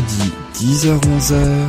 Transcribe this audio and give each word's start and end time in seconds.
Mercredi 0.00 0.32
10h-11h 0.54 1.68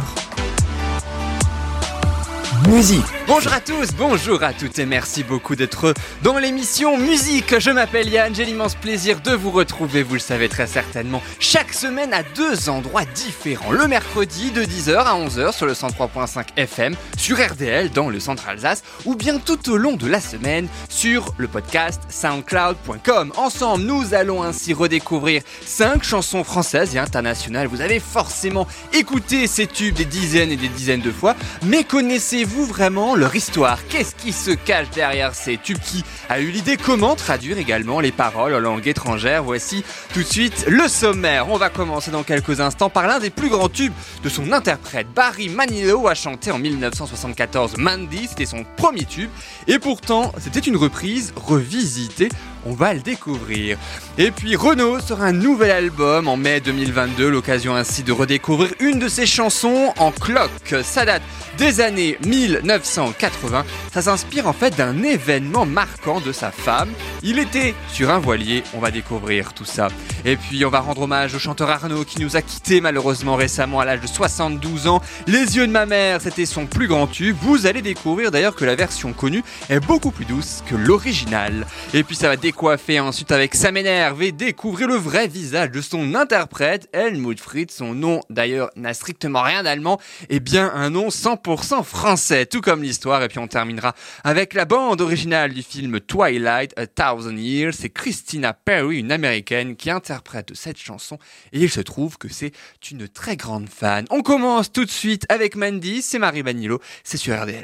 Musique 2.70 3.21
Bonjour 3.34 3.54
à 3.54 3.62
tous, 3.62 3.94
bonjour 3.98 4.44
à 4.44 4.52
toutes 4.52 4.78
et 4.78 4.86
merci 4.86 5.24
beaucoup 5.24 5.56
d'être 5.56 5.94
dans 6.22 6.38
l'émission 6.38 6.98
Musique. 6.98 7.60
Je 7.60 7.72
m'appelle 7.72 8.10
Yann, 8.10 8.36
j'ai 8.36 8.44
l'immense 8.44 8.76
plaisir 8.76 9.22
de 9.22 9.32
vous 9.32 9.52
retrouver, 9.52 10.04
vous 10.04 10.16
le 10.16 10.20
savez 10.20 10.50
très 10.50 10.68
certainement, 10.68 11.22
chaque 11.40 11.72
semaine 11.72 12.14
à 12.14 12.24
deux 12.24 12.68
endroits 12.68 13.06
différents. 13.06 13.72
Le 13.72 13.88
mercredi 13.88 14.52
de 14.52 14.64
10h 14.64 14.98
à 14.98 15.16
11h 15.16 15.54
sur 15.54 15.66
le 15.66 15.72
103.5 15.72 16.48
FM, 16.58 16.94
sur 17.18 17.38
RDL 17.38 17.92
dans 17.92 18.10
le 18.10 18.20
centre 18.20 18.50
Alsace, 18.50 18.84
ou 19.06 19.16
bien 19.16 19.40
tout 19.40 19.72
au 19.72 19.78
long 19.78 19.96
de 19.96 20.08
la 20.08 20.20
semaine 20.20 20.68
sur 20.90 21.34
le 21.38 21.48
podcast 21.48 22.02
soundcloud.com. 22.10 23.32
Ensemble, 23.38 23.86
nous 23.86 24.14
allons 24.14 24.44
ainsi 24.44 24.74
redécouvrir 24.74 25.42
cinq 25.66 26.04
chansons 26.04 26.44
françaises 26.44 26.98
et 26.98 27.00
internationales. 27.00 27.68
Vous 27.68 27.80
avez 27.80 28.02
forcément 28.02 28.68
écouté 28.92 29.48
ces 29.48 29.68
tubes 29.68 29.96
des 29.96 30.04
dizaines 30.04 30.52
et 30.52 30.58
des 30.58 30.68
dizaines 30.68 31.00
de 31.00 31.12
fois, 31.12 31.38
mais 31.64 31.86
connaissez-vous 31.86 32.66
vraiment 32.66 33.16
leur 33.22 33.36
histoire. 33.36 33.78
Qu'est-ce 33.88 34.16
qui 34.16 34.34
se 34.34 34.50
cache 34.50 34.90
derrière 34.90 35.36
ces 35.36 35.58
tubes 35.58 35.78
Qui 35.78 36.04
a 36.28 36.40
eu 36.40 36.50
l'idée 36.50 36.76
Comment 36.76 37.16
traduire 37.16 37.60
également 37.60 38.00
les 38.00 38.12
paroles 38.12 38.56
en 38.56 38.60
langue 38.60 38.88
étrangère? 38.88 39.44
Voici 39.44 39.84
tout 40.12 40.24
de 40.24 40.28
suite 40.28 40.66
le 40.68 40.88
sommaire. 40.88 41.48
On 41.48 41.58
va 41.58 41.70
commencer 41.70 42.10
dans 42.10 42.24
quelques 42.24 42.62
instants 42.62 42.90
par 42.90 43.06
l'un 43.06 43.20
des 43.20 43.30
plus 43.30 43.50
grands 43.50 43.70
tubes 43.70 43.94
de 44.24 44.30
son 44.30 44.52
interprète. 44.52 45.06
Barry 45.14 45.50
Manilow 45.50 46.08
a 46.08 46.16
chanté 46.16 46.50
en 46.50 46.58
1974 46.58 47.78
Mandy, 47.78 48.28
c'était 48.28 48.48
son 48.48 48.66
premier 48.76 49.06
tube. 49.06 49.30
Et 49.68 49.78
pourtant, 49.78 50.32
c'était 50.40 50.60
une 50.60 50.76
reprise 50.76 51.32
revisitée 51.36 52.30
on 52.66 52.74
va 52.74 52.94
le 52.94 53.00
découvrir. 53.00 53.78
Et 54.18 54.32
puis 54.32 54.56
Renault 54.56 55.00
sort 55.00 55.22
un 55.22 55.32
nouvel 55.32 55.72
album 55.72 56.28
en 56.28 56.38
mai 56.38 56.60
2022, 56.60 57.30
l'occasion 57.30 57.76
ainsi 57.76 58.04
de 58.04 58.12
redécouvrir 58.12 58.74
une 58.80 59.00
de 59.00 59.08
ses 59.08 59.26
chansons 59.26 59.94
en 59.98 60.12
cloque. 60.12 60.76
Ça 60.84 61.06
date 61.06 61.22
des 61.58 61.82
années 61.82 62.18
1980. 62.26 63.66
Ça 63.94 64.02
s'inspire 64.02 64.48
en 64.48 64.54
fait 64.54 64.76
d'un 64.76 65.04
événement 65.04 65.66
marquant 65.66 66.20
de 66.20 66.32
sa 66.32 66.52
femme. 66.52 66.90
Il 67.24 67.40
était 67.40 67.76
sur 67.92 68.10
un 68.10 68.20
voilier, 68.20 68.64
on 68.74 68.80
va 68.80 68.92
découvrir 68.92 69.54
tout 69.54 69.66
ça. 69.66 69.90
Et 70.26 70.38
puis 70.38 70.64
on 70.66 70.70
va 70.70 70.80
rendre 70.80 71.02
hommage 71.02 71.36
au 71.36 71.40
chanteur 71.40 71.70
Arnaud 71.70 72.06
qui 72.06 72.22
nous 72.22 72.36
a 72.36 72.42
quitté 72.42 72.82
malheureusement 72.82 73.36
récemment 73.36 73.80
à 73.80 73.86
l'âge 73.86 74.02
de 74.02 74.08
72 74.08 74.88
ans. 74.88 75.02
Les 75.28 75.58
yeux 75.58 75.68
de 75.68 75.72
ma 75.72 75.86
mère, 75.86 76.22
c'était 76.22 76.46
son 76.46 76.66
plus 76.66 76.88
grand 76.88 77.08
tube. 77.08 77.36
Vous 77.42 77.66
allez 77.66 77.82
découvrir 77.82 78.32
d'ailleurs 78.32 78.56
que 78.56 78.66
la 78.66 78.76
version 78.76 79.14
connue 79.14 79.44
est 79.70 79.80
beaucoup 79.80 80.12
plus 80.12 80.26
douce 80.26 80.64
que 80.68 80.76
l'original. 80.76 81.66
Et 81.94 82.04
puis 82.04 82.16
ça 82.16 82.28
va 82.28 82.38
décoiffer 82.52 83.00
ensuite 83.00 83.32
avec 83.32 83.56
Ça 83.56 83.72
m'énerve 83.72 84.22
et 84.22 84.34
découvrir 84.34 84.90
le 84.90 84.96
vrai 84.96 85.30
visage 85.30 85.72
de 85.72 85.80
son 85.80 86.16
interprète, 86.16 86.90
Helmut 86.92 87.40
Fritz. 87.40 87.74
Son 87.74 87.94
nom 87.94 88.20
d'ailleurs 88.30 88.70
n'a 88.76 88.94
strictement 88.94 89.42
rien 89.42 89.64
d'allemand, 89.64 90.02
et 90.30 90.42
bien 90.42 90.70
un 90.76 90.90
nom 90.90 91.08
100% 91.08 91.86
français, 91.86 92.46
tout 92.46 92.60
comme 92.60 92.84
l'histoire. 92.84 93.24
Et 93.24 93.30
puis 93.30 93.40
on 93.40 93.48
terminera 93.48 93.96
avec 94.26 94.54
la 94.54 94.66
bande 94.66 95.00
originale 95.00 95.54
du 95.54 95.64
film 95.64 96.02
Twilight, 96.02 96.78
A 96.78 96.88
Thousand 96.88 97.38
Years. 97.38 97.74
C'est 97.74 97.90
Christina 97.90 98.52
Perry, 98.52 99.00
une 99.00 99.14
américaine, 99.14 99.78
qui 99.78 99.90
interprète 99.90 100.52
cette 100.54 100.78
chanson. 100.78 101.20
Et 101.54 101.60
il 101.62 101.70
se 101.70 101.80
trouve 101.80 102.18
que 102.18 102.28
c'est 102.28 102.52
une 102.92 103.08
très 103.08 103.38
grande 103.38 103.70
fan. 103.70 104.04
On 104.10 104.24
commence 104.24 104.74
tout 104.74 104.84
de 104.84 104.92
suite 104.92 105.26
avec 105.30 105.56
Mandy, 105.56 106.02
c'est 106.02 106.20
Marie 106.20 106.42
Vanillo, 106.42 106.82
c'est 107.06 107.18
sur 107.18 107.42
RDL. 107.42 107.64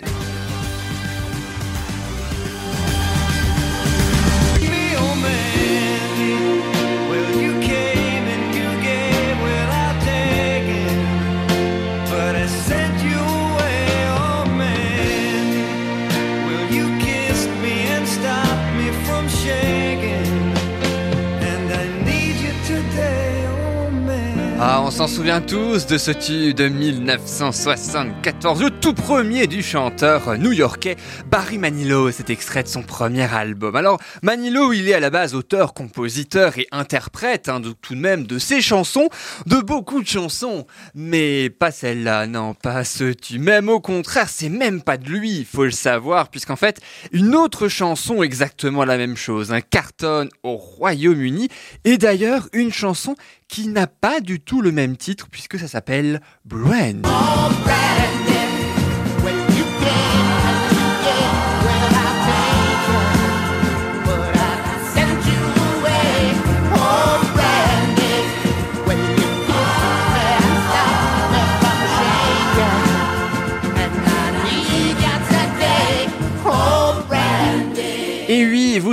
On 24.87 24.91
s'en 24.91 25.07
souvient 25.07 25.41
tous 25.41 25.85
de 25.85 25.97
ce 25.97 26.11
tube 26.11 26.55
de 26.55 26.69
1974, 26.69 28.63
le 28.63 28.69
tout 28.69 28.93
premier 28.93 29.45
du 29.45 29.61
chanteur 29.61 30.37
new-yorkais 30.37 30.95
Barry 31.29 31.57
Manilow, 31.57 32.09
cet 32.11 32.29
extrait 32.29 32.63
de 32.63 32.69
son 32.69 32.83
premier 32.83 33.23
album. 33.33 33.75
Alors, 33.75 33.99
Manilow, 34.21 34.71
il 34.71 34.87
est 34.87 34.93
à 34.93 35.01
la 35.01 35.09
base 35.09 35.35
auteur, 35.35 35.73
compositeur 35.73 36.57
et 36.57 36.67
interprète, 36.71 37.49
hein, 37.49 37.61
tout 37.81 37.95
de 37.95 37.99
même 37.99 38.25
de 38.25 38.39
ses 38.39 38.61
chansons, 38.61 39.09
de 39.45 39.57
beaucoup 39.57 40.01
de 40.01 40.07
chansons, 40.07 40.65
mais 40.95 41.49
pas 41.49 41.71
celle-là, 41.71 42.25
non, 42.25 42.53
pas 42.53 42.85
ce 42.85 43.11
tube. 43.11 43.41
Même 43.41 43.67
au 43.67 43.81
contraire, 43.81 44.29
c'est 44.29 44.47
même 44.47 44.81
pas 44.81 44.95
de 44.95 45.09
lui, 45.09 45.39
il 45.39 45.45
faut 45.45 45.65
le 45.65 45.71
savoir, 45.71 46.29
puisqu'en 46.29 46.55
fait, 46.55 46.79
une 47.11 47.35
autre 47.35 47.67
chanson 47.67 48.23
exactement 48.23 48.85
la 48.85 48.95
même 48.95 49.17
chose, 49.17 49.51
un 49.51 49.59
carton 49.59 50.29
au 50.43 50.55
Royaume-Uni, 50.55 51.49
et 51.83 51.97
d'ailleurs 51.97 52.47
une 52.53 52.71
chanson 52.71 53.17
qui 53.47 53.67
n'a 53.67 53.87
pas 53.87 54.19
du 54.19 54.39
tout 54.39 54.61
le 54.61 54.71
même 54.71 54.97
titre 54.97 55.27
puisque 55.29 55.59
ça 55.59 55.67
s'appelle 55.67 56.21
Brand. 56.45 57.05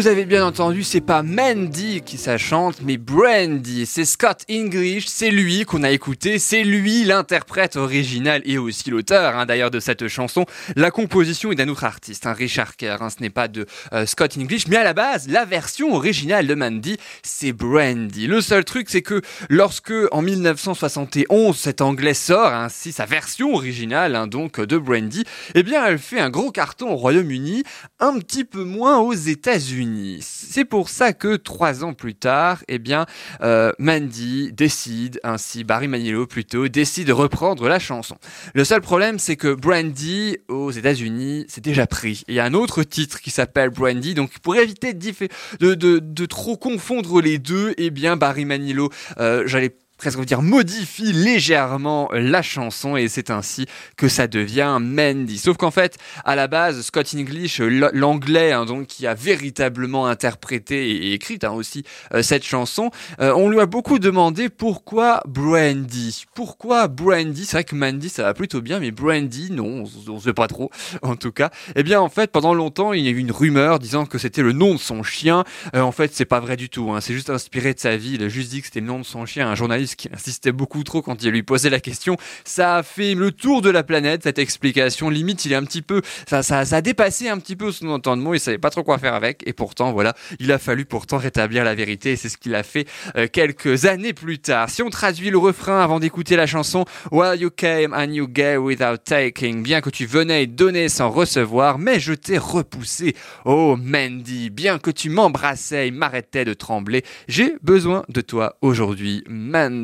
Vous 0.04 0.10
avez 0.10 0.26
bien 0.26 0.44
entendu, 0.44 0.82
c'est 0.82 1.00
pas 1.00 1.22
Mandy 1.22 2.02
qui 2.02 2.18
ça 2.18 2.36
chante, 2.36 2.82
mais 2.82 2.98
Brandy. 2.98 3.86
C'est 3.86 4.04
Scott 4.04 4.44
English, 4.50 5.06
c'est 5.06 5.30
lui 5.30 5.64
qu'on 5.64 5.82
a 5.82 5.90
écouté, 5.92 6.38
c'est 6.38 6.62
lui 6.62 7.04
l'interprète 7.04 7.76
original 7.76 8.42
et 8.44 8.58
aussi 8.58 8.90
l'auteur 8.90 9.34
hein, 9.34 9.46
d'ailleurs 9.46 9.70
de 9.70 9.80
cette 9.80 10.06
chanson. 10.08 10.44
La 10.76 10.90
composition 10.90 11.52
est 11.52 11.54
d'un 11.54 11.68
autre 11.68 11.84
artiste, 11.84 12.26
un 12.26 12.34
Richard 12.34 12.76
Kerr, 12.76 13.00
hein, 13.00 13.08
ce 13.08 13.22
n'est 13.22 13.30
pas 13.30 13.48
de 13.48 13.64
euh, 13.94 14.04
Scott 14.04 14.36
English, 14.36 14.66
mais 14.68 14.76
à 14.76 14.84
la 14.84 14.92
base, 14.92 15.26
la 15.26 15.46
version 15.46 15.94
originale 15.94 16.46
de 16.46 16.54
Mandy, 16.54 16.98
c'est 17.22 17.54
Brandy. 17.54 18.26
Le 18.26 18.42
seul 18.42 18.66
truc, 18.66 18.90
c'est 18.90 19.00
que 19.00 19.22
lorsque 19.48 19.94
en 20.12 20.20
1971 20.20 21.56
cet 21.56 21.80
anglais 21.80 22.12
sort 22.12 22.52
ainsi 22.52 22.92
sa 22.92 23.06
version 23.06 23.54
originale, 23.54 24.16
hein, 24.16 24.26
donc 24.26 24.60
de 24.60 24.76
Brandy, 24.76 25.24
eh 25.54 25.62
bien 25.62 25.82
elle 25.86 25.98
fait 25.98 26.20
un 26.20 26.28
gros 26.28 26.50
carton 26.50 26.90
au 26.90 26.96
Royaume-Uni, 26.96 27.62
un 28.00 28.18
petit 28.18 28.44
peu 28.44 28.64
moins 28.64 28.98
aux 28.98 29.14
États-Unis. 29.14 29.93
C'est 30.20 30.64
pour 30.64 30.88
ça 30.88 31.12
que 31.12 31.36
trois 31.36 31.84
ans 31.84 31.94
plus 31.94 32.14
tard, 32.14 32.62
eh 32.68 32.78
bien, 32.78 33.06
euh, 33.42 33.72
Mandy 33.78 34.52
décide, 34.52 35.20
ainsi 35.24 35.64
Barry 35.64 35.88
Manilow 35.88 36.26
plutôt, 36.26 36.68
décide 36.68 37.08
de 37.08 37.12
reprendre 37.12 37.68
la 37.68 37.78
chanson. 37.78 38.16
Le 38.54 38.64
seul 38.64 38.80
problème, 38.80 39.18
c'est 39.18 39.36
que 39.36 39.52
Brandy 39.54 40.38
aux 40.48 40.70
États-Unis, 40.70 41.46
c'est 41.48 41.64
déjà 41.64 41.86
pris. 41.86 42.22
Il 42.28 42.34
y 42.34 42.40
a 42.40 42.44
un 42.44 42.54
autre 42.54 42.82
titre 42.82 43.20
qui 43.20 43.30
s'appelle 43.30 43.70
Brandy, 43.70 44.14
donc 44.14 44.38
pour 44.40 44.56
éviter 44.56 44.94
de, 44.94 46.26
trop 46.26 46.56
confondre 46.56 47.20
les 47.20 47.38
deux, 47.38 47.74
eh 47.76 47.90
bien, 47.90 48.16
Barry 48.16 48.44
Manilow, 48.44 48.90
euh, 49.18 49.44
j'allais 49.46 49.74
presque 50.04 50.22
dire 50.26 50.42
modifie 50.42 51.14
légèrement 51.14 52.10
la 52.12 52.42
chanson 52.42 52.94
et 52.94 53.08
c'est 53.08 53.30
ainsi 53.30 53.64
que 53.96 54.06
ça 54.06 54.26
devient 54.26 54.76
Mandy. 54.78 55.38
Sauf 55.38 55.56
qu'en 55.56 55.70
fait, 55.70 55.96
à 56.26 56.36
la 56.36 56.46
base, 56.46 56.82
Scott 56.82 57.14
English, 57.16 57.58
l'anglais, 57.60 58.52
hein, 58.52 58.66
donc 58.66 58.86
qui 58.86 59.06
a 59.06 59.14
véritablement 59.14 60.06
interprété 60.06 60.90
et 60.90 61.14
écrit 61.14 61.38
hein, 61.42 61.52
aussi 61.52 61.84
euh, 62.12 62.20
cette 62.20 62.44
chanson, 62.44 62.90
euh, 63.18 63.32
on 63.34 63.48
lui 63.48 63.60
a 63.60 63.64
beaucoup 63.64 63.98
demandé 63.98 64.50
pourquoi 64.50 65.22
Brandy. 65.26 66.26
Pourquoi 66.34 66.86
Brandy? 66.86 67.46
C'est 67.46 67.56
vrai 67.56 67.64
que 67.64 67.74
Mandy 67.74 68.10
ça 68.10 68.24
va 68.24 68.34
plutôt 68.34 68.60
bien, 68.60 68.80
mais 68.80 68.90
Brandy 68.90 69.52
non, 69.52 69.86
on, 70.06 70.12
ne 70.16 70.20
sait 70.20 70.34
pas 70.34 70.48
trop. 70.48 70.70
En 71.00 71.16
tout 71.16 71.32
cas, 71.32 71.50
eh 71.76 71.82
bien 71.82 71.98
en 71.98 72.10
fait, 72.10 72.30
pendant 72.30 72.52
longtemps, 72.52 72.92
il 72.92 73.04
y 73.04 73.08
a 73.08 73.10
eu 73.10 73.16
une 73.16 73.32
rumeur 73.32 73.78
disant 73.78 74.04
que 74.04 74.18
c'était 74.18 74.42
le 74.42 74.52
nom 74.52 74.74
de 74.74 74.80
son 74.80 75.02
chien. 75.02 75.44
Euh, 75.74 75.80
en 75.80 75.92
fait, 75.92 76.14
c'est 76.14 76.26
pas 76.26 76.40
vrai 76.40 76.58
du 76.58 76.68
tout. 76.68 76.90
Hein, 76.90 77.00
c'est 77.00 77.14
juste 77.14 77.30
inspiré 77.30 77.72
de 77.72 77.80
sa 77.80 77.96
vie. 77.96 78.16
Il 78.16 78.22
a 78.22 78.28
juste 78.28 78.50
dit 78.50 78.60
que 78.60 78.66
c'était 78.66 78.80
le 78.80 78.86
nom 78.86 78.98
de 78.98 79.04
son 79.04 79.24
chien. 79.24 79.48
Un 79.48 79.54
journaliste 79.54 79.93
parce 79.94 79.96
qu'il 79.96 80.14
insistait 80.14 80.52
beaucoup 80.52 80.82
trop 80.82 81.02
quand 81.02 81.22
il 81.22 81.30
lui 81.30 81.42
posait 81.44 81.70
la 81.70 81.78
question. 81.78 82.16
Ça 82.44 82.76
a 82.76 82.82
fait 82.82 83.14
le 83.14 83.30
tour 83.30 83.62
de 83.62 83.70
la 83.70 83.84
planète, 83.84 84.24
cette 84.24 84.40
explication. 84.40 85.08
Limite, 85.08 85.44
il 85.44 85.52
est 85.52 85.56
un 85.56 85.62
petit 85.62 85.82
peu, 85.82 86.02
ça, 86.26 86.40
a 86.58 86.80
dépassé 86.80 87.28
un 87.28 87.38
petit 87.38 87.54
peu 87.54 87.70
son 87.70 87.88
entendement, 87.88 88.34
il 88.34 88.40
savait 88.40 88.58
pas 88.58 88.70
trop 88.70 88.82
quoi 88.82 88.98
faire 88.98 89.14
avec, 89.14 89.46
et 89.46 89.52
pourtant, 89.52 89.92
voilà, 89.92 90.14
il 90.40 90.50
a 90.50 90.58
fallu 90.58 90.84
pourtant 90.84 91.18
rétablir 91.18 91.62
la 91.64 91.74
vérité, 91.74 92.12
et 92.12 92.16
c'est 92.16 92.28
ce 92.28 92.36
qu'il 92.36 92.54
a 92.54 92.62
fait 92.62 92.86
euh, 93.16 93.28
quelques 93.30 93.84
années 93.84 94.12
plus 94.12 94.38
tard. 94.40 94.68
Si 94.68 94.82
on 94.82 94.90
traduit 94.90 95.30
le 95.30 95.38
refrain 95.38 95.80
avant 95.80 96.00
d'écouter 96.00 96.34
la 96.34 96.46
chanson, 96.46 96.84
Well, 97.12 97.40
you 97.40 97.50
came 97.50 97.92
and 97.94 98.12
you 98.12 98.26
gave 98.26 98.58
without 98.58 98.98
taking, 99.04 99.62
bien 99.62 99.80
que 99.80 99.90
tu 99.90 100.06
venais 100.06 100.46
donnais 100.46 100.88
sans 100.88 101.10
recevoir, 101.10 101.78
mais 101.78 102.00
je 102.00 102.14
t'ai 102.14 102.38
repoussé. 102.38 103.14
Oh, 103.44 103.76
Mandy, 103.80 104.50
bien 104.50 104.78
que 104.78 104.90
tu 104.90 105.10
m'embrassais 105.10 105.88
et 105.88 105.90
m'arrêtais 105.92 106.44
de 106.44 106.54
trembler, 106.54 107.04
j'ai 107.28 107.54
besoin 107.62 108.02
de 108.08 108.20
toi 108.20 108.56
aujourd'hui, 108.60 109.22
Mandy. 109.28 109.83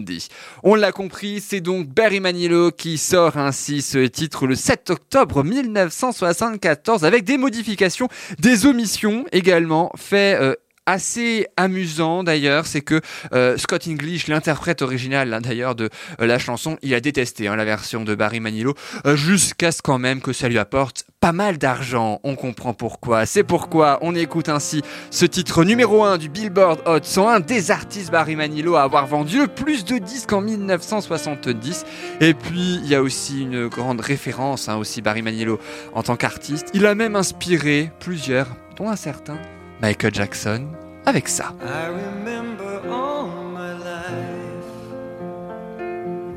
On 0.63 0.75
l'a 0.75 0.93
compris, 0.93 1.41
c'est 1.41 1.61
donc 1.61 1.89
Barry 1.89 2.21
Manilow 2.21 2.71
qui 2.71 2.99
sort 2.99 3.37
ainsi 3.37 3.83
ce 3.83 3.99
titre 4.07 4.47
le 4.47 4.55
7 4.55 4.91
octobre 4.91 5.45
1974 5.45 7.05
avec 7.05 7.25
des 7.25 7.39
modifications, 7.39 8.09
des 8.39 8.67
omissions 8.67 9.25
également, 9.33 9.93
fait 9.97 10.37
euh, 10.41 10.55
assez 10.91 11.47
amusant 11.57 12.25
d'ailleurs, 12.25 12.67
c'est 12.67 12.81
que 12.81 13.01
euh, 13.33 13.57
Scott 13.57 13.87
English, 13.87 14.27
l'interprète 14.27 14.83
original 14.83 15.33
hein, 15.33 15.41
d'ailleurs 15.41 15.75
de 15.77 15.89
euh, 16.21 16.27
la 16.27 16.39
chanson, 16.39 16.79
il 16.83 16.93
a 16.95 17.01
détesté 17.01 17.47
hein, 17.47 17.55
la 17.55 17.65
version 17.65 18.03
de 18.03 18.15
Barry 18.15 18.41
Manilow, 18.41 18.75
euh, 19.07 19.15
jusqu'à 19.15 19.71
ce 19.71 19.83
quand 19.83 19.99
même 19.99 20.21
que 20.21 20.33
ça 20.33 20.49
lui 20.49 20.59
apporte 20.59 21.05
pas 21.21 21.33
mal 21.33 21.59
d'argent. 21.59 22.19
On 22.25 22.35
comprend 22.35 22.75
pourquoi. 22.75 23.25
C'est 23.25 23.45
pourquoi 23.45 23.99
on 24.03 24.15
écoute 24.15 24.49
ainsi 24.49 24.83
ce 25.11 25.27
titre 25.27 25.65
numéro 25.65 26.03
1 26.03 26.19
du 26.19 26.29
Billboard 26.29 26.81
Hot 26.87 27.01
101 27.03 27.41
des 27.41 27.71
artistes 27.71 28.11
Barry 28.11 28.35
Manilow 28.35 28.75
à 28.75 28.83
avoir 28.83 29.07
vendu 29.07 29.39
le 29.39 29.47
plus 29.47 29.85
de 29.85 29.99
disques 29.99 30.33
en 30.33 30.41
1970. 30.41 31.85
Et 32.21 32.35
puis 32.35 32.81
il 32.83 32.89
y 32.89 32.97
a 32.97 33.03
aussi 33.03 33.43
une 33.43 33.69
grande 33.69 34.01
référence 34.01 34.69
hein, 34.69 34.77
aussi 34.77 35.03
Barry 35.03 35.23
Manilow 35.23 35.61
en 35.95 36.03
tant 36.03 36.17
qu'artiste. 36.17 36.69
Il 36.75 36.85
a 36.87 36.95
même 36.97 37.15
inspiré 37.15 37.93
plusieurs, 38.01 38.49
dont 38.77 38.89
un 38.89 38.97
certain 38.97 39.39
Michael 39.81 40.13
Jackson 40.13 40.69
avec 41.07 41.27
ça. 41.27 41.55
I 41.63 41.89
remember 41.89 42.83
all 42.91 43.29
my 43.51 43.73
life 43.73 44.61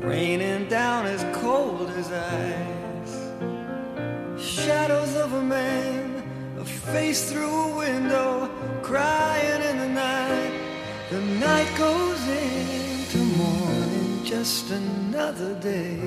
raining 0.02 0.66
down 0.68 1.06
as 1.06 1.24
cold 1.34 1.90
as 1.90 2.10
ice. 2.10 3.14
Shadows 4.38 5.14
of 5.16 5.32
a 5.34 5.42
man, 5.42 6.22
a 6.58 6.64
face 6.64 7.30
through 7.30 7.54
a 7.54 7.76
window, 7.76 8.48
crying 8.82 9.62
in 9.62 9.78
the 9.78 9.88
night. 9.88 10.52
The 11.10 11.20
night 11.38 11.68
goes 11.76 12.26
into 12.26 13.18
morning, 13.36 14.24
just 14.24 14.70
another 14.70 15.54
day. 15.60 16.00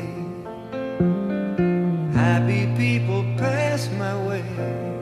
Happy 2.13 2.65
people 2.75 3.23
pass 3.37 3.89
my 3.91 4.15
way. 4.27 4.96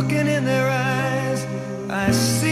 Looking 0.00 0.28
in 0.28 0.46
their 0.46 0.70
eyes, 0.70 1.46
I 1.90 2.10
see 2.10 2.49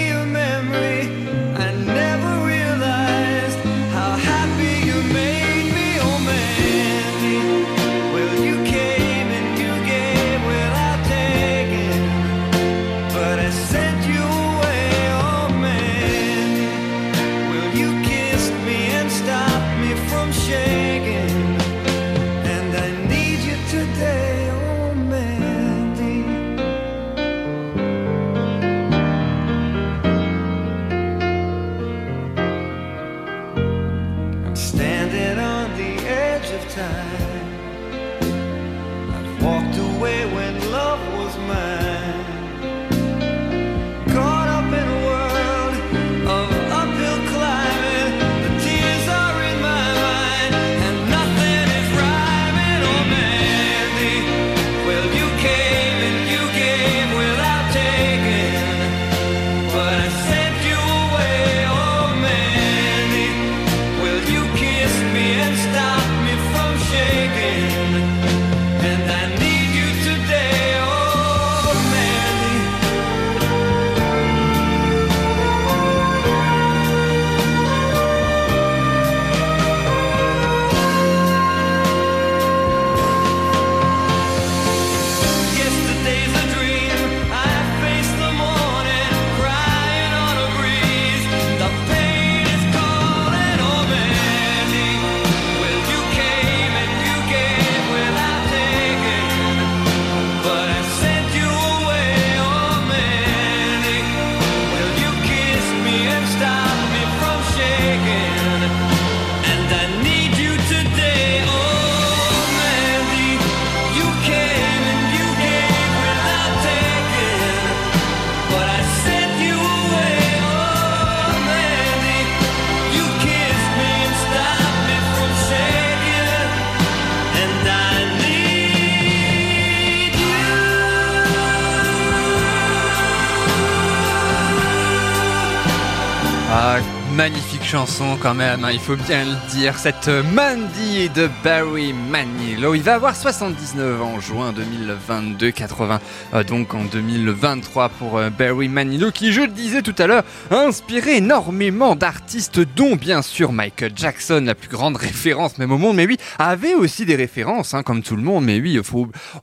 chanson 137.68 138.16
quand 138.18 138.32
même, 138.32 138.64
hein, 138.64 138.70
il 138.72 138.80
faut 138.80 138.96
bien 138.96 139.26
le 139.26 139.50
dire. 139.50 139.76
Cette 139.76 140.08
Mandy 140.08 140.87
de 141.06 141.30
Barry 141.44 141.92
Manilow. 141.92 142.74
Il 142.74 142.82
va 142.82 142.94
avoir 142.94 143.14
79 143.14 144.02
ans 144.02 144.14
en 144.14 144.20
juin 144.20 144.52
2022, 144.52 145.52
80 145.52 146.00
euh, 146.34 146.42
donc 146.42 146.74
en 146.74 146.84
2023 146.84 147.88
pour 147.90 148.18
euh, 148.18 148.30
Barry 148.30 148.66
Manilow 148.66 149.12
qui, 149.12 149.32
je 149.32 149.42
le 149.42 149.48
disais 149.48 149.82
tout 149.82 149.94
à 149.96 150.08
l'heure, 150.08 150.24
a 150.50 150.56
inspiré 150.56 151.18
énormément 151.18 151.94
d'artistes 151.94 152.58
dont 152.74 152.96
bien 152.96 153.22
sûr 153.22 153.52
Michael 153.52 153.92
Jackson, 153.94 154.42
la 154.44 154.56
plus 154.56 154.68
grande 154.68 154.96
référence 154.96 155.58
même 155.58 155.70
au 155.70 155.78
monde. 155.78 155.94
Mais 155.94 156.06
oui, 156.06 156.16
avait 156.40 156.74
aussi 156.74 157.04
des 157.04 157.14
références 157.14 157.74
hein, 157.74 157.84
comme 157.84 158.02
tout 158.02 158.16
le 158.16 158.22
monde. 158.22 158.44
Mais 158.44 158.58
oui, 158.58 158.80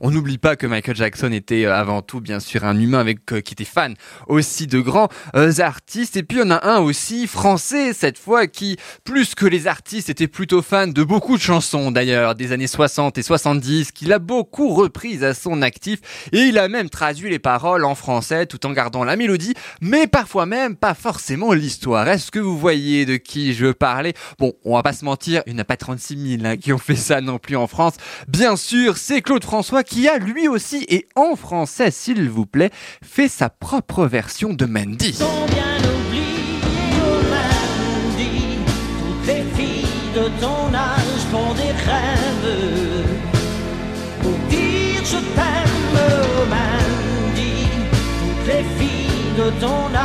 on 0.02 0.10
n'oublie 0.10 0.38
pas 0.38 0.56
que 0.56 0.66
Michael 0.66 0.96
Jackson 0.96 1.32
était 1.32 1.64
euh, 1.64 1.74
avant 1.74 2.02
tout 2.02 2.20
bien 2.20 2.38
sûr 2.38 2.64
un 2.64 2.78
humain 2.78 2.98
avec 2.98 3.24
qui 3.24 3.54
était 3.54 3.64
fan 3.64 3.94
aussi 4.26 4.66
de 4.66 4.80
grands 4.80 5.08
artistes. 5.58 6.18
Et 6.18 6.22
puis 6.22 6.40
on 6.44 6.50
a 6.50 6.68
un 6.68 6.80
aussi 6.80 7.26
français 7.26 7.94
cette 7.94 8.18
fois 8.18 8.46
qui, 8.46 8.76
plus 9.04 9.34
que 9.34 9.46
les 9.46 9.66
artistes, 9.66 10.10
était 10.10 10.28
plutôt 10.28 10.60
fan 10.60 10.92
de 10.92 11.02
beaucoup 11.02 11.38
de 11.38 11.45
chansons 11.46 11.92
d'ailleurs 11.92 12.34
des 12.34 12.50
années 12.50 12.66
60 12.66 13.18
et 13.18 13.22
70 13.22 13.92
qu'il 13.92 14.12
a 14.12 14.18
beaucoup 14.18 14.74
reprises 14.74 15.22
à 15.22 15.32
son 15.32 15.62
actif 15.62 16.00
et 16.32 16.40
il 16.40 16.58
a 16.58 16.66
même 16.66 16.90
traduit 16.90 17.30
les 17.30 17.38
paroles 17.38 17.84
en 17.84 17.94
français 17.94 18.46
tout 18.46 18.66
en 18.66 18.72
gardant 18.72 19.04
la 19.04 19.14
mélodie, 19.14 19.54
mais 19.80 20.08
parfois 20.08 20.44
même 20.44 20.74
pas 20.74 20.94
forcément 20.94 21.52
l'histoire. 21.52 22.08
Est-ce 22.08 22.32
que 22.32 22.40
vous 22.40 22.58
voyez 22.58 23.06
de 23.06 23.16
qui 23.16 23.54
je 23.54 23.70
parler 23.70 24.14
Bon, 24.40 24.54
on 24.64 24.74
va 24.74 24.82
pas 24.82 24.92
se 24.92 25.04
mentir, 25.04 25.44
il 25.46 25.52
n'y 25.52 25.60
en 25.60 25.62
a 25.62 25.64
pas 25.64 25.76
36 25.76 26.38
000 26.38 26.42
hein, 26.44 26.56
qui 26.56 26.72
ont 26.72 26.78
fait 26.78 26.96
ça 26.96 27.20
non 27.20 27.38
plus 27.38 27.54
en 27.54 27.68
France. 27.68 27.94
Bien 28.26 28.56
sûr, 28.56 28.96
c'est 28.96 29.22
Claude 29.22 29.44
François 29.44 29.84
qui 29.84 30.08
a 30.08 30.18
lui 30.18 30.48
aussi, 30.48 30.84
et 30.88 31.06
en 31.14 31.36
français 31.36 31.92
s'il 31.92 32.28
vous 32.28 32.46
plaît, 32.46 32.72
fait 33.04 33.28
sa 33.28 33.50
propre 33.50 34.06
version 34.06 34.52
de 34.52 34.64
Mandy. 34.64 35.16
don't 49.50 49.95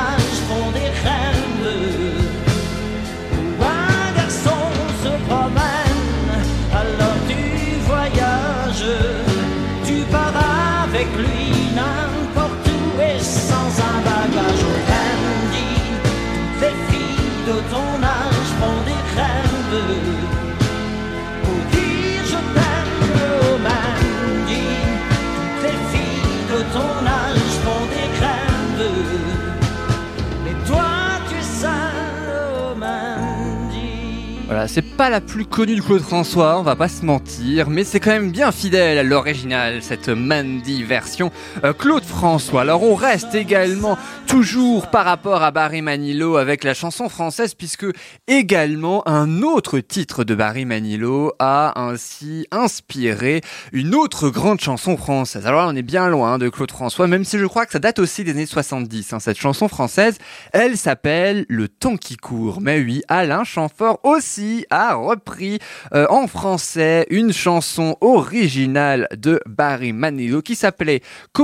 C'est 34.67 34.81
pas 34.81 35.09
la 35.09 35.21
plus 35.21 35.45
connue 35.45 35.75
de 35.75 35.81
Claude 35.81 36.01
François, 36.01 36.59
on 36.59 36.63
va 36.63 36.75
pas 36.75 36.87
se 36.87 37.05
mentir, 37.05 37.69
mais 37.69 37.83
c'est 37.83 37.99
quand 37.99 38.11
même 38.11 38.31
bien 38.31 38.51
fidèle 38.51 38.97
à 38.97 39.03
l'original, 39.03 39.81
cette 39.81 40.09
Mandy 40.09 40.83
version 40.83 41.31
euh, 41.63 41.73
Claude 41.73 42.03
François. 42.03 42.61
Alors 42.61 42.83
on 42.83 42.95
reste 42.95 43.33
également 43.33 43.97
toujours 44.27 44.87
par 44.87 45.05
rapport 45.05 45.41
à 45.43 45.51
Barry 45.51 45.81
Manilow 45.81 46.37
avec 46.37 46.63
la 46.63 46.73
chanson 46.73 47.09
française, 47.09 47.53
puisque 47.53 47.85
également 48.27 49.07
un 49.07 49.41
autre 49.41 49.79
titre 49.79 50.23
de 50.23 50.35
Barry 50.35 50.65
Manilow 50.65 51.33
a 51.39 51.79
ainsi 51.79 52.47
inspiré 52.51 53.41
une 53.71 53.95
autre 53.95 54.29
grande 54.29 54.59
chanson 54.59 54.97
française. 54.97 55.47
Alors 55.47 55.61
là, 55.65 55.71
on 55.71 55.75
est 55.75 55.81
bien 55.81 56.07
loin 56.09 56.37
de 56.37 56.49
Claude 56.49 56.71
François, 56.71 57.07
même 57.07 57.25
si 57.25 57.39
je 57.39 57.45
crois 57.45 57.65
que 57.65 57.71
ça 57.71 57.79
date 57.79 57.99
aussi 57.99 58.23
des 58.23 58.31
années 58.31 58.45
70. 58.45 59.13
hein, 59.13 59.19
cette 59.19 59.39
chanson 59.39 59.67
française, 59.67 60.17
elle 60.53 60.77
s'appelle 60.77 61.45
Le 61.49 61.67
temps 61.67 61.97
qui 61.97 62.17
court. 62.17 62.61
Mais 62.61 62.79
oui, 62.79 63.01
Alain 63.07 63.43
Chamfort 63.43 63.99
aussi 64.03 64.50
a 64.69 64.95
repris 64.95 65.59
euh, 65.93 66.05
en 66.09 66.27
français 66.27 67.05
une 67.09 67.33
chanson 67.33 67.97
originale 68.01 69.07
de 69.15 69.39
Barry 69.45 69.93
Manilow 69.93 70.41
qui 70.41 70.55
s'appelait 70.55 71.01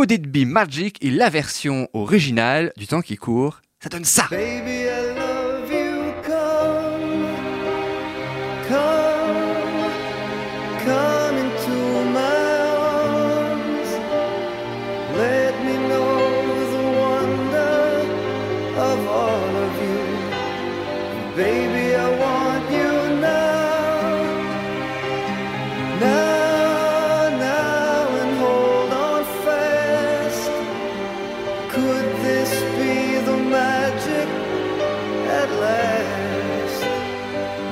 It 0.09 0.27
Be 0.27 0.45
Magic 0.45 0.97
et 1.01 1.11
la 1.11 1.29
version 1.29 1.87
originale 1.93 2.71
du 2.77 2.87
temps 2.87 3.01
qui 3.01 3.15
court, 3.15 3.61
ça 3.81 3.89
donne 3.89 4.05
ça. 4.05 4.27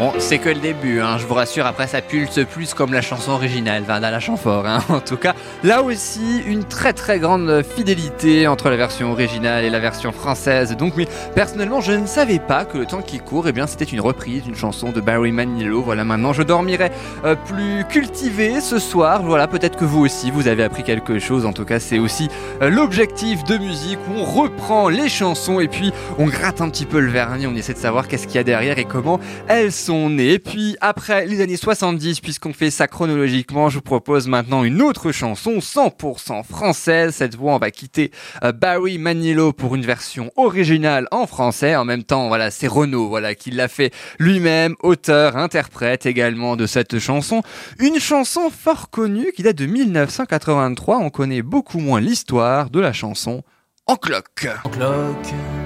Bon, 0.06 0.14
c'est 0.20 0.38
que 0.38 0.50
le 0.50 0.60
début, 0.60 1.02
hein, 1.02 1.18
je 1.18 1.26
vous 1.26 1.34
rassure, 1.34 1.66
après 1.66 1.88
ça 1.88 2.00
pulse 2.00 2.40
plus 2.46 2.76
comme 2.76 2.94
la 2.94 3.02
chanson 3.02 3.32
originale, 3.32 3.82
Van 3.88 3.98
la 3.98 4.20
Chamfort. 4.20 4.68
Hein. 4.68 4.84
En 4.90 5.00
tout 5.00 5.18
cas, 5.18 5.34
là 5.64 5.82
aussi, 5.82 6.44
une 6.46 6.64
très 6.64 6.94
très 6.94 7.18
grande 7.18 7.64
fidélité 7.64 8.48
entre 8.48 8.70
la 8.70 8.76
version 8.76 9.12
originale 9.12 9.64
et 9.64 9.72
la 9.72 9.80
version 9.80 10.12
française. 10.12 10.78
Donc 10.78 10.94
oui, 10.96 11.08
personnellement, 11.34 11.82
je 11.82 11.94
ne 11.94 12.06
savais 12.06 12.38
pas 12.38 12.66
que 12.66 12.78
Le 12.78 12.86
Temps 12.86 13.02
qui 13.02 13.18
court, 13.18 13.48
eh 13.48 13.52
bien, 13.52 13.66
c'était 13.66 13.86
une 13.86 14.00
reprise 14.00 14.44
d'une 14.44 14.56
chanson 14.56 14.92
de 14.92 15.02
Barry 15.02 15.32
Manilow. 15.32 15.82
Voilà, 15.82 16.04
maintenant, 16.04 16.34
je 16.34 16.44
dormirai 16.44 16.92
euh, 17.24 17.34
plus 17.34 17.84
cultivé 17.90 18.62
ce 18.62 18.78
soir. 18.78 19.24
Voilà, 19.24 19.48
peut-être 19.48 19.76
que 19.76 19.86
vous 19.86 20.02
aussi, 20.02 20.30
vous 20.30 20.48
avez 20.48 20.64
appris 20.64 20.84
quelque 20.84 21.18
chose. 21.18 21.48
En 21.48 21.54
tout 21.54 21.66
cas, 21.66 21.80
c'est 21.80 21.98
aussi 21.98 22.30
euh, 22.62 22.70
l'objectif 22.70 23.44
de 23.46 23.58
musique 23.58 23.98
où 24.08 24.20
on 24.20 24.24
reprend 24.24 24.88
les 24.88 25.10
chansons 25.10 25.60
et 25.60 25.68
puis 25.68 25.92
on 26.20 26.28
gratte 26.28 26.62
un 26.62 26.70
petit 26.70 26.86
peu 26.86 27.00
le 27.00 27.10
vernis, 27.10 27.48
on 27.48 27.56
essaie 27.56 27.74
de 27.74 27.80
savoir 27.80 28.08
qu'est-ce 28.08 28.28
qu'il 28.28 28.36
y 28.36 28.40
a 28.40 28.44
derrière 28.44 28.78
et 28.78 28.86
comment 28.86 29.20
elles 29.48 29.72
sont 29.72 29.95
nées. 30.10 30.40
Puis 30.40 30.76
après 30.82 31.26
les 31.26 31.42
années 31.42 31.58
70, 31.58 32.20
puisqu'on 32.20 32.54
fait 32.54 32.72
ça 32.72 32.88
chronologiquement, 32.88 33.70
je 33.70 33.76
vous 33.76 33.82
propose 33.82 34.28
maintenant 34.28 34.64
une 34.64 34.82
autre 34.82 35.12
chanson 35.12 35.60
100% 35.60 36.44
française. 36.44 37.16
Cette 37.16 37.36
fois, 37.36 37.56
on 37.56 37.58
va 37.58 37.72
quitter 37.72 38.12
euh, 38.44 38.52
Barry 38.52 38.98
Manilow 38.98 39.54
pour 39.54 39.76
une 39.76 39.86
version 39.86 40.32
originale 40.36 41.08
en 41.12 41.28
français. 41.28 41.76
En 41.76 41.86
même 41.86 42.04
temps, 42.04 42.28
voilà, 42.28 42.52
c'est 42.52 42.68
Renaud, 42.68 43.08
voilà, 43.08 43.36
qui 43.36 43.52
l'a 43.52 43.68
fait 43.68 43.94
lui-même, 44.20 44.76
auteur, 44.82 45.38
interprète 45.38 46.06
également 46.06 46.56
de 46.56 46.66
cette 46.66 47.00
chanson. 47.00 47.42
Une 47.80 48.00
chanson 48.00 48.50
fort 48.50 48.90
connue 48.90 49.32
qui 49.36 49.44
date 49.44 49.58
de 49.58 49.66
1983. 49.66 50.98
On 50.98 51.10
connaît 51.10 51.42
beaucoup 51.42 51.80
moins 51.80 52.02
l'histoire 52.02 52.70
de 52.70 52.80
la 52.80 52.94
chanson 52.94 53.44
en 53.88 53.96
cloque. 53.96 54.48
en 54.64 54.70
cloque. 54.70 55.65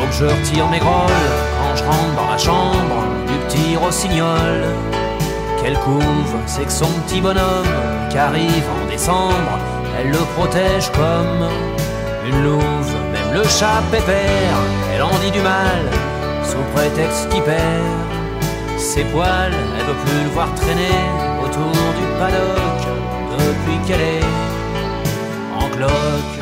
Faut 0.00 0.06
que 0.06 0.12
je 0.14 0.24
retire 0.24 0.66
mes 0.68 0.78
grolles 0.78 1.10
quand 1.58 1.76
je 1.76 1.84
rentre 1.84 2.14
dans 2.16 2.30
la 2.30 2.38
chambre 2.38 3.04
du 3.26 3.34
petit 3.44 3.76
rossignol. 3.76 4.64
Quelle 5.62 5.78
couve, 5.80 6.36
c'est 6.46 6.64
que 6.64 6.72
son 6.72 6.90
petit 7.04 7.20
bonhomme 7.20 7.66
qui 8.08 8.16
arrive 8.16 8.64
en 8.82 8.90
décembre, 8.90 9.58
elle 9.98 10.10
le 10.10 10.18
protège 10.36 10.90
comme 10.92 11.50
une 12.26 12.44
louve. 12.44 12.94
Même 13.12 13.34
le 13.34 13.44
chat 13.44 13.82
pépère, 13.90 14.56
elle 14.94 15.02
en 15.02 15.18
dit 15.22 15.32
du 15.32 15.40
mal, 15.40 15.84
sous 16.44 16.64
prétexte 16.74 17.28
qu'il 17.28 17.42
perd 17.42 17.58
ses 18.78 19.04
poils. 19.04 19.52
Elle 19.78 19.86
veut 19.86 20.00
plus 20.06 20.22
le 20.24 20.30
voir 20.30 20.48
traîner 20.54 20.96
autour 21.44 21.72
du 21.72 22.06
paddock 22.18 22.88
depuis 23.38 23.86
qu'elle 23.86 24.00
est. 24.00 24.49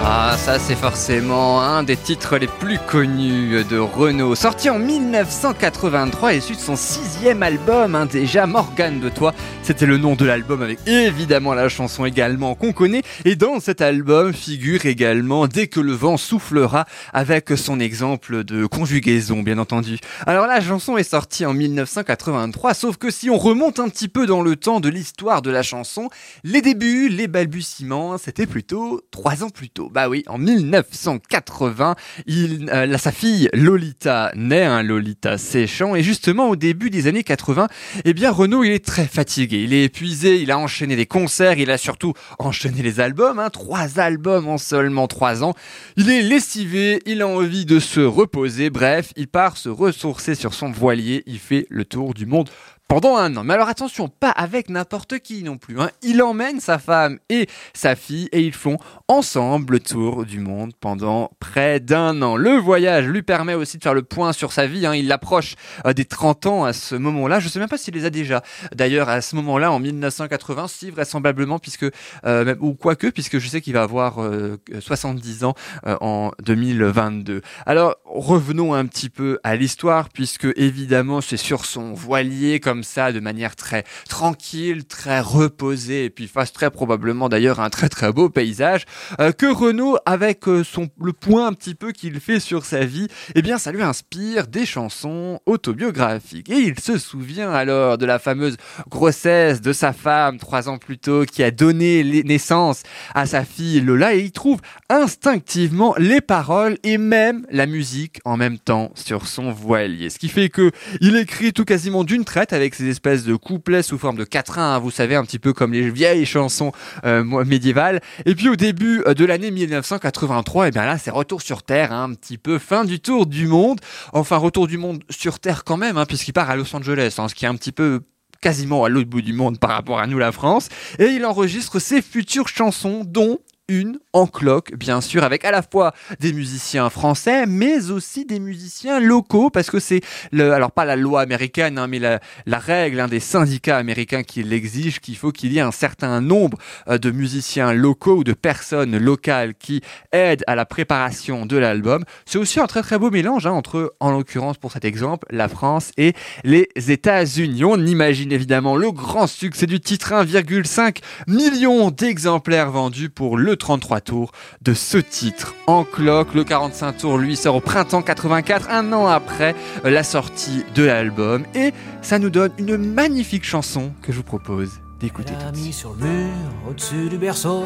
Ah, 0.04 0.36
ça 0.38 0.58
c'est 0.58 0.74
forcément 0.74 1.60
un 1.60 1.82
des 1.82 1.96
titres 1.96 2.38
les 2.38 2.46
plus 2.46 2.78
connus 2.78 3.64
de 3.64 3.78
Renault. 3.78 4.34
Sorti 4.34 4.70
en 4.70 4.78
1983, 4.78 6.34
issu 6.34 6.54
de 6.54 6.58
son 6.58 6.76
sixième 6.76 7.42
album, 7.42 7.94
hein, 7.94 8.06
déjà 8.06 8.46
Morgane 8.46 9.00
de 9.00 9.08
toi. 9.08 9.34
C'était 9.62 9.86
le 9.86 9.98
nom 9.98 10.14
de 10.14 10.24
l'album 10.24 10.62
avec 10.62 10.78
évidemment 10.86 11.52
la 11.52 11.68
chanson 11.68 12.04
également 12.04 12.54
qu'on 12.54 12.72
connaît. 12.72 13.02
Et 13.24 13.36
dans 13.36 13.60
cet 13.60 13.82
album 13.82 14.32
figure 14.32 14.86
également 14.86 15.46
Dès 15.46 15.66
que 15.66 15.80
le 15.80 15.92
vent 15.92 16.16
soufflera 16.16 16.86
avec 17.12 17.50
son 17.56 17.80
exemple 17.80 18.44
de 18.44 18.66
conjugaison, 18.66 19.42
bien 19.42 19.58
entendu. 19.58 19.98
Alors 20.26 20.46
la 20.46 20.60
chanson 20.60 20.96
est 20.96 21.02
sortie 21.02 21.44
en 21.44 21.54
1983, 21.54 22.74
sauf 22.74 22.96
que 22.96 23.10
si 23.10 23.30
on 23.30 23.38
remonte 23.38 23.78
un 23.78 23.88
petit 23.88 24.08
peu 24.08 24.26
dans 24.26 24.42
le 24.42 24.56
temps 24.56 24.80
de 24.80 24.88
l'histoire 24.88 25.42
de 25.42 25.50
la 25.50 25.62
chanson, 25.62 26.08
les 26.44 26.62
débuts, 26.62 27.08
les 27.08 27.28
balbutiements, 27.28 28.16
c'était 28.16 28.46
plutôt 28.46 29.02
trois 29.10 29.27
ans 29.42 29.50
plus 29.50 29.70
tôt. 29.70 29.90
Bah 29.92 30.08
oui, 30.08 30.24
en 30.26 30.38
1980, 30.38 31.96
il, 32.26 32.70
euh, 32.72 32.86
là, 32.86 32.98
sa 32.98 33.12
fille 33.12 33.48
Lolita 33.52 34.32
naît, 34.34 34.64
un 34.64 34.82
Lolita 34.82 35.38
séchant, 35.38 35.94
et 35.94 36.02
justement 36.02 36.48
au 36.48 36.56
début 36.56 36.90
des 36.90 37.06
années 37.06 37.22
80, 37.22 37.68
eh 38.04 38.14
bien 38.14 38.30
Renaud 38.30 38.64
il 38.64 38.72
est 38.72 38.84
très 38.84 39.06
fatigué, 39.06 39.62
il 39.62 39.72
est 39.72 39.84
épuisé, 39.84 40.40
il 40.40 40.50
a 40.50 40.58
enchaîné 40.58 40.96
des 40.96 41.06
concerts, 41.06 41.58
il 41.58 41.70
a 41.70 41.78
surtout 41.78 42.12
enchaîné 42.38 42.82
les 42.82 43.00
albums, 43.00 43.38
hein, 43.38 43.50
trois 43.50 43.98
albums 43.98 44.48
en 44.48 44.58
seulement 44.58 45.06
trois 45.06 45.44
ans. 45.44 45.54
Il 45.96 46.10
est 46.10 46.22
lessivé, 46.22 47.00
il 47.06 47.22
a 47.22 47.28
envie 47.28 47.66
de 47.66 47.80
se 47.80 48.00
reposer, 48.00 48.70
bref, 48.70 49.12
il 49.16 49.28
part 49.28 49.56
se 49.56 49.68
ressourcer 49.68 50.34
sur 50.34 50.54
son 50.54 50.70
voilier, 50.70 51.22
il 51.26 51.38
fait 51.38 51.66
le 51.68 51.84
tour 51.84 52.14
du 52.14 52.26
monde 52.26 52.48
pendant 52.88 53.16
un 53.16 53.36
an. 53.36 53.44
Mais 53.44 53.54
alors 53.54 53.68
attention, 53.68 54.08
pas 54.08 54.30
avec 54.30 54.68
n'importe 54.68 55.18
qui 55.18 55.42
non 55.42 55.58
plus. 55.58 55.80
Hein. 55.80 55.90
Il 56.02 56.22
emmène 56.22 56.60
sa 56.60 56.78
femme 56.78 57.18
et 57.28 57.46
sa 57.74 57.94
fille 57.94 58.28
et 58.32 58.40
ils 58.40 58.54
font 58.54 58.78
ensemble 59.06 59.74
le 59.74 59.80
tour 59.80 60.24
du 60.24 60.40
monde 60.40 60.72
pendant 60.80 61.30
près 61.38 61.80
d'un 61.80 62.20
an. 62.22 62.36
Le 62.36 62.52
voyage 62.52 63.06
lui 63.06 63.22
permet 63.22 63.54
aussi 63.54 63.78
de 63.78 63.82
faire 63.82 63.94
le 63.94 64.02
point 64.02 64.32
sur 64.32 64.52
sa 64.52 64.66
vie. 64.66 64.86
Hein. 64.86 64.94
Il 64.94 65.12
approche 65.12 65.54
euh, 65.86 65.92
des 65.92 66.04
30 66.04 66.46
ans 66.46 66.64
à 66.64 66.72
ce 66.72 66.94
moment-là. 66.94 67.40
Je 67.40 67.48
sais 67.48 67.58
même 67.58 67.68
pas 67.68 67.78
s'il 67.78 67.94
les 67.94 68.04
a 68.04 68.10
déjà. 68.10 68.42
D'ailleurs, 68.74 69.08
à 69.08 69.20
ce 69.20 69.36
moment-là, 69.36 69.70
en 69.70 69.78
1980, 69.78 70.66
si 70.68 70.90
vraisemblablement, 70.90 71.58
puisque 71.58 71.86
euh, 72.24 72.54
ou 72.60 72.74
quoique, 72.74 73.08
puisque 73.08 73.38
je 73.38 73.48
sais 73.48 73.60
qu'il 73.60 73.74
va 73.74 73.82
avoir 73.82 74.22
euh, 74.22 74.56
70 74.80 75.44
ans 75.44 75.54
euh, 75.86 75.96
en 76.00 76.32
2022. 76.42 77.42
Alors 77.66 77.96
revenons 78.04 78.74
un 78.74 78.86
petit 78.86 79.10
peu 79.10 79.38
à 79.44 79.56
l'histoire, 79.56 80.08
puisque 80.08 80.48
évidemment 80.56 81.20
c'est 81.20 81.36
sur 81.36 81.64
son 81.64 81.92
voilier 81.92 82.60
comme 82.60 82.77
ça 82.82 83.12
de 83.12 83.20
manière 83.20 83.56
très 83.56 83.84
tranquille, 84.08 84.84
très 84.84 85.20
reposée 85.20 86.04
et 86.04 86.10
puis 86.10 86.28
fasse 86.28 86.52
très 86.52 86.70
probablement 86.70 87.28
d'ailleurs 87.28 87.60
un 87.60 87.70
très 87.70 87.88
très 87.88 88.12
beau 88.12 88.28
paysage 88.28 88.84
euh, 89.20 89.32
que 89.32 89.46
Renaud 89.46 89.96
avec 90.06 90.48
euh, 90.48 90.64
son 90.64 90.88
le 91.00 91.12
point 91.12 91.46
un 91.46 91.52
petit 91.52 91.74
peu 91.74 91.92
qu'il 91.92 92.20
fait 92.20 92.40
sur 92.40 92.64
sa 92.64 92.84
vie, 92.84 93.08
eh 93.34 93.42
bien 93.42 93.58
ça 93.58 93.72
lui 93.72 93.82
inspire 93.82 94.46
des 94.46 94.66
chansons 94.66 95.40
autobiographiques 95.46 96.50
et 96.50 96.58
il 96.58 96.78
se 96.78 96.98
souvient 96.98 97.50
alors 97.50 97.98
de 97.98 98.06
la 98.06 98.18
fameuse 98.18 98.56
grossesse 98.88 99.60
de 99.60 99.72
sa 99.72 99.92
femme 99.92 100.38
trois 100.38 100.68
ans 100.68 100.78
plus 100.78 100.98
tôt 100.98 101.24
qui 101.24 101.42
a 101.42 101.50
donné 101.50 102.22
naissance 102.24 102.82
à 103.14 103.26
sa 103.26 103.44
fille 103.44 103.80
Lola 103.80 104.14
et 104.14 104.20
il 104.20 104.32
trouve 104.32 104.60
instinctivement 104.88 105.94
les 105.98 106.20
paroles 106.20 106.78
et 106.82 106.98
même 106.98 107.46
la 107.50 107.66
musique 107.66 108.20
en 108.24 108.36
même 108.36 108.58
temps 108.58 108.90
sur 108.94 109.26
son 109.26 109.52
voilier. 109.52 110.10
Ce 110.10 110.18
qui 110.18 110.28
fait 110.28 110.48
que 110.48 110.70
il 111.00 111.16
écrit 111.16 111.52
tout 111.52 111.64
quasiment 111.64 112.04
d'une 112.04 112.24
traite 112.24 112.52
avec 112.52 112.67
ces 112.74 112.88
espèces 112.88 113.24
de 113.24 113.34
couplets 113.34 113.82
sous 113.82 113.98
forme 113.98 114.16
de 114.16 114.24
quatrains, 114.24 114.74
hein, 114.74 114.78
vous 114.78 114.90
savez, 114.90 115.14
un 115.14 115.24
petit 115.24 115.38
peu 115.38 115.52
comme 115.52 115.72
les 115.72 115.90
vieilles 115.90 116.26
chansons 116.26 116.72
euh, 117.04 117.24
médiévales. 117.44 118.00
Et 118.26 118.34
puis 118.34 118.48
au 118.48 118.56
début 118.56 119.02
euh, 119.06 119.14
de 119.14 119.24
l'année 119.24 119.50
1983, 119.50 120.68
et 120.68 120.70
bien 120.70 120.84
là 120.84 120.98
c'est 120.98 121.10
retour 121.10 121.42
sur 121.42 121.62
Terre, 121.62 121.92
hein, 121.92 122.10
un 122.10 122.14
petit 122.14 122.38
peu 122.38 122.58
fin 122.58 122.84
du 122.84 123.00
tour 123.00 123.26
du 123.26 123.46
monde. 123.46 123.80
Enfin 124.12 124.36
retour 124.36 124.66
du 124.66 124.78
monde 124.78 125.02
sur 125.10 125.38
Terre 125.38 125.64
quand 125.64 125.76
même, 125.76 125.96
hein, 125.96 126.06
puisqu'il 126.06 126.32
part 126.32 126.50
à 126.50 126.56
Los 126.56 126.74
Angeles, 126.74 127.16
hein, 127.18 127.28
ce 127.28 127.34
qui 127.34 127.44
est 127.44 127.48
un 127.48 127.56
petit 127.56 127.72
peu 127.72 128.00
quasiment 128.40 128.84
à 128.84 128.88
l'autre 128.88 129.08
bout 129.08 129.22
du 129.22 129.32
monde 129.32 129.58
par 129.58 129.70
rapport 129.70 129.98
à 129.98 130.06
nous 130.06 130.18
la 130.18 130.32
France. 130.32 130.68
Et 130.98 131.06
il 131.06 131.26
enregistre 131.26 131.78
ses 131.78 132.02
futures 132.02 132.48
chansons, 132.48 133.02
dont 133.04 133.38
une 133.68 133.98
en 134.14 134.26
cloque, 134.26 134.74
bien 134.74 135.02
sûr, 135.02 135.22
avec 135.24 135.44
à 135.44 135.50
la 135.50 135.62
fois 135.62 135.92
des 136.20 136.32
musiciens 136.32 136.88
français, 136.88 137.44
mais 137.46 137.90
aussi 137.90 138.24
des 138.24 138.40
musiciens 138.40 138.98
locaux, 138.98 139.50
parce 139.50 139.70
que 139.70 139.78
c'est 139.78 140.00
le, 140.32 140.52
alors 140.52 140.72
pas 140.72 140.86
la 140.86 140.96
loi 140.96 141.20
américaine, 141.20 141.78
hein, 141.78 141.86
mais 141.86 141.98
la, 141.98 142.18
règle 142.58 143.00
hein, 143.00 143.08
des 143.08 143.20
syndicats 143.20 143.76
américains 143.76 144.22
qui 144.22 144.42
l'exige 144.42 145.00
qu'il 145.00 145.16
faut 145.16 145.32
qu'il 145.32 145.52
y 145.52 145.58
ait 145.58 145.62
un 145.62 145.70
certain 145.70 146.20
nombre 146.20 146.56
euh, 146.88 146.96
de 146.96 147.10
musiciens 147.10 147.72
locaux 147.74 148.16
ou 148.16 148.24
de 148.24 148.32
personnes 148.32 148.96
locales 148.96 149.54
qui 149.54 149.82
aident 150.12 150.44
à 150.46 150.54
la 150.54 150.64
préparation 150.64 151.44
de 151.44 151.56
l'album. 151.56 152.04
C'est 152.24 152.38
aussi 152.38 152.60
un 152.60 152.66
très 152.66 152.82
très 152.82 152.98
beau 152.98 153.10
mélange 153.10 153.46
hein, 153.46 153.52
entre, 153.52 153.94
en 154.00 154.10
l'occurrence 154.10 154.56
pour 154.56 154.72
cet 154.72 154.86
exemple, 154.86 155.26
la 155.30 155.48
France 155.48 155.92
et 155.98 156.14
les 156.42 156.68
États-Unis. 156.74 157.64
On 157.64 157.84
imagine 157.84 158.32
évidemment 158.32 158.76
le 158.76 158.90
grand 158.92 159.26
succès 159.26 159.66
du 159.66 159.78
titre 159.78 160.12
1,5 160.12 160.98
million 161.26 161.90
d'exemplaires 161.90 162.70
vendus 162.70 163.10
pour 163.10 163.36
le 163.36 163.57
33 163.58 164.00
tours 164.00 164.32
de 164.62 164.74
ce 164.74 164.98
titre 164.98 165.54
en 165.66 165.84
cloque. 165.84 166.34
Le 166.34 166.44
45 166.44 166.98
tours, 166.98 167.18
lui, 167.18 167.36
sort 167.36 167.56
au 167.56 167.60
printemps 167.60 168.02
84, 168.02 168.70
un 168.70 168.92
an 168.92 169.06
après 169.06 169.54
la 169.84 170.02
sortie 170.02 170.64
de 170.74 170.84
l'album. 170.84 171.44
Et 171.54 171.72
ça 172.02 172.18
nous 172.18 172.30
donne 172.30 172.52
une 172.58 172.76
magnifique 172.76 173.44
chanson 173.44 173.92
que 174.02 174.12
je 174.12 174.18
vous 174.18 174.22
propose 174.22 174.70
d'écouter 175.00 175.32
mis 175.54 175.72
sur 175.72 175.94
le 176.00 176.06
mur, 176.06 176.32
au-dessus 176.68 177.08
du 177.08 177.18
berceau, 177.18 177.64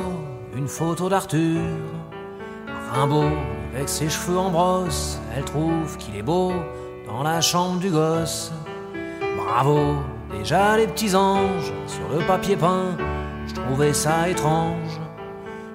une 0.57 0.69
photo 0.69 1.09
d'Arthur. 1.09 1.61
Rimbaud, 2.93 3.31
avec 3.75 3.89
ses 3.89 4.11
cheveux 4.11 4.37
en 4.37 4.51
brosse, 4.51 5.19
elle 5.35 5.45
trouve 5.45 5.97
qu'il 5.97 6.17
est 6.17 6.23
beau 6.23 6.53
dans 7.07 7.23
la 7.23 7.41
chambre 7.41 7.81
du 7.81 7.91
gosse. 7.91 8.53
Bravo, 9.37 9.97
déjà 10.31 10.77
les 10.77 10.87
petits 10.87 11.15
anges 11.15 11.73
sur 11.87 12.07
le 12.15 12.27
papier 12.27 12.57
peint, 12.57 12.97
je 13.47 13.55
trouvais 13.55 13.95
ça 13.95 14.29
étrange. 14.29 15.01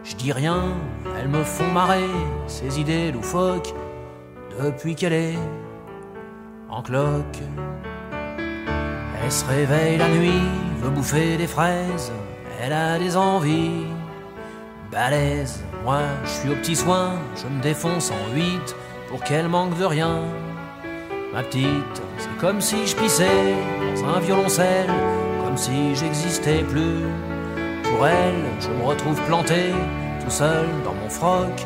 Je 0.10 0.16
dis 0.16 0.32
rien, 0.32 0.64
elles 1.20 1.28
me 1.28 1.44
font 1.44 1.70
marrer, 1.74 2.10
ces 2.48 2.80
idées 2.80 3.12
loufoques, 3.12 3.74
depuis 4.58 4.96
qu'elle 4.96 5.12
est 5.12 5.38
en 6.70 6.82
cloque. 6.82 7.42
Elle 9.22 9.32
se 9.32 9.44
réveille 9.44 9.98
la 9.98 10.08
nuit, 10.08 10.48
veut 10.80 10.92
bouffer 10.92 11.36
des 11.36 11.46
fraises, 11.46 12.14
elle 12.62 12.72
a 12.72 12.98
des 12.98 13.18
envies 13.18 13.84
balèzes. 14.94 15.62
Moi, 15.84 16.00
je 16.24 16.30
suis 16.30 16.50
au 16.52 16.56
petit 16.56 16.78
soin, 16.78 17.16
je 17.36 17.46
me 17.54 17.62
défonce 17.62 18.10
en 18.10 18.34
huit 18.34 18.76
pour 19.10 19.22
qu'elle 19.26 19.50
manque 19.50 19.78
de 19.78 19.84
rien. 19.84 20.22
Ma 21.34 21.44
petite, 21.44 22.02
c'est 22.18 22.38
comme 22.40 22.62
si 22.62 22.88
je 22.88 22.96
pissais 22.96 23.56
dans 23.94 24.06
un 24.16 24.20
violoncelle, 24.22 24.90
comme 25.44 25.58
si 25.58 25.96
j'existais 25.96 26.64
plus. 26.64 27.04
Elle, 28.06 28.44
je 28.62 28.70
me 28.70 28.86
retrouve 28.86 29.20
planté, 29.24 29.72
tout 30.24 30.30
seul 30.30 30.66
dans 30.86 30.94
mon 30.94 31.10
froc, 31.10 31.66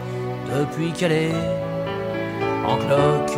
depuis 0.49 0.91
qu'elle 0.91 1.11
est 1.11 1.33
en 2.65 2.77
cloque. 2.77 3.37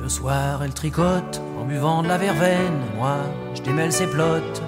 Le 0.00 0.08
soir, 0.08 0.62
elle 0.64 0.72
tricote 0.72 1.42
en 1.60 1.64
buvant 1.64 2.02
de 2.02 2.08
la 2.08 2.16
verveine. 2.16 2.80
Moi, 2.96 3.16
je 3.54 3.62
démêle 3.62 3.92
ses 3.92 4.06
plottes 4.06 4.62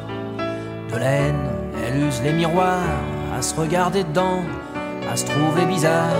de 0.92 0.96
laine. 0.98 1.48
Elle 1.86 2.02
use 2.02 2.20
les 2.22 2.32
miroirs 2.32 2.78
à 3.34 3.40
se 3.40 3.54
regarder 3.58 4.04
dedans, 4.04 4.42
à 5.10 5.16
se 5.16 5.24
trouver 5.24 5.66
bizarre. 5.66 6.14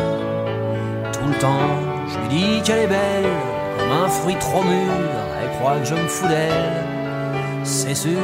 Tout 1.12 1.29
le 1.29 1.38
temps, 1.38 1.70
je 2.09 2.18
lui 2.18 2.29
dis 2.29 2.62
qu'elle 2.62 2.81
est 2.81 2.87
belle, 2.87 3.31
comme 3.79 3.92
un 4.05 4.09
fruit 4.09 4.37
trop 4.37 4.62
mûr. 4.62 4.92
Elle 5.40 5.50
croit 5.59 5.76
que 5.79 5.85
je 5.85 5.94
me 5.94 6.09
fous 6.09 6.26
d'elle. 6.29 6.85
C'est 7.62 7.94
sûr, 7.94 8.18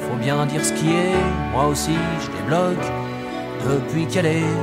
faut 0.00 0.16
bien 0.16 0.44
dire 0.46 0.64
ce 0.64 0.72
qui 0.72 0.90
est. 0.90 1.52
Moi 1.52 1.66
aussi, 1.66 1.96
je 2.20 2.30
débloque 2.38 2.86
depuis 3.68 4.06
qu'elle 4.06 4.26
est 4.26 4.54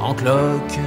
en 0.00 0.14
cloque. 0.14 0.78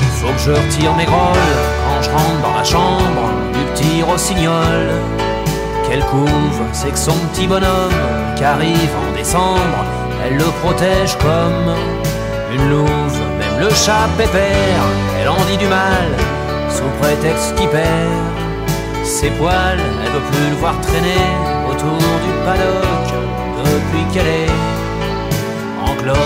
Faut 0.00 0.32
que 0.32 0.38
je 0.38 0.52
retire 0.52 0.94
mes 0.94 1.04
grolles 1.04 1.56
quand 1.84 2.02
je 2.02 2.10
rentre 2.10 2.42
dans 2.42 2.56
la 2.56 2.64
chambre 2.64 3.24
du 3.52 3.60
petit 3.72 4.02
rossignol. 4.02 4.88
Qu'elle 5.86 6.04
couve, 6.06 6.60
c'est 6.72 6.90
que 6.90 6.98
son 6.98 7.18
petit 7.32 7.46
bonhomme 7.46 7.92
qui 8.36 8.44
arrive 8.44 8.90
en 8.96 9.14
décembre, 9.14 9.84
elle 10.24 10.36
le 10.36 10.44
protège 10.62 11.18
comme 11.18 11.74
une 12.54 12.70
louve. 12.70 13.20
Même 13.38 13.60
le 13.60 13.70
chat 13.70 14.08
pépère, 14.16 14.84
elle 15.20 15.28
en 15.28 15.44
dit 15.50 15.56
du 15.56 15.66
mal 15.66 16.08
sous 16.70 16.90
prétexte 17.00 17.54
qu'il 17.56 17.68
perd 17.68 17.84
ses 19.04 19.30
poils. 19.30 19.78
Elle 20.04 20.12
veut 20.12 20.26
plus 20.30 20.50
le 20.50 20.56
voir 20.56 20.74
traîner 20.80 21.26
autour 21.70 21.98
du 22.24 22.32
paddock 22.44 23.06
depuis 23.64 24.04
qu'elle 24.12 24.26
est 24.26 24.50
en 25.82 25.94
cloque. 26.02 26.16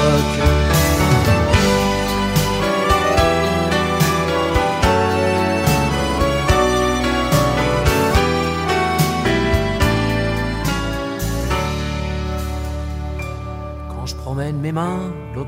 Quand 13.89 14.07
je 14.07 14.15
promène 14.15 14.59
mes 14.59 14.73
mains 14.73 15.13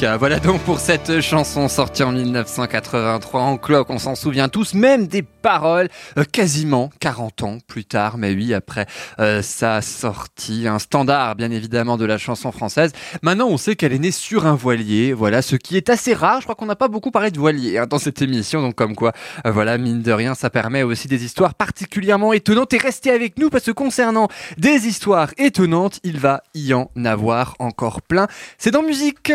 Voilà 0.00 0.38
donc 0.38 0.60
pour 0.60 0.78
cette 0.78 1.20
chanson 1.20 1.66
sortie 1.66 2.04
en 2.04 2.12
1983 2.12 3.40
en 3.40 3.56
cloque, 3.58 3.90
on 3.90 3.98
s'en 3.98 4.14
souvient 4.14 4.48
tous, 4.48 4.74
même 4.74 5.08
des 5.08 5.22
paroles, 5.22 5.88
euh, 6.16 6.22
quasiment 6.22 6.90
40 7.00 7.42
ans 7.42 7.58
plus 7.66 7.84
tard, 7.84 8.16
mais 8.16 8.32
oui, 8.32 8.54
après 8.54 8.86
euh, 9.18 9.42
sa 9.42 9.82
sortie, 9.82 10.68
un 10.68 10.78
standard 10.78 11.34
bien 11.34 11.50
évidemment 11.50 11.96
de 11.96 12.04
la 12.04 12.16
chanson 12.16 12.52
française. 12.52 12.92
Maintenant 13.22 13.48
on 13.48 13.56
sait 13.56 13.74
qu'elle 13.74 13.92
est 13.92 13.98
née 13.98 14.12
sur 14.12 14.46
un 14.46 14.54
voilier, 14.54 15.12
voilà, 15.12 15.42
ce 15.42 15.56
qui 15.56 15.76
est 15.76 15.90
assez 15.90 16.14
rare, 16.14 16.40
je 16.40 16.46
crois 16.46 16.54
qu'on 16.54 16.66
n'a 16.66 16.76
pas 16.76 16.88
beaucoup 16.88 17.10
parlé 17.10 17.32
de 17.32 17.38
voilier 17.38 17.78
hein, 17.78 17.86
dans 17.88 17.98
cette 17.98 18.22
émission, 18.22 18.62
donc 18.62 18.76
comme 18.76 18.94
quoi, 18.94 19.12
euh, 19.46 19.50
voilà, 19.50 19.78
mine 19.78 20.02
de 20.02 20.12
rien, 20.12 20.36
ça 20.36 20.48
permet 20.48 20.84
aussi 20.84 21.08
des 21.08 21.24
histoires 21.24 21.54
particulièrement 21.54 22.32
étonnantes. 22.32 22.72
Et 22.72 22.78
restez 22.78 23.10
avec 23.10 23.36
nous 23.36 23.50
parce 23.50 23.64
que 23.64 23.72
concernant 23.72 24.28
des 24.58 24.86
histoires 24.86 25.30
étonnantes, 25.38 25.98
il 26.04 26.20
va 26.20 26.44
y 26.54 26.72
en 26.72 26.88
avoir 27.04 27.56
encore 27.58 28.00
plein. 28.00 28.28
C'est 28.58 28.70
dans 28.70 28.82
musique. 28.82 29.32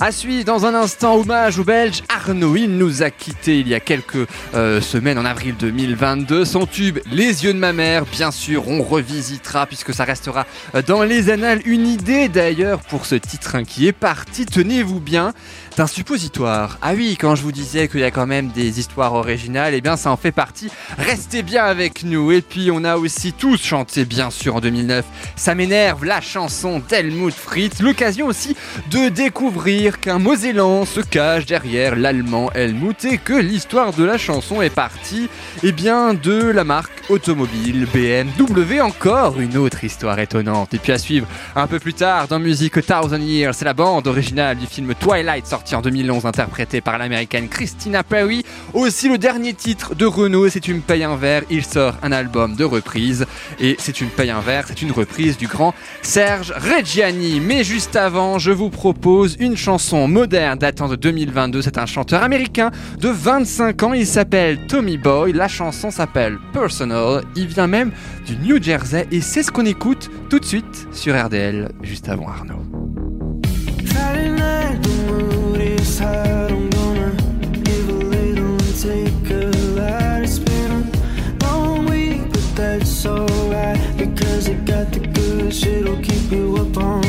À 0.00 0.10
suivre 0.10 0.44
dans 0.44 0.66
un 0.66 0.74
instant, 0.74 1.14
hommage 1.14 1.60
au 1.60 1.64
Belge 1.64 2.02
Arnaud. 2.08 2.56
Il 2.56 2.78
nous 2.78 3.04
a 3.04 3.10
quittés 3.10 3.60
il 3.60 3.68
y 3.68 3.74
a 3.74 3.80
quelques 3.80 4.26
euh, 4.52 4.80
semaines, 4.80 5.18
en 5.18 5.24
avril 5.24 5.54
2022. 5.56 6.44
Son 6.44 6.66
tube, 6.66 6.98
Les 7.12 7.44
yeux 7.44 7.54
de 7.54 7.58
ma 7.60 7.72
mère, 7.72 8.04
bien 8.04 8.32
sûr, 8.32 8.66
on 8.66 8.82
revisitera 8.82 9.66
puisque 9.66 9.94
ça 9.94 10.02
restera 10.02 10.46
euh, 10.74 10.82
dans 10.82 11.04
les 11.04 11.30
annales. 11.30 11.60
Une 11.64 11.86
idée 11.86 12.28
d'ailleurs 12.28 12.80
pour 12.80 13.06
ce 13.06 13.14
titre 13.14 13.54
hein, 13.54 13.62
qui 13.62 13.86
est 13.86 13.92
parti, 13.92 14.46
tenez-vous 14.46 14.98
bien, 14.98 15.32
d'un 15.76 15.86
suppositoire. 15.86 16.78
Ah 16.82 16.92
oui, 16.94 17.16
quand 17.20 17.34
je 17.34 17.42
vous 17.42 17.50
disais 17.50 17.88
qu'il 17.88 18.00
y 18.00 18.04
a 18.04 18.10
quand 18.10 18.26
même 18.26 18.48
des 18.48 18.78
histoires 18.78 19.14
originales, 19.14 19.74
eh 19.74 19.80
bien 19.80 19.96
ça 19.96 20.10
en 20.10 20.16
fait 20.16 20.30
partie. 20.30 20.70
Restez 20.98 21.42
bien 21.42 21.64
avec 21.64 22.04
nous. 22.04 22.30
Et 22.30 22.42
puis 22.42 22.70
on 22.70 22.84
a 22.84 22.96
aussi 22.96 23.32
tous 23.32 23.60
chanté, 23.60 24.04
bien 24.04 24.30
sûr, 24.30 24.56
en 24.56 24.60
2009. 24.60 25.04
Ça 25.36 25.54
m'énerve, 25.54 26.04
la 26.04 26.20
chanson 26.20 26.80
d'Helmut 26.88 27.34
Fritz. 27.34 27.80
L'occasion 27.80 28.26
aussi 28.26 28.56
de 28.90 29.08
découvrir 29.08 30.00
qu'un 30.00 30.18
Mosellan 30.18 30.84
se 30.84 31.00
cache 31.00 31.46
derrière 31.46 31.96
l'allemand 31.96 32.50
Helmut 32.52 33.04
et 33.04 33.18
que 33.18 33.34
l'histoire 33.34 33.92
de 33.92 34.04
la 34.04 34.18
chanson 34.18 34.62
est 34.62 34.70
partie, 34.70 35.28
eh 35.62 35.72
bien, 35.72 36.14
de 36.14 36.50
la 36.50 36.64
marque 36.64 37.02
automobile 37.08 37.86
BMW. 37.92 38.80
Encore 38.80 39.40
une 39.40 39.56
autre 39.56 39.82
histoire 39.82 40.18
étonnante. 40.20 40.72
Et 40.74 40.78
puis 40.78 40.92
à 40.92 40.98
suivre 40.98 41.26
un 41.56 41.66
peu 41.66 41.80
plus 41.80 41.94
tard 41.94 42.28
dans 42.28 42.38
Musique 42.38 42.84
Thousand 42.84 43.16
Years, 43.18 43.54
c'est 43.54 43.64
la 43.64 43.74
bande 43.74 44.06
originale 44.06 44.56
du 44.56 44.66
film 44.66 44.94
Twilight 44.94 45.46
sorti 45.46 45.63
en 45.72 45.80
2011 45.80 46.26
interprété 46.26 46.82
par 46.82 46.98
l'américaine 46.98 47.48
Christina 47.48 48.02
Perry. 48.02 48.44
Aussi 48.74 49.08
le 49.08 49.16
dernier 49.16 49.54
titre 49.54 49.94
de 49.94 50.04
Renault, 50.04 50.48
c'est 50.50 50.60
Tu 50.60 50.74
me 50.74 50.80
payes 50.80 51.04
un 51.04 51.16
verre. 51.16 51.42
Il 51.48 51.64
sort 51.64 51.94
un 52.02 52.12
album 52.12 52.54
de 52.56 52.64
reprise 52.64 53.24
et 53.58 53.76
c'est 53.78 53.92
Tu 53.92 54.04
me 54.04 54.10
payes 54.10 54.30
un 54.30 54.40
verre, 54.40 54.64
c'est 54.68 54.82
une 54.82 54.92
reprise 54.92 55.38
du 55.38 55.46
grand 55.46 55.74
Serge 56.02 56.52
Reggiani. 56.52 57.40
Mais 57.40 57.64
juste 57.64 57.96
avant, 57.96 58.38
je 58.38 58.50
vous 58.50 58.68
propose 58.68 59.36
une 59.40 59.56
chanson 59.56 60.06
moderne 60.06 60.58
datant 60.58 60.88
de 60.88 60.96
2022. 60.96 61.62
C'est 61.62 61.78
un 61.78 61.86
chanteur 61.86 62.22
américain 62.22 62.70
de 62.98 63.08
25 63.08 63.82
ans. 63.84 63.92
Il 63.94 64.06
s'appelle 64.06 64.66
Tommy 64.66 64.98
Boy. 64.98 65.32
La 65.32 65.48
chanson 65.48 65.90
s'appelle 65.90 66.38
Personal. 66.52 67.22
Il 67.36 67.46
vient 67.46 67.68
même 67.68 67.92
du 68.26 68.36
New 68.36 68.62
Jersey 68.62 69.06
et 69.10 69.20
c'est 69.20 69.42
ce 69.42 69.50
qu'on 69.50 69.64
écoute 69.64 70.10
tout 70.28 70.38
de 70.38 70.44
suite 70.44 70.88
sur 70.92 71.14
RDL 71.18 71.70
juste 71.82 72.08
avant 72.08 72.28
Arnaud. 72.28 72.93
Because 83.96 84.48
it 84.48 84.64
got 84.64 84.90
the 84.92 85.00
good 85.00 85.54
shit'll 85.54 86.00
keep 86.02 86.32
you 86.32 86.56
up 86.56 86.76
all 86.76 87.03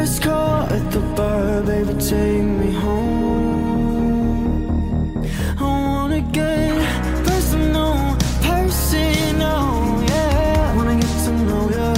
Last 0.00 0.18
call 0.22 0.62
at 0.62 0.90
the 0.92 1.00
bar, 1.14 1.60
baby, 1.60 1.92
take 2.00 2.42
me 2.60 2.72
home. 2.72 4.32
I 5.58 5.62
wanna 5.62 6.22
get 6.22 6.72
personal, 7.26 8.16
personal, 8.40 10.02
yeah. 10.08 10.74
Wanna 10.74 10.96
get 11.02 11.14
to 11.24 11.32
know 11.48 11.64
ya, 11.76 11.88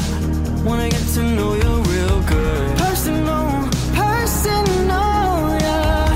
wanna 0.65 0.88
get 0.91 1.05
to 1.15 1.23
know 1.37 1.51
you 1.62 1.73
real 1.93 2.19
good. 2.33 2.77
Personal, 2.85 3.71
personal, 3.95 5.31
yeah. 5.67 6.11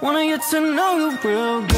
Wanna 0.00 0.24
get 0.30 0.42
to 0.50 0.58
know 0.60 0.90
you 1.00 1.08
real 1.24 1.56
good, 1.62 1.69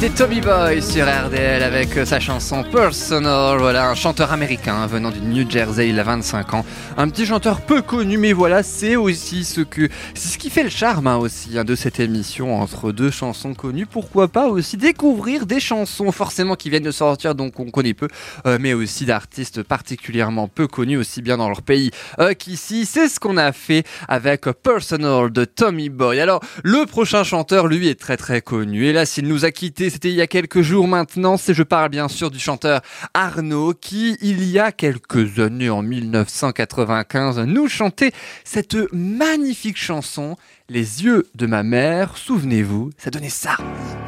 C'était 0.00 0.14
Tommy 0.14 0.40
Boy 0.40 0.80
sur 0.80 1.06
RDL 1.06 1.60
avec 1.60 1.96
euh, 1.96 2.04
sa 2.04 2.20
chanson 2.20 2.62
Personal. 2.62 3.58
Voilà, 3.58 3.90
un 3.90 3.96
chanteur 3.96 4.30
américain 4.30 4.86
venant 4.86 5.10
du 5.10 5.20
New 5.20 5.50
Jersey, 5.50 5.88
il 5.88 5.98
a 5.98 6.04
25 6.04 6.54
ans. 6.54 6.64
Un 6.96 7.08
petit 7.08 7.26
chanteur 7.26 7.60
peu 7.60 7.82
connu, 7.82 8.16
mais 8.16 8.32
voilà, 8.32 8.62
c'est 8.62 8.94
aussi 8.94 9.42
ce 9.42 9.60
que, 9.60 9.88
c'est 10.14 10.28
ce 10.28 10.38
qui 10.38 10.50
fait 10.50 10.62
le 10.62 10.68
charme 10.68 11.08
hein, 11.08 11.16
aussi 11.16 11.58
hein, 11.58 11.64
de 11.64 11.74
cette 11.74 11.98
émission 11.98 12.62
entre 12.62 12.92
deux 12.92 13.10
chansons 13.10 13.54
connues. 13.54 13.86
Pourquoi 13.86 14.28
pas 14.28 14.46
aussi 14.46 14.76
découvrir 14.76 15.46
des 15.46 15.58
chansons 15.58 16.12
forcément 16.12 16.54
qui 16.54 16.70
viennent 16.70 16.84
de 16.84 16.92
sortir, 16.92 17.34
donc 17.34 17.58
on 17.58 17.68
connaît 17.72 17.94
peu, 17.94 18.06
euh, 18.46 18.56
mais 18.60 18.74
aussi 18.74 19.04
d'artistes 19.04 19.64
particulièrement 19.64 20.46
peu 20.46 20.68
connus, 20.68 20.98
aussi 20.98 21.22
bien 21.22 21.38
dans 21.38 21.48
leur 21.48 21.62
pays 21.62 21.90
euh, 22.20 22.34
qu'ici. 22.34 22.86
C'est 22.86 23.08
ce 23.08 23.18
qu'on 23.18 23.36
a 23.36 23.50
fait 23.50 23.84
avec 24.06 24.42
Personal 24.62 25.32
de 25.32 25.44
Tommy 25.44 25.88
Boy. 25.88 26.20
Alors, 26.20 26.40
le 26.62 26.86
prochain 26.86 27.24
chanteur, 27.24 27.66
lui, 27.66 27.88
est 27.88 27.98
très 27.98 28.16
très 28.16 28.42
connu. 28.42 28.86
Et 28.86 28.92
là, 28.92 29.04
s'il 29.04 29.26
nous 29.26 29.44
a 29.44 29.50
quittés, 29.50 29.87
c'était 29.90 30.08
il 30.08 30.14
y 30.14 30.20
a 30.20 30.26
quelques 30.26 30.62
jours 30.62 30.88
maintenant. 30.88 31.36
C'est, 31.36 31.54
je 31.54 31.62
parle 31.62 31.90
bien 31.90 32.08
sûr 32.08 32.30
du 32.30 32.38
chanteur 32.38 32.80
Arnaud, 33.14 33.74
qui, 33.74 34.16
il 34.20 34.44
y 34.44 34.58
a 34.58 34.72
quelques 34.72 35.38
années, 35.38 35.70
en 35.70 35.82
1995, 35.82 37.38
nous 37.40 37.68
chantait 37.68 38.12
cette 38.44 38.76
magnifique 38.92 39.76
chanson, 39.78 40.36
Les 40.68 41.04
yeux 41.04 41.26
de 41.34 41.46
ma 41.46 41.62
mère. 41.62 42.16
Souvenez-vous, 42.16 42.90
ça 42.98 43.10
donnait 43.10 43.28
ça. 43.28 43.56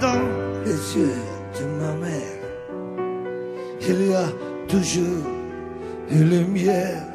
dans 0.00 0.22
les 0.64 0.72
yeux 0.96 1.14
de 1.58 1.64
ma 1.64 1.94
mère, 1.94 2.40
il 3.80 4.10
y 4.10 4.14
a 4.14 4.28
toujours 4.68 5.26
une 6.10 6.30
lumière. 6.30 7.09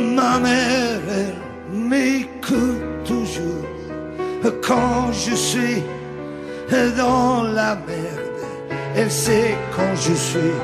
Ma 0.00 0.38
mère, 0.38 1.00
elle 1.10 1.78
m'écoute 1.78 3.04
toujours 3.04 3.66
quand 4.62 5.12
je 5.12 5.34
suis 5.34 5.82
dans 6.96 7.42
la 7.42 7.74
merde. 7.74 8.76
Elle 8.96 9.10
sait 9.10 9.54
quand 9.76 9.94
je 9.94 10.14
suis 10.14 10.54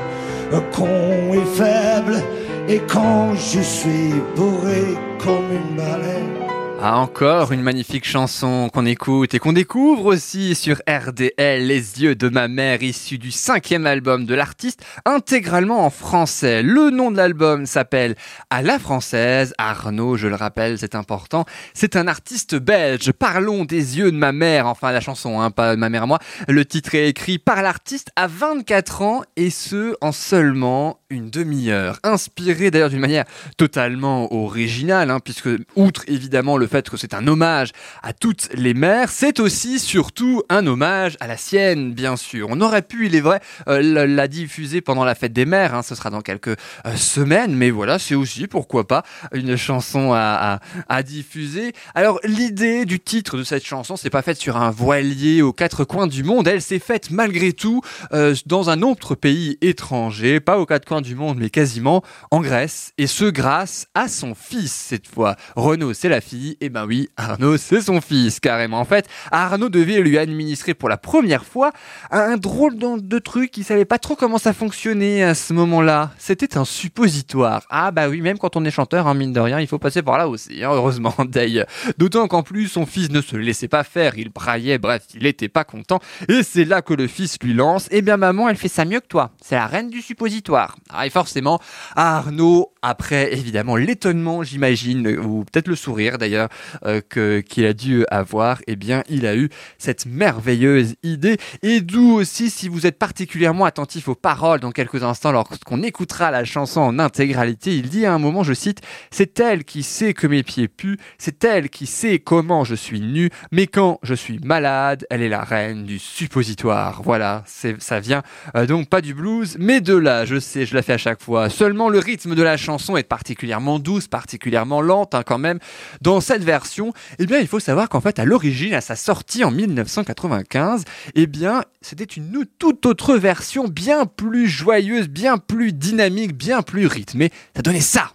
con 0.71 1.33
et 1.33 1.45
faible 1.55 2.23
et 2.67 2.79
quand 2.87 3.35
je 3.35 3.61
suis 3.61 4.13
bourré 4.35 4.97
comme 5.23 5.51
une 5.51 5.75
baleine. 5.75 6.48
Ah, 6.81 6.97
encore 6.97 7.51
une 7.51 7.61
magnifique 7.61 8.07
chanson 8.07 8.69
qu'on 8.71 8.85
écoute 8.85 9.33
et 9.33 9.39
qu'on 9.39 9.51
découvre 9.51 10.05
aussi 10.05 10.55
sur 10.55 10.77
RDL, 10.87 11.67
Les 11.67 12.01
yeux 12.01 12.15
de 12.15 12.29
ma 12.29 12.47
mère, 12.47 12.81
issu 12.81 13.17
du 13.17 13.31
cinquième 13.31 13.85
album 13.85 14.25
de 14.25 14.33
l'artiste, 14.33 14.85
intégralement 15.03 15.85
en 15.85 15.89
français. 15.89 16.63
Le 16.63 16.89
nom 16.89 17.11
de 17.11 17.17
l'album 17.17 17.65
s'appelle 17.65 18.15
À 18.49 18.61
la 18.61 18.79
française. 18.79 19.53
Arnaud, 19.57 20.15
je 20.15 20.29
le 20.29 20.35
rappelle, 20.35 20.77
c'est 20.77 20.95
important. 20.95 21.43
C'est 21.73 21.97
un 21.97 22.07
artiste 22.07 22.55
belge. 22.55 23.11
Parlons 23.11 23.65
des 23.65 23.97
yeux 23.97 24.13
de 24.13 24.17
ma 24.17 24.31
mère. 24.31 24.65
Enfin, 24.65 24.93
la 24.93 25.01
chanson, 25.01 25.41
hein, 25.41 25.51
pas 25.51 25.75
de 25.75 25.79
ma 25.81 25.89
mère 25.89 26.03
à 26.03 26.07
moi. 26.07 26.19
Le 26.47 26.63
titre 26.63 26.95
est 26.95 27.09
écrit 27.09 27.39
par 27.39 27.61
l'artiste 27.61 28.11
à 28.15 28.27
24 28.27 29.01
ans 29.01 29.23
et 29.35 29.49
ce, 29.49 29.95
en 29.99 30.13
seulement 30.13 31.01
une 31.09 31.29
demi-heure. 31.29 31.99
Inspiré 32.03 32.71
d'ailleurs 32.71 32.89
d'une 32.89 32.99
manière 32.99 33.25
totalement 33.57 34.33
originale, 34.33 35.09
hein, 35.11 35.19
puisque 35.19 35.49
outre 35.75 36.03
évidemment 36.07 36.55
le 36.55 36.68
fait 36.69 36.89
que 36.89 36.97
c'est 36.97 37.13
un 37.13 37.27
hommage 37.27 37.71
à 38.01 38.13
toutes 38.13 38.49
les 38.53 38.73
mères, 38.73 39.09
c'est 39.09 39.39
aussi 39.39 39.79
surtout 39.79 40.43
un 40.49 40.65
hommage 40.65 41.17
à 41.19 41.27
la 41.27 41.37
sienne, 41.37 41.93
bien 41.93 42.15
sûr. 42.15 42.47
On 42.49 42.61
aurait 42.61 42.81
pu, 42.81 43.07
il 43.07 43.15
est 43.15 43.21
vrai, 43.21 43.41
euh, 43.67 44.07
la, 44.07 44.27
diffuser 44.27 44.81
pendant 44.81 45.03
la 45.03 45.15
fête 45.15 45.33
des 45.33 45.45
mères, 45.45 45.73
hein, 45.73 45.81
ce 45.81 45.95
sera 45.95 46.09
dans 46.09 46.21
quelques 46.21 46.49
euh, 46.49 46.95
semaines, 46.95 47.55
mais 47.55 47.71
voilà, 47.71 47.99
c'est 47.99 48.15
aussi, 48.15 48.47
pourquoi 48.47 48.87
pas, 48.87 49.03
une 49.33 49.57
chanson 49.57 50.13
à 50.13 50.59
diffuser. 51.03 51.73
Alors, 51.95 52.19
l'idée 52.23 52.85
du 52.85 52.99
titre 52.99 53.37
de 53.37 53.43
cette 53.43 53.65
chanson, 53.65 53.97
c'est 53.97 54.09
pas 54.09 54.21
faite 54.21 54.37
sur 54.37 54.57
un 54.57 54.69
voilier 54.69 55.41
aux 55.41 55.53
quatre 55.53 55.83
coins 55.83 56.07
du 56.07 56.23
monde, 56.23 56.47
elle 56.47 56.61
s'est 56.61 56.79
faite 56.79 57.09
malgré 57.11 57.53
tout 57.53 57.81
euh, 58.13 58.35
dans 58.45 58.69
un 58.69 58.81
autre 58.81 59.15
pays 59.15 59.57
étranger, 59.61 60.39
pas 60.39 60.59
aux 60.59 60.65
quatre 60.65 60.85
coins 60.85 61.01
du 61.01 61.15
monde, 61.15 61.37
mais 61.39 61.49
quasiment 61.49 62.03
en 62.31 62.41
Grèce, 62.41 62.93
et 62.97 63.07
ce 63.07 63.25
grâce 63.25 63.87
à 63.93 64.07
son 64.07 64.35
fils 64.35 64.71
cette 64.71 65.07
fois. 65.07 65.35
Renaud, 65.55 65.93
c'est 65.93 66.09
la 66.09 66.21
fille, 66.21 66.57
et 66.61 66.69
ben 66.69 66.85
oui, 66.85 67.09
Arnaud, 67.17 67.57
c'est 67.57 67.81
son 67.81 68.01
fils, 68.01 68.39
carrément. 68.39 68.79
En 68.79 68.85
fait, 68.85 69.07
Arnaud 69.31 69.69
devait 69.69 70.01
lui 70.01 70.17
administrer 70.17 70.73
pour 70.73 70.89
la 70.89 70.97
première 70.97 71.45
fois 71.45 71.71
un 72.11 72.37
drôle 72.37 72.77
de 72.77 72.89
de 72.97 73.19
truc, 73.19 73.55
il 73.57 73.63
savait 73.63 73.85
pas 73.85 73.99
trop 73.99 74.15
comment 74.15 74.37
ça 74.37 74.53
fonctionnait 74.53 75.23
à 75.23 75.35
ce 75.35 75.53
moment-là. 75.53 76.11
C'était 76.17 76.57
un 76.57 76.65
suppositoire. 76.65 77.63
Ah 77.69 77.91
bah 77.91 78.09
oui, 78.09 78.21
même 78.21 78.37
quand 78.37 78.55
on 78.55 78.65
est 78.65 78.71
chanteur, 78.71 79.07
hein, 79.07 79.13
mine 79.13 79.33
de 79.33 79.39
rien, 79.39 79.59
il 79.59 79.67
faut 79.67 79.79
passer 79.79 80.01
par 80.01 80.17
là 80.17 80.27
aussi, 80.27 80.63
hein, 80.63 80.71
heureusement 80.71 81.13
d'ailleurs. 81.25 81.67
D'autant 81.97 82.27
qu'en 82.27 82.43
plus, 82.43 82.67
son 82.67 82.85
fils 82.85 83.09
ne 83.09 83.21
se 83.21 83.35
laissait 83.35 83.67
pas 83.67 83.83
faire, 83.83 84.17
il 84.17 84.29
braillait, 84.29 84.77
bref, 84.77 85.03
il 85.13 85.25
était 85.25 85.49
pas 85.49 85.63
content. 85.63 85.99
Et 86.27 86.43
c'est 86.43 86.65
là 86.65 86.81
que 86.81 86.93
le 86.93 87.07
fils 87.07 87.37
lui 87.43 87.53
lance, 87.53 87.87
eh 87.91 88.01
bien 88.01 88.17
maman, 88.17 88.49
elle 88.49 88.57
fait 88.57 88.67
ça 88.67 88.85
mieux 88.85 88.99
que 88.99 89.07
toi. 89.07 89.31
C'est 89.41 89.55
la 89.55 89.67
reine 89.67 89.89
du 89.89 90.01
suppositoire. 90.01 90.77
Ah, 90.89 91.05
et 91.05 91.09
forcément, 91.09 91.59
Arnaud, 91.95 92.71
après 92.81 93.33
évidemment 93.33 93.75
l'étonnement, 93.75 94.43
j'imagine, 94.43 95.07
ou 95.19 95.43
peut-être 95.43 95.67
le 95.67 95.75
sourire 95.75 96.17
d'ailleurs, 96.17 96.48
euh, 96.85 97.01
que 97.07 97.39
qu'il 97.41 97.65
a 97.65 97.73
dû 97.73 98.05
avoir, 98.09 98.61
eh 98.67 98.75
bien 98.75 99.03
il 99.09 99.25
a 99.25 99.35
eu 99.35 99.49
cette 99.77 100.05
merveilleuse 100.05 100.95
idée. 101.03 101.37
Et 101.61 101.81
d'où 101.81 102.13
aussi, 102.13 102.49
si 102.49 102.67
vous 102.67 102.85
êtes 102.85 102.97
particulièrement 102.97 103.65
attentif 103.65 104.07
aux 104.07 104.15
paroles 104.15 104.59
dans 104.59 104.71
quelques 104.71 105.03
instants, 105.03 105.31
lorsqu'on 105.31 105.83
écoutera 105.83 106.31
la 106.31 106.45
chanson 106.45 106.81
en 106.81 106.99
intégralité, 106.99 107.75
il 107.75 107.89
dit 107.89 108.05
à 108.05 108.13
un 108.13 108.19
moment, 108.19 108.43
je 108.43 108.53
cite, 108.53 108.81
c'est 109.11 109.39
elle 109.39 109.63
qui 109.63 109.83
sait 109.83 110.13
que 110.13 110.27
mes 110.27 110.43
pieds 110.43 110.67
puent, 110.67 110.97
c'est 111.17 111.43
elle 111.43 111.69
qui 111.69 111.85
sait 111.85 112.19
comment 112.19 112.63
je 112.63 112.75
suis 112.75 113.01
nu, 113.01 113.29
mais 113.51 113.67
quand 113.67 113.99
je 114.03 114.13
suis 114.13 114.39
malade, 114.43 115.05
elle 115.09 115.21
est 115.21 115.29
la 115.29 115.43
reine 115.43 115.85
du 115.85 115.99
suppositoire. 115.99 117.01
Voilà, 117.03 117.43
ça 117.45 117.99
vient 117.99 118.23
euh, 118.55 118.65
donc 118.65 118.89
pas 118.89 119.01
du 119.01 119.13
blues, 119.13 119.55
mais 119.59 119.81
de 119.81 119.95
là, 119.95 120.25
je 120.25 120.39
sais, 120.39 120.65
je 120.65 120.75
la 120.75 120.81
fais 120.81 120.93
à 120.93 120.97
chaque 120.97 121.21
fois. 121.21 121.49
Seulement 121.49 121.89
le 121.89 121.99
rythme 121.99 122.35
de 122.35 122.43
la 122.43 122.57
chanson 122.57 122.97
est 122.97 123.03
particulièrement 123.03 123.79
douce, 123.79 124.07
particulièrement 124.07 124.81
lente 124.81 125.15
hein, 125.15 125.23
quand 125.25 125.37
même. 125.37 125.59
Dans 126.01 126.21
cette 126.21 126.38
version, 126.43 126.93
eh 127.19 127.25
bien, 127.25 127.39
il 127.39 127.47
faut 127.47 127.59
savoir 127.59 127.89
qu'en 127.89 128.01
fait, 128.01 128.19
à 128.19 128.25
l'origine, 128.25 128.73
à 128.73 128.81
sa 128.81 128.95
sortie 128.95 129.43
en 129.43 129.51
1995, 129.51 130.83
eh 131.15 131.27
bien, 131.27 131.63
c'était 131.81 132.03
une 132.03 132.45
toute 132.57 132.85
autre 132.85 133.15
version, 133.15 133.67
bien 133.67 134.05
plus 134.05 134.47
joyeuse, 134.47 135.07
bien 135.07 135.37
plus 135.37 135.73
dynamique, 135.73 136.35
bien 136.35 136.61
plus 136.61 136.87
rythmée. 136.87 137.31
Ça 137.55 137.61
donnait 137.61 137.81
ça. 137.81 138.11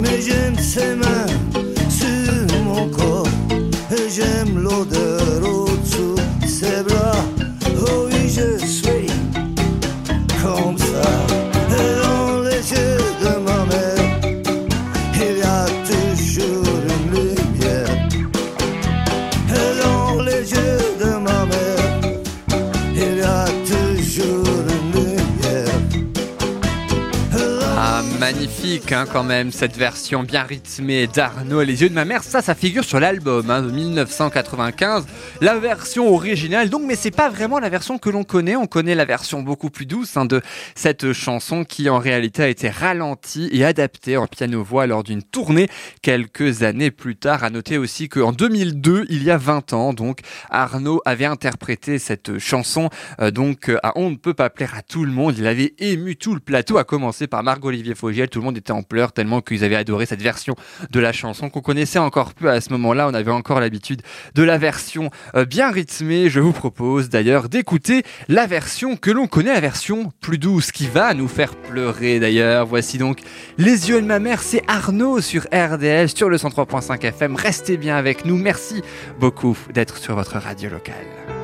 Magnifique 28.24 28.90
hein, 28.90 29.04
quand 29.12 29.22
même, 29.22 29.52
cette 29.52 29.76
version 29.76 30.22
bien 30.22 30.44
rythmée 30.44 31.06
d'Arnaud 31.06 31.62
les 31.62 31.82
yeux 31.82 31.90
de 31.90 31.94
ma 31.94 32.06
mère. 32.06 32.22
Ça, 32.22 32.40
ça 32.40 32.54
figure 32.54 32.82
sur 32.82 32.98
l'album 32.98 33.50
hein, 33.50 33.60
de 33.60 33.70
1995, 33.70 35.04
la 35.42 35.58
version 35.58 36.10
originale. 36.10 36.70
Donc, 36.70 36.84
mais 36.86 36.96
c'est 36.96 37.10
pas 37.10 37.28
vraiment 37.28 37.58
la 37.58 37.68
version 37.68 37.98
que 37.98 38.08
l'on 38.08 38.24
connaît. 38.24 38.56
On 38.56 38.66
connaît 38.66 38.94
la 38.94 39.04
version 39.04 39.42
beaucoup 39.42 39.68
plus 39.68 39.84
douce 39.84 40.16
hein, 40.16 40.24
de 40.24 40.40
cette 40.74 41.12
chanson 41.12 41.64
qui 41.64 41.90
en 41.90 41.98
réalité 41.98 42.42
a 42.42 42.48
été 42.48 42.70
ralentie 42.70 43.50
et 43.52 43.62
adaptée 43.62 44.16
en 44.16 44.26
piano-voix 44.26 44.86
lors 44.86 45.04
d'une 45.04 45.22
tournée 45.22 45.68
quelques 46.00 46.62
années 46.62 46.90
plus 46.90 47.16
tard. 47.16 47.44
À 47.44 47.50
noter 47.50 47.76
aussi 47.76 48.08
qu'en 48.08 48.32
2002, 48.32 49.04
il 49.10 49.22
y 49.22 49.30
a 49.30 49.36
20 49.36 49.74
ans, 49.74 49.92
donc 49.92 50.20
Arnaud 50.48 51.02
avait 51.04 51.26
interprété 51.26 51.98
cette 51.98 52.38
chanson 52.38 52.88
euh, 53.20 53.30
donc 53.30 53.70
à 53.82 53.92
On 53.96 54.08
ne 54.08 54.16
peut 54.16 54.32
pas 54.32 54.48
plaire 54.48 54.74
à 54.74 54.80
tout 54.80 55.04
le 55.04 55.12
monde. 55.12 55.36
Il 55.36 55.46
avait 55.46 55.74
ému 55.78 56.16
tout 56.16 56.32
le 56.32 56.40
plateau, 56.40 56.78
à 56.78 56.84
commencer 56.84 57.26
par 57.26 57.42
Marc-Olivier 57.42 57.94
Tout 58.28 58.38
le 58.38 58.44
monde 58.44 58.56
était 58.56 58.72
en 58.72 58.82
pleurs 58.82 59.12
tellement 59.12 59.40
qu'ils 59.40 59.64
avaient 59.64 59.76
adoré 59.76 60.06
cette 60.06 60.22
version 60.22 60.54
de 60.90 61.00
la 61.00 61.12
chanson 61.12 61.50
qu'on 61.50 61.60
connaissait 61.60 61.98
encore 61.98 62.34
peu 62.34 62.50
à 62.50 62.60
ce 62.60 62.70
moment-là. 62.70 63.08
On 63.08 63.14
avait 63.14 63.30
encore 63.30 63.60
l'habitude 63.60 64.02
de 64.34 64.42
la 64.42 64.58
version 64.58 65.10
euh, 65.34 65.44
bien 65.44 65.70
rythmée. 65.70 66.30
Je 66.30 66.40
vous 66.40 66.52
propose 66.52 67.08
d'ailleurs 67.08 67.48
d'écouter 67.48 68.02
la 68.28 68.46
version 68.46 68.96
que 68.96 69.10
l'on 69.10 69.26
connaît, 69.26 69.54
la 69.54 69.60
version 69.60 70.12
plus 70.20 70.38
douce 70.38 70.72
qui 70.72 70.86
va 70.86 71.14
nous 71.14 71.28
faire 71.28 71.54
pleurer 71.54 72.20
d'ailleurs. 72.20 72.66
Voici 72.66 72.98
donc 72.98 73.20
Les 73.58 73.88
yeux 73.88 74.00
de 74.00 74.06
ma 74.06 74.18
mère, 74.18 74.42
c'est 74.42 74.62
Arnaud 74.68 75.20
sur 75.20 75.44
RDL 75.52 76.08
sur 76.08 76.28
le 76.28 76.36
103.5 76.36 77.04
FM. 77.04 77.36
Restez 77.36 77.76
bien 77.76 77.96
avec 77.96 78.24
nous. 78.24 78.36
Merci 78.36 78.82
beaucoup 79.18 79.56
d'être 79.72 79.98
sur 79.98 80.14
votre 80.14 80.38
radio 80.38 80.70
locale. 80.70 81.43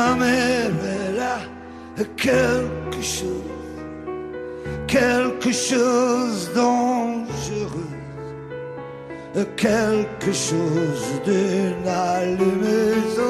Ma 0.00 0.14
mère, 0.14 0.72
elle 0.98 1.20
a 1.20 2.04
quelque 2.16 3.02
chose, 3.02 3.52
quelque 4.86 5.52
chose 5.52 6.50
dangereux, 6.54 7.94
quelque 9.56 10.32
chose 10.32 11.06
d'une 11.26 11.86
allumeuse 11.86 13.20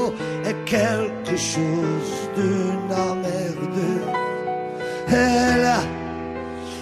et 0.48 0.56
quelque 0.64 1.36
chose 1.36 2.12
d'une 2.36 2.92
emmerdeuse. 3.08 4.16
Elle 5.08 5.64
a 5.64 5.82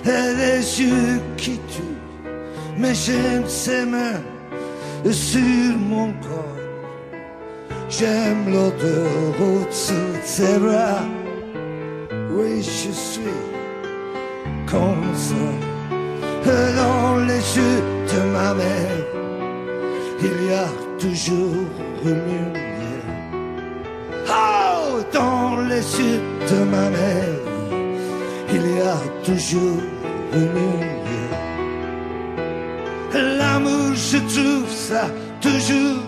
elle 0.04 0.36
des 0.36 0.82
yeux 0.82 1.20
qui 1.38 1.54
tuent, 1.72 2.00
mais 2.76 2.94
j'aime 2.94 3.48
ses 3.48 3.86
mains 3.86 4.22
sur 5.10 5.78
mon 5.92 6.12
corps. 6.24 6.57
J'aime 7.90 8.52
l'odeur 8.52 9.40
au-dessous 9.40 9.94
de 9.94 10.22
ses 10.22 10.58
bras. 10.58 11.06
Oui, 12.30 12.62
je 12.62 12.92
suis 12.92 13.40
comme 14.66 15.14
ça. 15.14 15.34
Dans 16.44 17.16
les 17.16 17.42
yeux 17.56 17.82
de 18.12 18.20
ma 18.30 18.54
mère, 18.54 18.98
il 20.20 20.48
y 20.48 20.52
a 20.52 20.68
toujours 20.98 21.64
une 22.04 22.10
lumière. 22.10 23.08
Oh, 24.28 25.00
dans 25.12 25.56
les 25.68 25.82
yeux 25.98 26.20
de 26.50 26.58
ma 26.64 26.90
mère, 26.90 27.36
il 28.52 28.64
y 28.76 28.80
a 28.80 28.98
toujours 29.24 29.80
une 30.34 30.52
lumière. 30.58 30.98
L'amour, 33.38 33.94
je 33.94 34.18
trouve 34.18 34.70
ça 34.70 35.04
toujours 35.40 36.07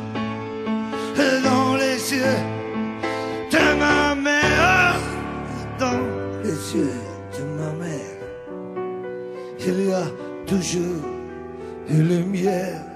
dans 1.16 1.77
les 1.77 2.12
yeux 2.12 2.40
de 3.51 3.79
ma 3.79 4.14
mère. 4.14 4.96
Dans 5.79 6.01
les 6.44 6.77
yeux 6.77 7.01
de 7.37 7.42
ma 7.59 7.73
mère, 7.85 8.18
il 9.66 9.88
y 9.88 9.92
a 9.92 10.05
toujours 10.46 11.05
une 11.88 12.09
lumière. 12.09 12.89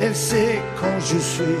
Elle 0.00 0.14
sait 0.14 0.60
quand 0.80 1.00
je 1.00 1.18
suis 1.18 1.58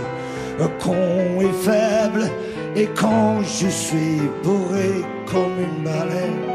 con 0.80 1.40
et 1.40 1.52
faible 1.64 2.30
et 2.74 2.88
quand 2.94 3.42
je 3.42 3.68
suis 3.68 4.20
bourré 4.42 5.04
comme 5.26 5.58
une 5.58 5.84
baleine. 5.84 6.54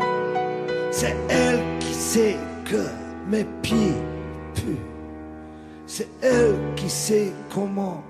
C'est 0.91 1.15
elle 1.29 1.59
qui 1.79 1.93
sait 1.93 2.37
que 2.65 2.83
mes 3.29 3.45
pieds 3.61 3.95
puent. 4.53 4.85
C'est 5.85 6.07
elle 6.21 6.55
qui 6.75 6.89
sait 6.89 7.31
comment 7.53 8.03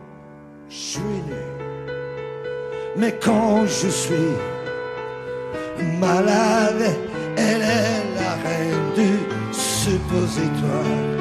je 0.70 0.76
suis 0.76 1.02
nu. 1.02 1.44
Mais 2.96 3.18
quand 3.24 3.66
je 3.66 3.88
suis 3.88 4.34
malade, 6.00 6.86
elle 7.36 7.62
est 7.62 8.04
la 8.16 8.34
reine 8.44 8.94
du 8.96 9.54
suppositoire. 9.54 11.13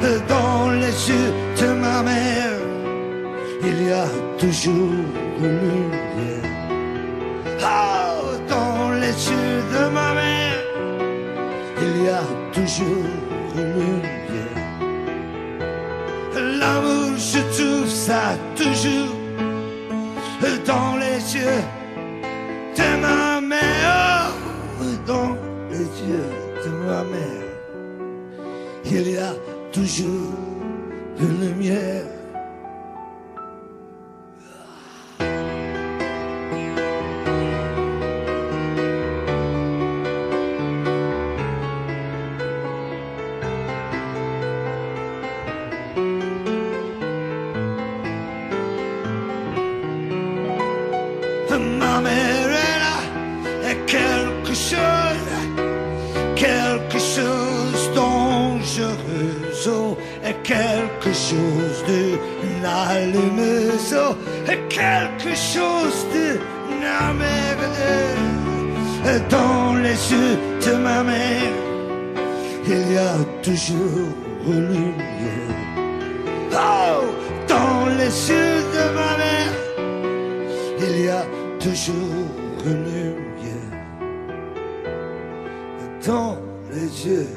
Dans 0.00 0.70
les 0.70 1.08
yeux 1.10 1.32
de 1.60 1.68
ma 1.74 2.02
mère, 2.02 2.58
il 3.62 3.88
y 3.88 3.92
a 3.92 4.06
toujours 4.38 4.94
une 5.38 5.58
lumière. 5.60 6.48
Oh, 7.60 8.36
dans 8.48 8.90
les 8.92 9.14
yeux 9.30 9.62
de 9.74 9.82
ma 9.92 10.14
mère, 10.14 10.64
il 11.82 12.04
y 12.04 12.08
a 12.08 12.22
toujours 12.52 13.04
une 13.56 13.72
lumière. 13.74 14.10
L'amour, 16.58 17.12
je 17.18 17.40
trouve 17.54 17.88
ça 17.88 18.36
toujours 18.56 19.14
dans 20.66 20.96
les 20.96 21.18
yeux 21.36 21.62
de 22.76 22.88
ma 23.00 23.40
mère. 23.40 24.30
Dans 25.06 25.36
les 25.70 25.86
yeux 26.08 26.30
de 26.64 26.70
ma 26.86 27.02
mère, 27.04 27.48
il 28.84 29.10
y 29.10 29.16
a 29.18 29.32
toujours 29.72 30.34
une 31.18 31.48
lumière. 31.48 32.19
Dans 86.06 86.36
les 86.72 87.06
yeux 87.06 87.28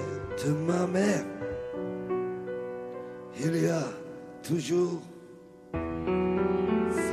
de 0.46 0.52
ma 0.52 0.88
mère. 0.88 1.26
Il 3.40 3.64
y 3.64 3.68
a 3.68 3.84
toujours 4.42 5.02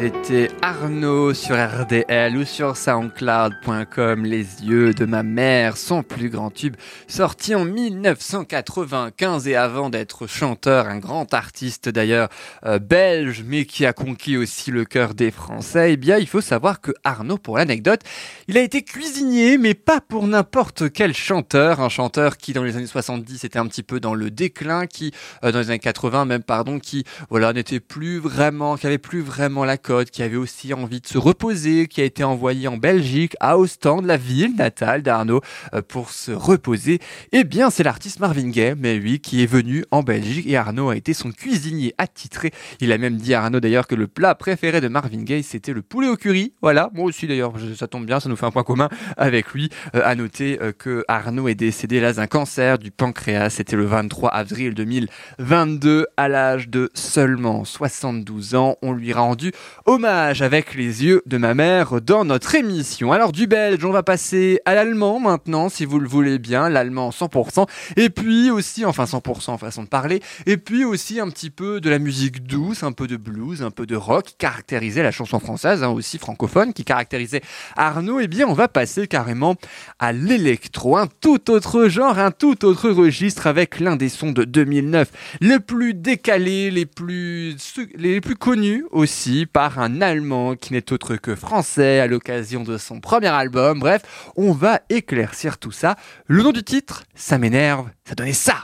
C'était 0.00 0.50
Arnaud 0.62 1.34
sur 1.34 1.56
RDL 1.56 2.34
ou 2.34 2.46
sur 2.46 2.74
soundcloud.com, 2.74 4.24
Les 4.24 4.64
yeux 4.64 4.94
de 4.94 5.04
ma 5.04 5.22
mère, 5.22 5.76
son 5.76 6.02
plus 6.02 6.30
grand 6.30 6.50
tube, 6.50 6.76
sorti 7.06 7.54
en 7.54 7.66
1995 7.66 9.46
et 9.46 9.56
avant 9.56 9.90
d'être 9.90 10.26
chanteur, 10.26 10.86
un 10.88 10.96
grand 10.96 11.34
artiste 11.34 11.90
d'ailleurs 11.90 12.30
euh, 12.64 12.78
belge, 12.78 13.44
mais 13.46 13.66
qui 13.66 13.84
a 13.84 13.92
conquis 13.92 14.38
aussi 14.38 14.70
le 14.70 14.86
cœur 14.86 15.12
des 15.12 15.30
Français, 15.30 15.92
eh 15.92 15.96
bien 15.98 16.16
il 16.16 16.26
faut 16.26 16.40
savoir 16.40 16.80
que 16.80 16.92
Arnaud, 17.04 17.36
pour 17.36 17.58
l'anecdote, 17.58 18.00
il 18.48 18.56
a 18.56 18.62
été 18.62 18.80
cuisinier, 18.80 19.58
mais 19.58 19.74
pas 19.74 20.00
pour 20.00 20.26
n'importe 20.26 20.90
quel 20.90 21.12
chanteur, 21.12 21.80
un 21.80 21.90
chanteur 21.90 22.38
qui 22.38 22.54
dans 22.54 22.64
les 22.64 22.74
années 22.78 22.86
70 22.86 23.44
était 23.44 23.58
un 23.58 23.66
petit 23.66 23.82
peu 23.82 24.00
dans 24.00 24.14
le 24.14 24.30
déclin, 24.30 24.86
qui 24.86 25.12
euh, 25.44 25.52
dans 25.52 25.58
les 25.58 25.68
années 25.68 25.78
80 25.78 26.24
même, 26.24 26.42
pardon, 26.42 26.78
qui 26.78 27.04
voilà 27.28 27.52
n'était 27.52 27.80
plus 27.80 28.18
vraiment, 28.18 28.78
qui 28.78 28.86
avait 28.86 28.96
plus 28.96 29.20
vraiment 29.20 29.66
la 29.66 29.76
qui 30.11 30.22
avait 30.22 30.37
aussi 30.37 30.72
envie 30.74 31.00
de 31.00 31.07
se 31.07 31.18
reposer, 31.18 31.87
qui 31.87 32.00
a 32.00 32.05
été 32.05 32.24
envoyé 32.24 32.68
en 32.68 32.76
Belgique, 32.76 33.37
à 33.40 33.59
Ostende, 33.59 34.07
la 34.07 34.16
ville 34.16 34.55
natale 34.57 35.03
d'Arnaud, 35.03 35.40
euh, 35.74 35.83
pour 35.83 36.11
se 36.11 36.33
reposer. 36.33 37.00
Eh 37.33 37.44
bien, 37.44 37.70
c'est 37.70 37.83
l'artiste 37.83 38.20
Marvin 38.20 38.48
Gaye, 38.48 38.74
mais 38.76 38.96
lui, 38.96 39.20
qui 39.20 39.42
est 39.42 39.46
venu 39.46 39.85
en 39.90 40.03
Belgique 40.03 40.46
et 40.46 40.57
Arnaud 40.57 40.90
a 40.90 40.96
été 40.96 41.12
son 41.14 41.33
cuisinier 41.33 41.94
attitré. 41.98 42.53
Il 42.81 42.92
a 42.92 42.98
même 42.98 43.16
dit 43.16 43.35
à 43.35 43.42
Arnaud 43.42 43.61
d'ailleurs 43.61 43.87
que 43.87 43.94
le 43.94 44.07
plat 44.07 44.35
préféré 44.35 44.81
de 44.81 44.88
Marvin 44.88 45.22
Gaye, 45.22 45.42
c'était 45.42 45.72
le 45.72 45.83
poulet 45.83 46.09
au 46.09 46.16
curry. 46.16 46.55
Voilà, 46.62 46.90
moi 46.94 47.05
aussi 47.05 47.26
d'ailleurs, 47.26 47.53
ça 47.76 47.87
tombe 47.87 48.07
bien, 48.07 48.20
ça 48.20 48.29
nous 48.29 48.37
fait 48.37 48.46
un 48.46 48.50
point 48.50 48.64
commun 48.64 48.88
avec 49.16 49.53
lui. 49.53 49.70
Euh, 49.94 50.03
à 50.05 50.14
noter 50.14 50.59
euh, 50.61 50.72
que 50.72 51.05
Arnaud 51.09 51.48
est 51.48 51.55
décédé 51.55 52.00
là 52.00 52.12
d'un 52.12 52.26
cancer 52.26 52.79
du 52.79 52.90
pancréas. 52.90 53.50
C'était 53.50 53.76
le 53.76 53.85
23 53.85 54.31
avril 54.31 54.74
2022 54.74 56.07
à 56.16 56.29
l'âge 56.29 56.68
de 56.68 56.90
seulement 56.94 57.64
72 57.64 58.55
ans. 58.55 58.76
On 58.83 58.92
lui 58.92 59.12
a 59.12 59.18
rendu 59.18 59.53
hommage 59.87 60.43
avec 60.43 60.75
les 60.75 61.05
yeux 61.05 61.23
de 61.27 61.37
ma 61.37 61.55
mère 61.55 62.01
dans 62.01 62.25
notre 62.25 62.55
émission. 62.55 63.12
Alors 63.12 63.33
du 63.33 63.47
belge, 63.47 63.85
on 63.85 63.90
va 63.90 64.03
passer 64.03 64.61
à 64.64 64.75
l'allemand 64.75 65.21
maintenant, 65.21 65.69
si 65.69 65.85
vous 65.85 65.99
le 65.99 66.09
voulez 66.09 66.38
bien, 66.38 66.69
l'allemand 66.69 67.11
100%, 67.11 67.66
et 67.97 68.11
puis 68.11 68.51
aussi, 68.51 68.85
enfin 68.85 69.05
100% 69.05 69.51
en 69.51 69.59
façon 69.59 69.85
de 69.85 69.88
parler, 69.88 70.21
et 70.47 70.57
puis 70.57 70.85
aussi 70.85 71.21
un 71.21 71.29
petit 71.31 71.51
peu 71.51 71.81
de 71.81 71.88
la 71.88 71.99
musique 71.99 72.47
douce, 72.47 72.83
un 72.83 72.93
peu 72.93 73.07
de 73.07 73.16
blues, 73.16 73.62
un 73.62 73.71
peu 73.71 73.87
de 73.87 73.97
rock, 73.97 74.27
qui 74.27 74.35
caractérisait 74.35 75.03
la 75.03 75.12
chanson 75.12 75.40
française, 75.40 75.83
hein, 75.83 75.88
aussi 75.88 76.19
francophone, 76.19 76.73
qui 76.73 76.85
caractérisait 76.85 77.43
Arnaud, 77.77 78.21
et 78.21 78.29
bien 78.29 78.47
on 78.49 78.55
va 78.55 78.69
passer 78.69 79.07
carrément 79.07 79.57
à 79.99 80.12
l'électro, 80.12 80.97
un 80.97 81.09
tout 81.21 81.51
autre 81.51 81.88
genre, 81.88 82.19
un 82.19 82.31
tout 82.31 82.64
autre 82.64 82.90
registre 82.90 83.47
avec 83.47 83.81
l'un 83.81 83.97
des 83.97 84.09
sons 84.09 84.33
de 84.33 84.45
2009, 84.45 85.11
les 85.40 85.61
plus 85.61 85.95
décalés, 85.95 86.71
les 86.71 86.87
plus, 86.87 87.57
les 87.97 88.21
plus 88.21 88.37
connus 88.37 88.85
aussi 88.90 89.47
par 89.47 89.69
un 89.78 90.00
Allemand 90.00 90.56
qui 90.56 90.72
n'est 90.72 90.92
autre 90.92 91.16
que 91.16 91.35
français 91.35 92.00
à 92.00 92.06
l'occasion 92.06 92.62
de 92.62 92.78
son 92.78 93.00
premier 93.00 93.28
album. 93.28 93.78
Bref, 93.78 94.02
on 94.37 94.52
va 94.52 94.80
éclaircir 94.88 95.59
tout 95.59 95.72
ça. 95.72 95.96
Le 96.26 96.42
nom 96.42 96.52
du 96.52 96.62
titre, 96.62 97.04
ça 97.14 97.38
m'énerve, 97.38 97.88
ça 98.04 98.14
donnait 98.14 98.33
ça. 98.33 98.62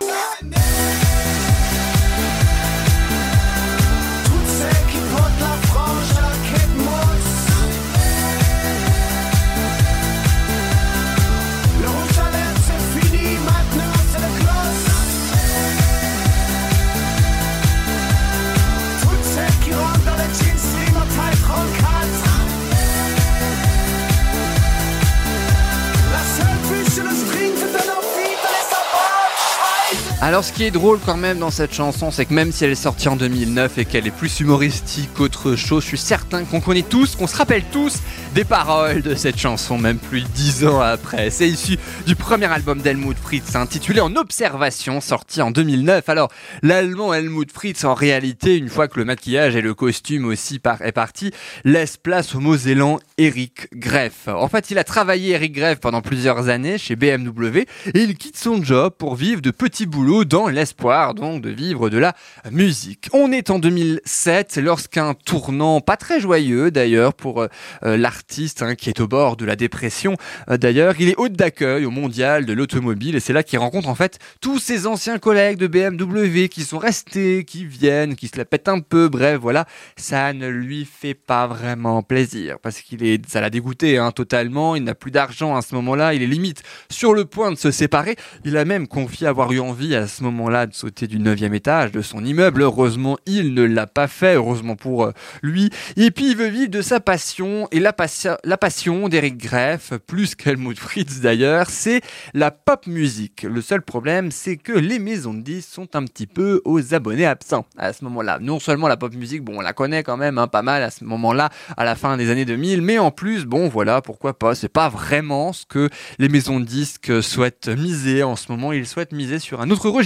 Alors 30.36 30.44
ce 30.44 30.52
qui 30.52 30.64
est 30.64 30.70
drôle 30.70 30.98
quand 31.02 31.16
même 31.16 31.38
dans 31.38 31.50
cette 31.50 31.72
chanson, 31.72 32.10
c'est 32.10 32.26
que 32.26 32.34
même 32.34 32.52
si 32.52 32.62
elle 32.62 32.72
est 32.72 32.74
sortie 32.74 33.08
en 33.08 33.16
2009 33.16 33.78
et 33.78 33.86
qu'elle 33.86 34.06
est 34.06 34.10
plus 34.10 34.40
humoristique 34.40 35.08
qu'autre 35.14 35.56
chose, 35.56 35.82
je 35.82 35.88
suis 35.88 35.96
certain 35.96 36.44
qu'on 36.44 36.60
connaît 36.60 36.82
tous, 36.82 37.16
qu'on 37.16 37.26
se 37.26 37.38
rappelle 37.38 37.64
tous 37.72 38.00
des 38.34 38.44
paroles 38.44 39.00
de 39.00 39.14
cette 39.14 39.38
chanson, 39.38 39.78
même 39.78 39.96
plus 39.96 40.20
de 40.20 40.28
10 40.28 40.66
ans 40.66 40.80
après. 40.80 41.30
C'est 41.30 41.48
issu 41.48 41.78
du 42.06 42.16
premier 42.16 42.44
album 42.52 42.82
d'Helmut 42.82 43.16
Fritz, 43.16 43.56
intitulé 43.56 44.02
En 44.02 44.14
Observation, 44.14 45.00
sorti 45.00 45.40
en 45.40 45.50
2009. 45.50 46.06
Alors, 46.10 46.30
l'allemand 46.62 47.14
Helmut 47.14 47.50
Fritz, 47.50 47.84
en 47.84 47.94
réalité, 47.94 48.58
une 48.58 48.68
fois 48.68 48.88
que 48.88 48.98
le 48.98 49.06
maquillage 49.06 49.56
et 49.56 49.62
le 49.62 49.72
costume 49.72 50.26
aussi 50.26 50.60
est 50.80 50.92
parti, 50.92 51.30
laisse 51.64 51.96
place 51.96 52.34
au 52.34 52.40
Mosellan 52.40 52.98
Eric 53.16 53.68
Greff. 53.74 54.28
En 54.28 54.48
fait, 54.48 54.70
il 54.70 54.76
a 54.76 54.84
travaillé 54.84 55.32
Eric 55.32 55.54
Greff 55.54 55.80
pendant 55.80 56.02
plusieurs 56.02 56.50
années 56.50 56.76
chez 56.76 56.94
BMW 56.94 57.64
et 57.94 58.02
il 58.02 58.18
quitte 58.18 58.36
son 58.36 58.62
job 58.62 58.92
pour 58.98 59.14
vivre 59.14 59.40
de 59.40 59.50
petits 59.50 59.86
boulots 59.86 59.96
boulot 59.96 60.25
dans 60.26 60.48
l'espoir 60.48 61.14
donc 61.14 61.42
de 61.42 61.50
vivre 61.50 61.88
de 61.88 61.98
la 61.98 62.14
musique. 62.50 63.08
On 63.12 63.32
est 63.32 63.50
en 63.50 63.58
2007 63.58 64.56
lorsqu'un 64.58 65.14
tournant 65.14 65.80
pas 65.80 65.96
très 65.96 66.20
joyeux 66.20 66.70
d'ailleurs 66.70 67.14
pour 67.14 67.42
euh, 67.42 67.48
euh, 67.84 67.96
l'artiste 67.96 68.62
hein, 68.62 68.74
qui 68.74 68.88
est 68.88 69.00
au 69.00 69.08
bord 69.08 69.36
de 69.36 69.44
la 69.44 69.56
dépression. 69.56 70.16
Euh, 70.50 70.56
d'ailleurs, 70.56 70.94
il 70.98 71.08
est 71.08 71.16
hôte 71.16 71.32
d'accueil 71.32 71.84
au 71.84 71.90
mondial 71.90 72.44
de 72.44 72.52
l'automobile 72.52 73.16
et 73.16 73.20
c'est 73.20 73.32
là 73.32 73.42
qu'il 73.42 73.58
rencontre 73.58 73.88
en 73.88 73.94
fait 73.94 74.18
tous 74.40 74.58
ses 74.58 74.86
anciens 74.86 75.18
collègues 75.18 75.58
de 75.58 75.66
BMW 75.66 76.48
qui 76.48 76.62
sont 76.62 76.78
restés, 76.78 77.44
qui 77.44 77.64
viennent, 77.64 78.16
qui 78.16 78.28
se 78.28 78.36
la 78.36 78.44
pètent 78.44 78.68
un 78.68 78.80
peu. 78.80 79.08
Bref, 79.08 79.38
voilà, 79.40 79.66
ça 79.96 80.32
ne 80.32 80.48
lui 80.48 80.84
fait 80.84 81.14
pas 81.14 81.46
vraiment 81.46 82.02
plaisir 82.02 82.58
parce 82.62 82.80
qu'il 82.80 83.04
est, 83.04 83.28
ça 83.28 83.40
l'a 83.40 83.50
dégoûté 83.50 83.98
hein, 83.98 84.10
totalement. 84.10 84.76
Il 84.76 84.84
n'a 84.84 84.94
plus 84.94 85.10
d'argent 85.10 85.56
à 85.56 85.62
ce 85.62 85.74
moment-là. 85.76 86.14
Il 86.14 86.22
est 86.22 86.26
limite 86.26 86.62
sur 86.90 87.14
le 87.14 87.24
point 87.24 87.52
de 87.52 87.56
se 87.56 87.70
séparer. 87.70 88.16
Il 88.44 88.56
a 88.56 88.64
même 88.64 88.88
confié 88.88 89.26
avoir 89.26 89.52
eu 89.52 89.60
envie 89.60 89.94
à 89.94 90.06
ce 90.16 90.22
moment-là 90.24 90.66
de 90.66 90.74
sauter 90.74 91.06
du 91.06 91.18
neuvième 91.18 91.54
étage 91.54 91.92
de 91.92 92.00
son 92.00 92.24
immeuble. 92.24 92.62
Heureusement, 92.62 93.18
il 93.26 93.54
ne 93.54 93.62
l'a 93.62 93.86
pas 93.86 94.08
fait. 94.08 94.34
Heureusement 94.34 94.76
pour 94.76 95.04
euh, 95.04 95.12
lui. 95.42 95.70
Et 95.96 96.10
puis, 96.10 96.30
il 96.30 96.36
veut 96.36 96.48
vivre 96.48 96.70
de 96.70 96.82
sa 96.82 97.00
passion. 97.00 97.68
Et 97.70 97.80
la, 97.80 97.92
passion, 97.92 98.36
la 98.44 98.56
passion 98.56 99.08
d'Eric 99.08 99.36
Greff, 99.36 99.92
plus 100.06 100.34
qu'Helmut 100.34 100.78
Fritz 100.78 101.20
d'ailleurs, 101.20 101.68
c'est 101.68 102.00
la 102.32 102.50
pop 102.50 102.86
musique. 102.86 103.42
Le 103.42 103.60
seul 103.60 103.82
problème, 103.82 104.30
c'est 104.30 104.56
que 104.56 104.72
les 104.72 104.98
maisons 104.98 105.34
de 105.34 105.42
disques 105.42 105.68
sont 105.70 105.94
un 105.94 106.04
petit 106.04 106.26
peu 106.26 106.62
aux 106.64 106.94
abonnés 106.94 107.26
absents 107.26 107.66
à 107.76 107.92
ce 107.92 108.04
moment-là. 108.04 108.38
Non 108.40 108.58
seulement 108.58 108.88
la 108.88 108.96
pop 108.96 109.14
musique, 109.14 109.42
bon, 109.42 109.58
on 109.58 109.60
la 109.60 109.72
connaît 109.72 110.02
quand 110.02 110.16
même 110.16 110.38
hein, 110.38 110.48
pas 110.48 110.62
mal 110.62 110.82
à 110.82 110.90
ce 110.90 111.04
moment-là, 111.04 111.50
à 111.76 111.84
la 111.84 111.94
fin 111.94 112.16
des 112.16 112.30
années 112.30 112.44
2000, 112.44 112.80
mais 112.80 112.98
en 112.98 113.10
plus, 113.10 113.44
bon, 113.44 113.68
voilà, 113.68 114.00
pourquoi 114.00 114.38
pas. 114.38 114.54
C'est 114.54 114.68
pas 114.68 114.88
vraiment 114.88 115.52
ce 115.52 115.66
que 115.66 115.90
les 116.18 116.28
maisons 116.28 116.60
de 116.60 116.64
disques 116.64 117.22
souhaitent 117.22 117.68
miser 117.68 118.22
en 118.22 118.36
ce 118.36 118.50
moment. 118.50 118.72
Ils 118.72 118.86
souhaitent 118.86 119.12
miser 119.12 119.38
sur 119.38 119.60
un 119.60 119.70
autre 119.70 119.90
registre, 119.90 120.05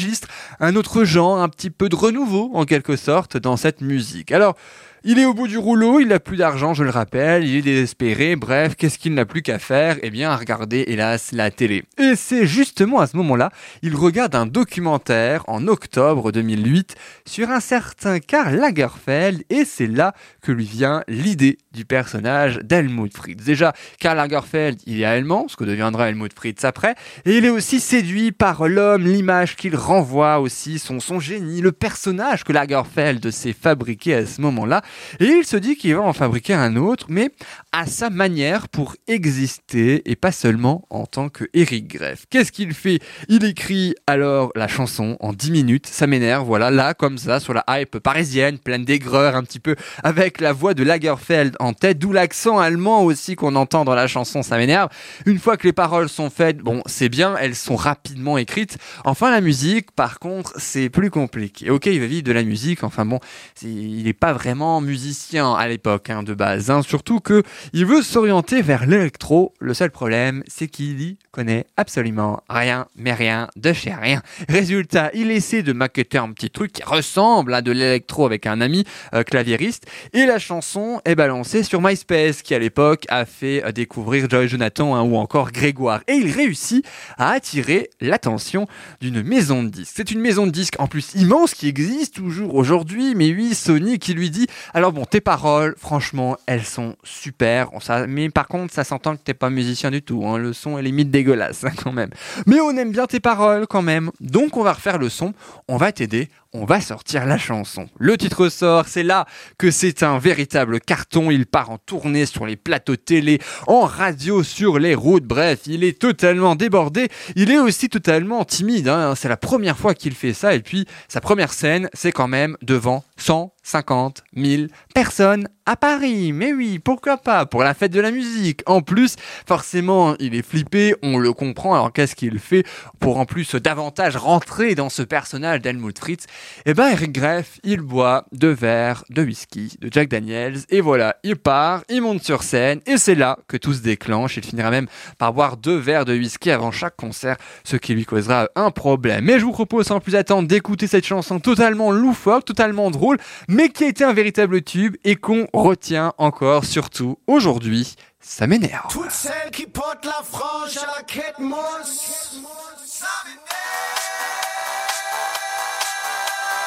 un 0.60 0.76
autre 0.76 1.04
genre, 1.04 1.40
un 1.40 1.48
petit 1.48 1.70
peu 1.70 1.88
de 1.88 1.96
renouveau 1.96 2.50
en 2.54 2.64
quelque 2.64 2.96
sorte 2.96 3.36
dans 3.36 3.56
cette 3.56 3.80
musique. 3.80 4.32
Alors, 4.32 4.56
il 5.02 5.18
est 5.18 5.24
au 5.24 5.32
bout 5.32 5.48
du 5.48 5.56
rouleau, 5.56 5.98
il 6.00 6.08
n'a 6.08 6.20
plus 6.20 6.36
d'argent, 6.36 6.74
je 6.74 6.84
le 6.84 6.90
rappelle, 6.90 7.44
il 7.44 7.56
est 7.56 7.62
désespéré, 7.62 8.36
bref, 8.36 8.74
qu'est-ce 8.76 8.98
qu'il 8.98 9.14
n'a 9.14 9.24
plus 9.24 9.40
qu'à 9.40 9.58
faire? 9.58 9.96
Eh 10.02 10.10
bien, 10.10 10.30
à 10.30 10.36
regarder, 10.36 10.84
hélas, 10.88 11.32
la 11.32 11.50
télé. 11.50 11.84
Et 11.98 12.16
c'est 12.16 12.46
justement 12.46 13.00
à 13.00 13.06
ce 13.06 13.16
moment-là, 13.16 13.50
il 13.82 13.96
regarde 13.96 14.34
un 14.34 14.46
documentaire 14.46 15.44
en 15.48 15.66
octobre 15.68 16.32
2008 16.32 16.96
sur 17.24 17.50
un 17.50 17.60
certain 17.60 18.18
Karl 18.18 18.54
Lagerfeld, 18.54 19.42
et 19.48 19.64
c'est 19.64 19.86
là 19.86 20.14
que 20.42 20.52
lui 20.52 20.66
vient 20.66 21.02
l'idée 21.08 21.56
du 21.72 21.86
personnage 21.86 22.58
d'Helmut 22.62 23.16
Fritz. 23.16 23.42
Déjà, 23.42 23.72
Karl 23.98 24.18
Lagerfeld, 24.18 24.80
il 24.86 25.00
est 25.00 25.04
allemand, 25.04 25.46
ce 25.48 25.56
que 25.56 25.64
deviendra 25.64 26.10
Helmut 26.10 26.34
Fritz 26.34 26.64
après, 26.64 26.94
et 27.24 27.38
il 27.38 27.46
est 27.46 27.50
aussi 27.50 27.80
séduit 27.80 28.32
par 28.32 28.68
l'homme, 28.68 29.04
l'image 29.04 29.56
qu'il 29.56 29.76
renvoie 29.76 30.40
aussi, 30.40 30.78
son, 30.78 31.00
son 31.00 31.20
génie, 31.20 31.62
le 31.62 31.72
personnage 31.72 32.44
que 32.44 32.52
Lagerfeld 32.52 33.30
s'est 33.30 33.54
fabriqué 33.54 34.14
à 34.14 34.26
ce 34.26 34.40
moment-là, 34.42 34.82
et 35.18 35.26
il 35.26 35.44
se 35.44 35.56
dit 35.56 35.76
qu'il 35.76 35.94
va 35.94 36.02
en 36.02 36.12
fabriquer 36.12 36.54
un 36.54 36.76
autre, 36.76 37.06
mais 37.08 37.30
à 37.72 37.86
sa 37.86 38.10
manière 38.10 38.68
pour 38.68 38.96
exister 39.06 40.02
et 40.10 40.16
pas 40.16 40.32
seulement 40.32 40.86
en 40.90 41.06
tant 41.06 41.28
que 41.28 41.44
Eric 41.54 41.88
Greff. 41.88 42.26
Qu'est-ce 42.30 42.52
qu'il 42.52 42.74
fait? 42.74 43.00
Il 43.28 43.44
écrit 43.44 43.94
alors 44.06 44.52
la 44.54 44.68
chanson 44.68 45.16
en 45.20 45.32
10 45.32 45.50
minutes, 45.50 45.86
ça 45.86 46.06
m'énerve, 46.06 46.46
voilà, 46.46 46.70
là 46.70 46.94
comme 46.94 47.18
ça, 47.18 47.40
sur 47.40 47.54
la 47.54 47.64
hype 47.68 47.98
parisienne, 47.98 48.58
pleine 48.58 48.84
d'aigreur 48.84 49.36
un 49.36 49.42
petit 49.42 49.60
peu, 49.60 49.76
avec 50.02 50.40
la 50.40 50.52
voix 50.52 50.74
de 50.74 50.82
Lagerfeld 50.82 51.56
en 51.60 51.72
tête, 51.72 51.98
d'où 51.98 52.12
l'accent 52.12 52.58
allemand 52.58 53.02
aussi 53.02 53.36
qu'on 53.36 53.56
entend 53.56 53.84
dans 53.84 53.94
la 53.94 54.06
chanson, 54.06 54.42
ça 54.42 54.56
m'énerve. 54.56 54.88
Une 55.26 55.38
fois 55.38 55.56
que 55.56 55.66
les 55.66 55.72
paroles 55.72 56.08
sont 56.08 56.30
faites, 56.30 56.58
bon, 56.58 56.82
c'est 56.86 57.08
bien, 57.08 57.36
elles 57.36 57.54
sont 57.54 57.76
rapidement 57.76 58.38
écrites. 58.38 58.78
Enfin, 59.04 59.30
la 59.30 59.40
musique, 59.40 59.90
par 59.92 60.18
contre, 60.18 60.52
c'est 60.56 60.88
plus 60.90 61.10
compliqué. 61.10 61.70
Ok, 61.70 61.86
il 61.86 62.00
va 62.00 62.06
vivre 62.06 62.22
de 62.22 62.32
la 62.32 62.42
musique, 62.42 62.84
enfin 62.84 63.04
bon, 63.04 63.20
il 63.62 64.04
n'est 64.04 64.12
pas 64.12 64.32
vraiment 64.32 64.79
musicien 64.80 65.54
à 65.54 65.68
l'époque 65.68 66.10
hein, 66.10 66.22
de 66.22 66.34
base, 66.34 66.70
hein. 66.70 66.82
surtout 66.82 67.20
que 67.20 67.42
il 67.72 67.86
veut 67.86 68.02
s'orienter 68.02 68.62
vers 68.62 68.86
l'électro. 68.86 69.54
Le 69.60 69.74
seul 69.74 69.90
problème, 69.90 70.42
c'est 70.46 70.68
qu'il 70.68 71.00
y 71.00 71.18
connaît 71.30 71.66
absolument 71.76 72.42
rien, 72.48 72.86
mais 72.96 73.12
rien 73.12 73.48
de 73.56 73.72
chez 73.72 73.94
rien. 73.94 74.22
Résultat, 74.48 75.10
il 75.14 75.30
essaie 75.30 75.62
de 75.62 75.72
maqueter 75.72 76.18
un 76.18 76.32
petit 76.32 76.50
truc 76.50 76.72
qui 76.72 76.82
ressemble 76.82 77.54
à 77.54 77.62
de 77.62 77.72
l'électro 77.72 78.26
avec 78.26 78.46
un 78.46 78.60
ami 78.60 78.84
euh, 79.14 79.22
claviériste, 79.22 79.86
et 80.12 80.26
la 80.26 80.38
chanson 80.38 81.00
est 81.04 81.14
balancée 81.14 81.62
sur 81.62 81.80
MySpace, 81.80 82.42
qui 82.42 82.54
à 82.54 82.58
l'époque 82.58 83.04
a 83.08 83.24
fait 83.24 83.64
euh, 83.64 83.72
découvrir 83.72 84.28
Joy 84.28 84.48
Jonathan 84.48 84.94
hein, 84.94 85.02
ou 85.02 85.16
encore 85.16 85.52
Grégoire, 85.52 86.00
et 86.08 86.14
il 86.14 86.30
réussit 86.30 86.84
à 87.18 87.30
attirer 87.30 87.90
l'attention 88.00 88.66
d'une 89.00 89.22
maison 89.22 89.62
de 89.62 89.68
disques. 89.68 89.92
C'est 89.94 90.10
une 90.10 90.20
maison 90.20 90.46
de 90.46 90.52
disques 90.52 90.76
en 90.78 90.86
plus 90.86 91.14
immense 91.14 91.54
qui 91.54 91.68
existe 91.68 92.14
toujours 92.14 92.54
aujourd'hui, 92.54 93.14
mais 93.14 93.32
oui, 93.32 93.54
Sony 93.54 93.98
qui 93.98 94.14
lui 94.14 94.30
dit 94.30 94.46
alors 94.74 94.92
bon, 94.92 95.04
tes 95.04 95.20
paroles, 95.20 95.74
franchement, 95.78 96.36
elles 96.46 96.64
sont 96.64 96.96
super, 97.02 97.70
mais 98.08 98.30
par 98.30 98.48
contre, 98.48 98.72
ça 98.72 98.84
s'entend 98.84 99.16
que 99.16 99.22
t'es 99.22 99.34
pas 99.34 99.50
musicien 99.50 99.90
du 99.90 100.02
tout, 100.02 100.24
hein, 100.26 100.38
le 100.38 100.52
son 100.52 100.78
est 100.78 100.82
limite 100.82 101.10
dégueulasse 101.10 101.64
hein, 101.64 101.72
quand 101.82 101.92
même. 101.92 102.10
Mais 102.46 102.60
on 102.60 102.70
aime 102.76 102.92
bien 102.92 103.06
tes 103.06 103.20
paroles 103.20 103.66
quand 103.66 103.82
même, 103.82 104.10
donc 104.20 104.56
on 104.56 104.62
va 104.62 104.72
refaire 104.72 104.98
le 104.98 105.08
son, 105.08 105.34
on 105.68 105.76
va 105.76 105.92
t'aider, 105.92 106.28
on 106.52 106.64
va 106.64 106.80
sortir 106.80 107.26
la 107.26 107.38
chanson. 107.38 107.88
Le 107.98 108.16
titre 108.16 108.48
sort, 108.48 108.88
c'est 108.88 109.04
là 109.04 109.26
que 109.56 109.70
c'est 109.70 110.02
un 110.02 110.18
véritable 110.18 110.80
carton. 110.80 111.30
Il 111.30 111.46
part 111.46 111.70
en 111.70 111.78
tournée 111.78 112.26
sur 112.26 112.44
les 112.44 112.56
plateaux 112.56 112.96
télé, 112.96 113.40
en 113.68 113.82
radio, 113.82 114.42
sur 114.42 114.80
les 114.80 114.96
routes. 114.96 115.24
Bref, 115.24 115.60
il 115.66 115.84
est 115.84 116.00
totalement 116.00 116.56
débordé. 116.56 117.08
Il 117.36 117.52
est 117.52 117.58
aussi 117.58 117.88
totalement 117.88 118.44
timide. 118.44 118.88
hein. 118.88 119.14
C'est 119.14 119.28
la 119.28 119.36
première 119.36 119.78
fois 119.78 119.94
qu'il 119.94 120.14
fait 120.14 120.32
ça. 120.32 120.54
Et 120.54 120.60
puis, 120.60 120.86
sa 121.06 121.20
première 121.20 121.52
scène, 121.52 121.88
c'est 121.92 122.10
quand 122.12 122.28
même 122.28 122.56
devant 122.62 123.04
150 123.20 124.22
000 124.34 124.68
personnes 124.94 125.48
à 125.66 125.76
Paris. 125.76 126.32
Mais 126.32 126.52
oui, 126.52 126.78
pourquoi 126.78 127.16
pas? 127.16 127.46
Pour 127.46 127.62
la 127.62 127.74
fête 127.74 127.92
de 127.92 128.00
la 128.00 128.10
musique. 128.10 128.62
En 128.66 128.82
plus, 128.82 129.16
forcément, 129.46 130.14
il 130.18 130.34
est 130.34 130.46
flippé. 130.46 130.94
On 131.02 131.18
le 131.18 131.32
comprend. 131.32 131.74
Alors, 131.74 131.92
qu'est-ce 131.92 132.14
qu'il 132.14 132.38
fait 132.38 132.64
pour 132.98 133.18
en 133.18 133.26
plus 133.26 133.54
davantage 133.54 134.16
rentrer 134.16 134.74
dans 134.74 134.88
ce 134.88 135.02
personnage 135.02 135.60
d'Helmut 135.60 135.98
Fritz? 135.98 136.24
Eh 136.66 136.74
ben, 136.74 136.88
Eric 136.88 137.12
Greff, 137.12 137.58
il 137.64 137.80
boit 137.80 138.26
deux 138.32 138.52
verres 138.52 139.04
de 139.10 139.22
whisky 139.22 139.76
de 139.80 139.88
Jack 139.90 140.08
Daniels, 140.08 140.58
et 140.68 140.80
voilà, 140.80 141.16
il 141.22 141.36
part, 141.36 141.82
il 141.88 142.02
monte 142.02 142.22
sur 142.22 142.42
scène, 142.42 142.80
et 142.86 142.96
c'est 142.96 143.14
là 143.14 143.38
que 143.48 143.56
tout 143.56 143.72
se 143.72 143.80
déclenche. 143.80 144.36
Il 144.36 144.44
finira 144.44 144.70
même 144.70 144.86
par 145.18 145.32
boire 145.32 145.56
deux 145.56 145.76
verres 145.76 146.04
de 146.04 146.14
whisky 146.14 146.50
avant 146.50 146.70
chaque 146.70 146.96
concert, 146.96 147.36
ce 147.64 147.76
qui 147.76 147.94
lui 147.94 148.04
causera 148.04 148.48
un 148.56 148.70
problème. 148.70 149.24
Mais 149.24 149.38
je 149.38 149.44
vous 149.44 149.52
propose 149.52 149.86
sans 149.86 150.00
plus 150.00 150.16
attendre 150.16 150.48
d'écouter 150.48 150.86
cette 150.86 151.06
chanson 151.06 151.40
totalement 151.40 151.90
loufoque, 151.90 152.44
totalement 152.44 152.90
drôle, 152.90 153.18
mais 153.48 153.68
qui 153.68 153.84
a 153.84 153.88
été 153.88 154.04
un 154.04 154.12
véritable 154.12 154.62
tube 154.62 154.96
et 155.04 155.16
qu'on 155.16 155.46
retient 155.52 156.12
encore, 156.18 156.64
surtout 156.64 157.18
aujourd'hui. 157.26 157.94
Ça 158.20 158.46
m'énerve. 158.46 158.90
Toutes 158.90 159.10
celles 159.10 159.50
qui 159.50 159.66
portent 159.66 160.04
la 160.04 160.22
frange 160.22 160.76
à 160.76 160.86
la 160.96 161.02
quête 161.02 161.38
mousse. 161.38 162.40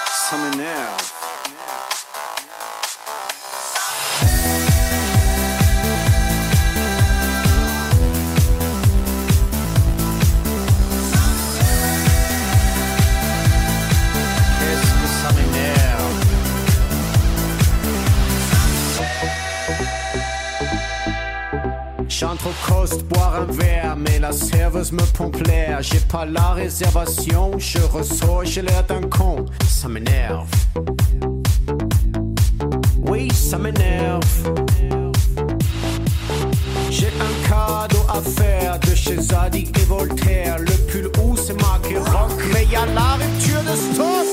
Ça 0.09 0.37
m'énerve. 0.37 1.11
Qu'est-ce 1.11 1.32
J'entre 22.19 22.45
au 22.47 22.71
cost 22.71 23.03
boire 23.05 23.33
un 23.41 23.51
verre, 23.51 23.95
mais 23.97 24.19
la 24.19 24.31
serveuse 24.31 24.91
me 24.91 25.01
pompe 25.17 25.41
l'air. 25.47 25.81
J'ai 25.81 25.99
pas 25.99 26.25
la 26.25 26.51
réservation, 26.51 27.57
je 27.57 27.79
ressors, 27.79 28.45
j'ai 28.45 28.61
l'air 28.61 28.83
d'un 28.83 29.01
con. 29.01 29.45
Ça 29.67 29.87
m'énerve. 29.89 30.47
Oui, 33.07 33.31
ça 33.33 33.57
m'énerve. 33.57 34.21
J'ai 36.91 37.07
un 37.07 37.49
cadeau 37.49 38.05
à 38.07 38.21
faire 38.21 38.79
de 38.79 38.93
chez 38.93 39.19
Zadig 39.19 39.75
et 39.75 39.85
Voltaire. 39.85 40.59
Le 40.59 40.71
pull 40.91 41.11
où 41.23 41.35
c'est 41.35 41.59
marqué 41.59 41.97
rock, 41.97 42.31
mais 42.53 42.65
y 42.65 42.75
a 42.75 42.85
la 42.85 43.13
rupture 43.15 43.63
de 43.63 43.75
stock. 43.75 44.27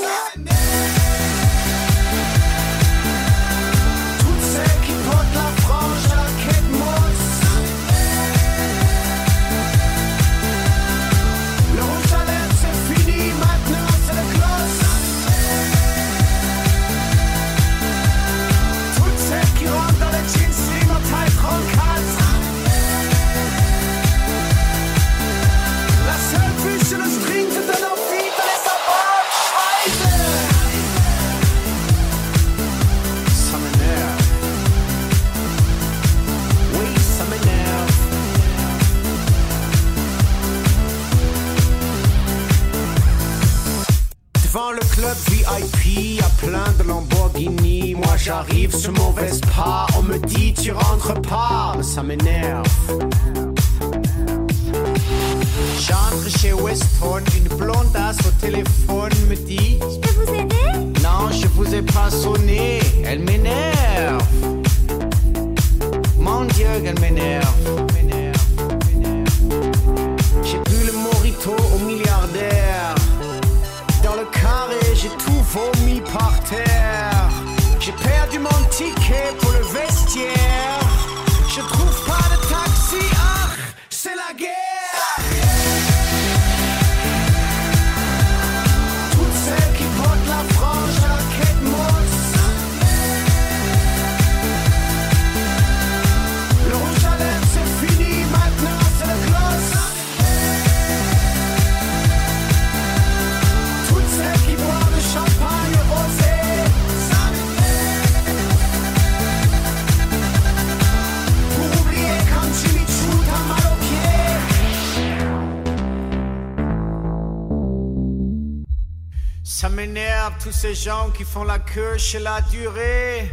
Ça 119.42 119.68
m'énerve 119.68 120.34
tous 120.42 120.52
ces 120.52 120.74
gens 120.74 121.10
qui 121.10 121.24
font 121.24 121.44
la 121.44 121.58
queue 121.58 121.96
chez 121.96 122.18
la 122.18 122.40
durée. 122.42 123.30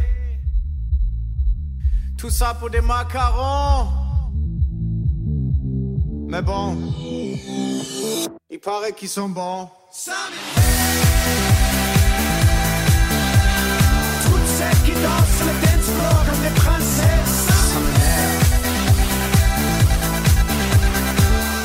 Tout 2.18 2.30
ça 2.30 2.54
pour 2.54 2.70
des 2.70 2.80
macarons. 2.80 3.88
Mais 6.28 6.42
bon, 6.42 6.76
il 8.50 8.58
paraît 8.60 8.92
qu'ils 8.92 9.08
sont 9.08 9.28
bons. 9.28 9.68
Toutes 14.24 14.48
celles 14.58 14.82
qui 14.84 14.92
dansent 14.92 15.36
sur 15.36 15.46
le 15.46 15.52
dance 15.62 15.90
comme 16.26 16.42
des 16.42 16.54
princesses. 16.54 17.46
Ça. 17.46 17.54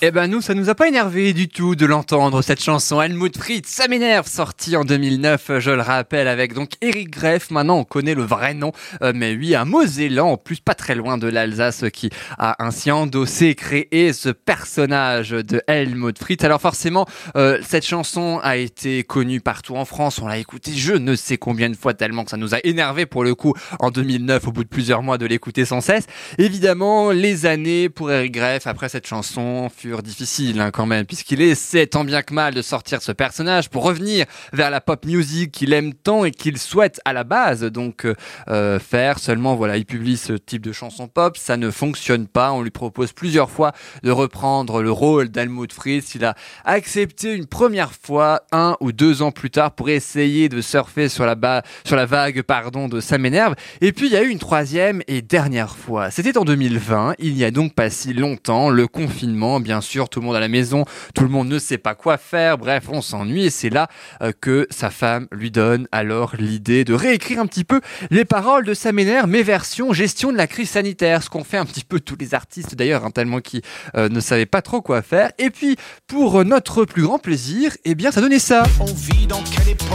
Eh 0.00 0.10
ben 0.10 0.26
nous, 0.26 0.40
ça 0.40 0.54
nous 0.54 0.70
a 0.70 0.74
pas 0.74 0.88
énervé 0.88 1.32
du 1.32 1.48
tout 1.48 1.74
de 1.74 1.86
l'entendre 1.86 2.42
cette 2.42 2.62
chanson 2.62 3.00
Helmut 3.00 3.36
Fritz, 3.36 3.68
ça 3.68 3.88
m'énerve, 3.88 4.26
sortie 4.26 4.76
en 4.76 4.84
2009, 4.84 5.58
je 5.58 5.70
le 5.70 5.82
rappelle, 5.82 6.28
avec 6.28 6.54
donc 6.54 6.70
Eric 6.80 7.10
Greff. 7.10 7.50
Maintenant, 7.50 7.78
on 7.78 7.84
connaît 7.84 8.14
le 8.14 8.24
vrai 8.24 8.54
nom, 8.54 8.72
euh, 9.02 9.12
mais 9.14 9.34
oui, 9.34 9.54
un 9.54 9.64
Mosellan, 9.64 10.32
en 10.32 10.36
plus 10.36 10.60
pas 10.60 10.74
très 10.74 10.94
loin 10.94 11.18
de 11.18 11.26
l'Alsace, 11.26 11.84
qui 11.92 12.10
a 12.38 12.64
ainsi 12.64 12.90
endossé 12.90 13.54
créé 13.54 14.12
ce 14.12 14.30
personnage 14.30 15.30
de 15.30 15.62
Helmut 15.66 16.18
Fritz. 16.18 16.42
Alors 16.44 16.60
forcément, 16.60 17.06
euh, 17.36 17.58
cette 17.66 17.86
chanson 17.86 18.40
a 18.42 18.56
été 18.56 19.04
connue 19.04 19.40
partout 19.40 19.76
en 19.76 19.84
France, 19.84 20.20
on 20.20 20.26
l'a 20.26 20.38
écoutée 20.38 20.72
je 20.74 20.94
ne 20.94 21.14
sais 21.14 21.36
combien 21.36 21.70
de 21.70 21.76
fois 21.76 21.94
tellement 21.94 22.24
que 22.24 22.30
ça 22.30 22.36
nous 22.36 22.54
a 22.54 22.58
énervé 22.64 23.06
pour 23.06 23.24
le 23.24 23.34
coup 23.34 23.54
en 23.80 23.90
2009, 23.90 24.48
au 24.48 24.52
bout 24.52 24.64
de 24.64 24.68
plusieurs 24.68 25.02
mois 25.02 25.18
de 25.18 25.26
l'écouter 25.26 25.64
sans 25.64 25.80
cesse. 25.80 26.06
Évidemment, 26.38 27.10
les 27.10 27.46
années 27.46 27.88
pour 27.88 28.10
Eric 28.10 28.32
Greff 28.32 28.66
après 28.66 28.88
cette 28.88 29.01
chanson 29.06 29.68
furent 29.74 30.02
difficiles 30.02 30.60
hein, 30.60 30.70
quand 30.70 30.86
même, 30.86 31.06
puisqu'il 31.06 31.40
essaie 31.40 31.86
tant 31.86 32.04
bien 32.04 32.22
que 32.22 32.34
mal 32.34 32.54
de 32.54 32.62
sortir 32.62 33.02
ce 33.02 33.12
personnage 33.12 33.68
pour 33.70 33.82
revenir 33.84 34.26
vers 34.52 34.70
la 34.70 34.80
pop 34.80 35.04
music 35.06 35.52
qu'il 35.52 35.72
aime 35.72 35.94
tant 35.94 36.24
et 36.24 36.30
qu'il 36.30 36.58
souhaite 36.58 37.00
à 37.04 37.12
la 37.12 37.24
base 37.24 37.62
donc 37.62 38.04
euh, 38.06 38.14
euh, 38.48 38.78
faire. 38.78 39.18
Seulement 39.18 39.54
voilà, 39.56 39.76
il 39.76 39.84
publie 39.84 40.16
ce 40.16 40.32
type 40.34 40.62
de 40.62 40.72
chanson 40.72 41.08
pop, 41.08 41.36
ça 41.36 41.56
ne 41.56 41.70
fonctionne 41.70 42.26
pas. 42.26 42.52
On 42.52 42.62
lui 42.62 42.70
propose 42.70 43.12
plusieurs 43.12 43.50
fois 43.50 43.72
de 44.02 44.10
reprendre 44.10 44.82
le 44.82 44.90
rôle 44.90 45.28
d'Helmut 45.28 45.72
Fritz. 45.72 46.14
Il 46.14 46.24
a 46.24 46.34
accepté 46.64 47.32
une 47.34 47.46
première 47.46 47.92
fois, 47.92 48.42
un 48.52 48.76
ou 48.80 48.92
deux 48.92 49.22
ans 49.22 49.30
plus 49.32 49.50
tard, 49.50 49.72
pour 49.72 49.88
essayer 49.88 50.48
de 50.48 50.60
surfer 50.60 51.08
sur 51.08 51.26
la, 51.26 51.34
ba- 51.34 51.62
sur 51.84 51.96
la 51.96 52.06
vague 52.06 52.42
pardon, 52.42 52.88
de 52.88 53.00
Ça 53.00 53.18
m'énerve. 53.18 53.54
Et 53.80 53.92
puis 53.92 54.06
il 54.06 54.12
y 54.12 54.16
a 54.16 54.22
eu 54.22 54.28
une 54.28 54.38
troisième 54.38 55.02
et 55.08 55.22
dernière 55.22 55.76
fois. 55.76 56.10
C'était 56.10 56.38
en 56.38 56.44
2020, 56.44 57.14
il 57.18 57.34
n'y 57.34 57.44
a 57.44 57.50
donc 57.50 57.74
pas 57.74 57.90
si 57.90 58.12
longtemps, 58.12 58.70
le 58.70 58.86
confinement, 58.92 59.58
bien 59.58 59.80
sûr, 59.80 60.08
tout 60.08 60.20
le 60.20 60.26
monde 60.26 60.36
à 60.36 60.40
la 60.40 60.48
maison, 60.48 60.84
tout 61.14 61.24
le 61.24 61.30
monde 61.30 61.48
ne 61.48 61.58
sait 61.58 61.78
pas 61.78 61.94
quoi 61.94 62.18
faire, 62.18 62.58
bref, 62.58 62.84
on 62.88 63.02
s'ennuie 63.02 63.46
et 63.46 63.50
c'est 63.50 63.70
là 63.70 63.88
euh, 64.22 64.32
que 64.40 64.66
sa 64.70 64.90
femme 64.90 65.26
lui 65.32 65.50
donne 65.50 65.88
alors 65.90 66.36
l'idée 66.38 66.84
de 66.84 66.94
réécrire 66.94 67.40
un 67.40 67.46
petit 67.46 67.64
peu 67.64 67.80
les 68.10 68.24
paroles 68.24 68.64
de 68.64 68.74
Sa 68.74 68.92
m'énerve, 68.92 69.28
mais 69.28 69.42
version 69.42 69.92
gestion 69.92 70.32
de 70.32 70.36
la 70.36 70.46
crise 70.46 70.70
sanitaire, 70.70 71.22
ce 71.22 71.30
qu'ont 71.30 71.44
fait 71.44 71.56
un 71.56 71.64
petit 71.64 71.84
peu 71.84 72.00
tous 72.00 72.16
les 72.18 72.34
artistes 72.34 72.74
d'ailleurs, 72.74 73.04
hein, 73.04 73.10
tellement 73.10 73.40
qui 73.40 73.62
euh, 73.96 74.08
ne 74.08 74.20
savaient 74.20 74.46
pas 74.46 74.62
trop 74.62 74.82
quoi 74.82 75.02
faire. 75.02 75.32
Et 75.38 75.50
puis, 75.50 75.76
pour 76.06 76.44
notre 76.44 76.84
plus 76.84 77.02
grand 77.02 77.18
plaisir, 77.18 77.72
eh 77.84 77.94
bien, 77.94 78.10
ça 78.10 78.20
donnait 78.20 78.38
ça. 78.38 78.62
On 78.80 78.84
vit 78.84 79.26
dans 79.26 79.42
quelle 79.42 79.70
époque? 79.70 79.88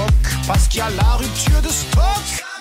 Parce 0.47 0.67
qu'il 0.67 0.79
y 0.79 0.81
a 0.81 0.89
la 0.89 1.03
rupture 1.03 1.61
de. 1.61 2.56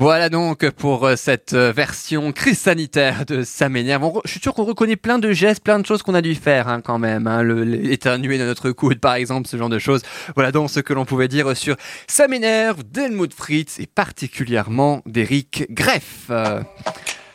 Voilà 0.00 0.30
donc 0.30 0.70
pour 0.70 1.04
euh, 1.04 1.14
cette 1.14 1.52
euh, 1.52 1.72
version 1.72 2.32
crise 2.32 2.58
sanitaire 2.58 3.26
de 3.26 3.42
Ça 3.42 3.68
m'énerve. 3.68 4.10
Je 4.24 4.30
suis 4.30 4.40
sûr 4.40 4.54
qu'on 4.54 4.64
reconnaît 4.64 4.96
plein 4.96 5.18
de 5.18 5.30
gestes, 5.32 5.62
plein 5.62 5.78
de 5.78 5.84
choses 5.84 6.02
qu'on 6.02 6.14
a 6.14 6.22
dû 6.22 6.34
faire 6.34 6.68
hein, 6.68 6.80
quand 6.80 6.98
même. 6.98 7.26
Hein, 7.26 7.46
éternuer 7.84 8.38
dans 8.38 8.46
notre 8.46 8.70
coude 8.70 8.98
par 8.98 9.16
exemple, 9.16 9.46
ce 9.46 9.58
genre 9.58 9.68
de 9.68 9.78
choses. 9.78 10.00
Voilà 10.34 10.52
donc 10.52 10.70
ce 10.70 10.80
que 10.80 10.94
l'on 10.94 11.04
pouvait 11.04 11.28
dire 11.28 11.54
sur 11.54 11.76
Ça 12.06 12.28
m'énerve 12.28 12.82
d'Helmut 12.82 13.34
Fritz 13.34 13.78
et 13.78 13.86
particulièrement 13.86 15.02
d'Eric 15.04 15.66
Greff. 15.70 16.30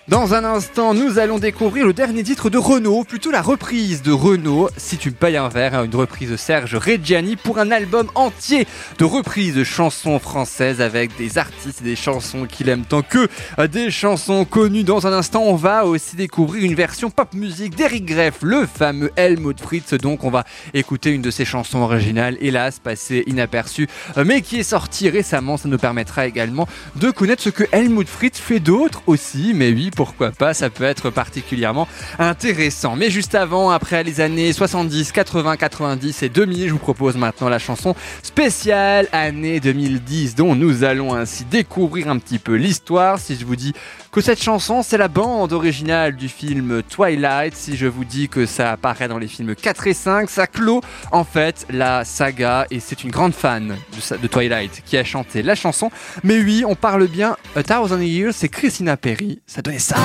Dans 0.08 0.36
un 0.36 0.44
instant, 0.44 0.94
nous 0.94 1.18
allons 1.18 1.40
découvrir 1.40 1.88
le 1.88 1.92
dernier 1.92 2.22
titre 2.22 2.52
de 2.52 2.60
Renault, 2.60 3.06
plutôt 3.06 3.32
la 3.32 3.42
reprise 3.42 4.04
de 4.04 4.12
Renault, 4.12 4.70
Si 4.78 4.98
tu 4.98 5.10
me 5.10 5.16
payes 5.16 5.36
un 5.36 5.50
verre, 5.50 5.74
hein, 5.74 5.84
une 5.84 5.96
reprise 5.96 6.30
de 6.30 6.38
Serge 6.38 6.76
Reggiani 6.76 7.36
pour 7.36 7.58
un 7.58 7.72
album 7.72 8.12
entier 8.14 8.68
de 9.00 9.04
reprises 9.04 9.56
de 9.56 9.64
chansons 9.64 10.20
françaises 10.20 10.80
avec 10.80 11.18
des 11.18 11.40
artistes 11.40 11.82
et 11.82 11.86
des 11.86 11.96
chansons 11.96 12.46
qu'il 12.46 12.70
aime 12.70 12.86
tant 12.86 13.02
que 13.02 13.28
des 13.66 13.90
chansons 13.90 14.46
connues. 14.46 14.84
Dans 14.84 15.08
un 15.08 15.12
instant, 15.12 15.42
on 15.42 15.56
va 15.56 15.88
aussi 15.88 16.16
découvrir 16.16 16.64
une 16.64 16.76
version 16.76 17.10
pop 17.10 17.34
musique 17.34 17.76
d'Eric 17.76 18.06
Greff, 18.06 18.44
le 18.44 18.68
fameux 18.68 19.12
Helmut 19.16 19.60
Fritz. 19.60 19.96
Donc, 19.96 20.24
on 20.24 20.30
va 20.30 20.44
écouter 20.76 21.10
une 21.14 21.24
de 21.24 21.32
ses 21.32 21.46
chansons 21.46 21.80
originales, 21.80 22.38
hélas 22.42 22.78
passée 22.78 23.24
inaperçue, 23.26 23.88
euh, 24.18 24.24
mais 24.24 24.44
qui 24.44 24.60
est 24.60 24.64
sortie 24.64 25.10
récemment. 25.10 25.58
Ça 25.58 25.68
nous 25.68 25.80
permettra 25.80 26.28
également 26.28 26.68
de 26.96 27.10
connaître 27.10 27.42
ce 27.42 27.50
que 27.50 27.64
Helmut 27.72 28.08
Fritz 28.08 28.38
fait 28.38 28.60
d'autre 28.60 29.02
aussi. 29.08 29.54
Mais 29.56 29.72
oui, 29.72 29.90
pourquoi 29.96 30.32
pas, 30.32 30.54
ça 30.54 30.70
peut 30.70 30.84
être 30.84 31.10
particulièrement 31.10 31.88
intéressant. 32.20 32.96
Mais 32.96 33.10
juste 33.10 33.36
avant, 33.36 33.72
après 33.72 34.04
les 34.04 34.22
années 34.22 34.54
70, 34.54 35.12
80, 35.12 35.58
90 35.58 36.24
et 36.24 36.30
2000, 36.30 36.68
je 36.68 36.74
vous 36.74 36.80
propose 36.80 37.16
maintenant 37.16 37.50
la 37.50 37.60
chanson 37.60 37.96
spéciale 38.22 39.08
année 39.12 39.60
2010 39.60 40.36
dont 40.36 40.56
nous 40.56 40.84
allons 40.84 41.14
ainsi 41.14 41.46
découvrir 41.46 42.10
un 42.10 42.20
petit 42.20 42.40
peu 42.40 42.56
l'histoire. 42.56 43.20
Si 43.20 43.36
je 43.36 43.46
vous 43.46 43.56
dis 43.56 43.74
que 44.16 44.22
cette 44.22 44.42
chanson, 44.42 44.82
c'est 44.82 44.98
la 44.98 45.10
bande 45.10 45.52
originale 45.52 46.16
du 46.16 46.30
film 46.30 46.82
Twilight, 46.84 47.54
si 47.54 47.76
je 47.76 47.86
vous 47.86 48.06
dis 48.06 48.30
que 48.30 48.46
ça 48.46 48.72
apparaît 48.72 49.10
dans 49.10 49.18
les 49.18 49.28
films 49.28 49.56
4 49.56 49.88
et 49.88 49.94
5, 49.94 50.30
ça 50.30 50.48
clôt 50.48 50.80
en 51.12 51.26
fait 51.26 51.66
la 51.70 52.06
saga 52.06 52.66
et 52.72 52.80
c'est 52.80 53.04
une 53.04 53.12
grande 53.12 53.34
fan 53.34 53.76
de, 54.22 54.28
Twilight 54.28 54.84
qui 54.86 54.96
a 54.96 55.04
chanté 55.04 55.44
la 55.44 55.54
chanson. 55.54 55.92
Mais 56.24 56.40
oui, 56.40 56.64
on 56.66 56.76
parle 56.76 57.08
bien 57.08 57.36
A 57.58 57.64
Thousand 57.64 58.00
Years, 58.00 58.34
c'est 58.34 58.48
Christina 58.48 58.96
Perry, 58.96 59.42
ça 59.46 59.62
donnait 59.62 59.80
ça. 59.80 59.98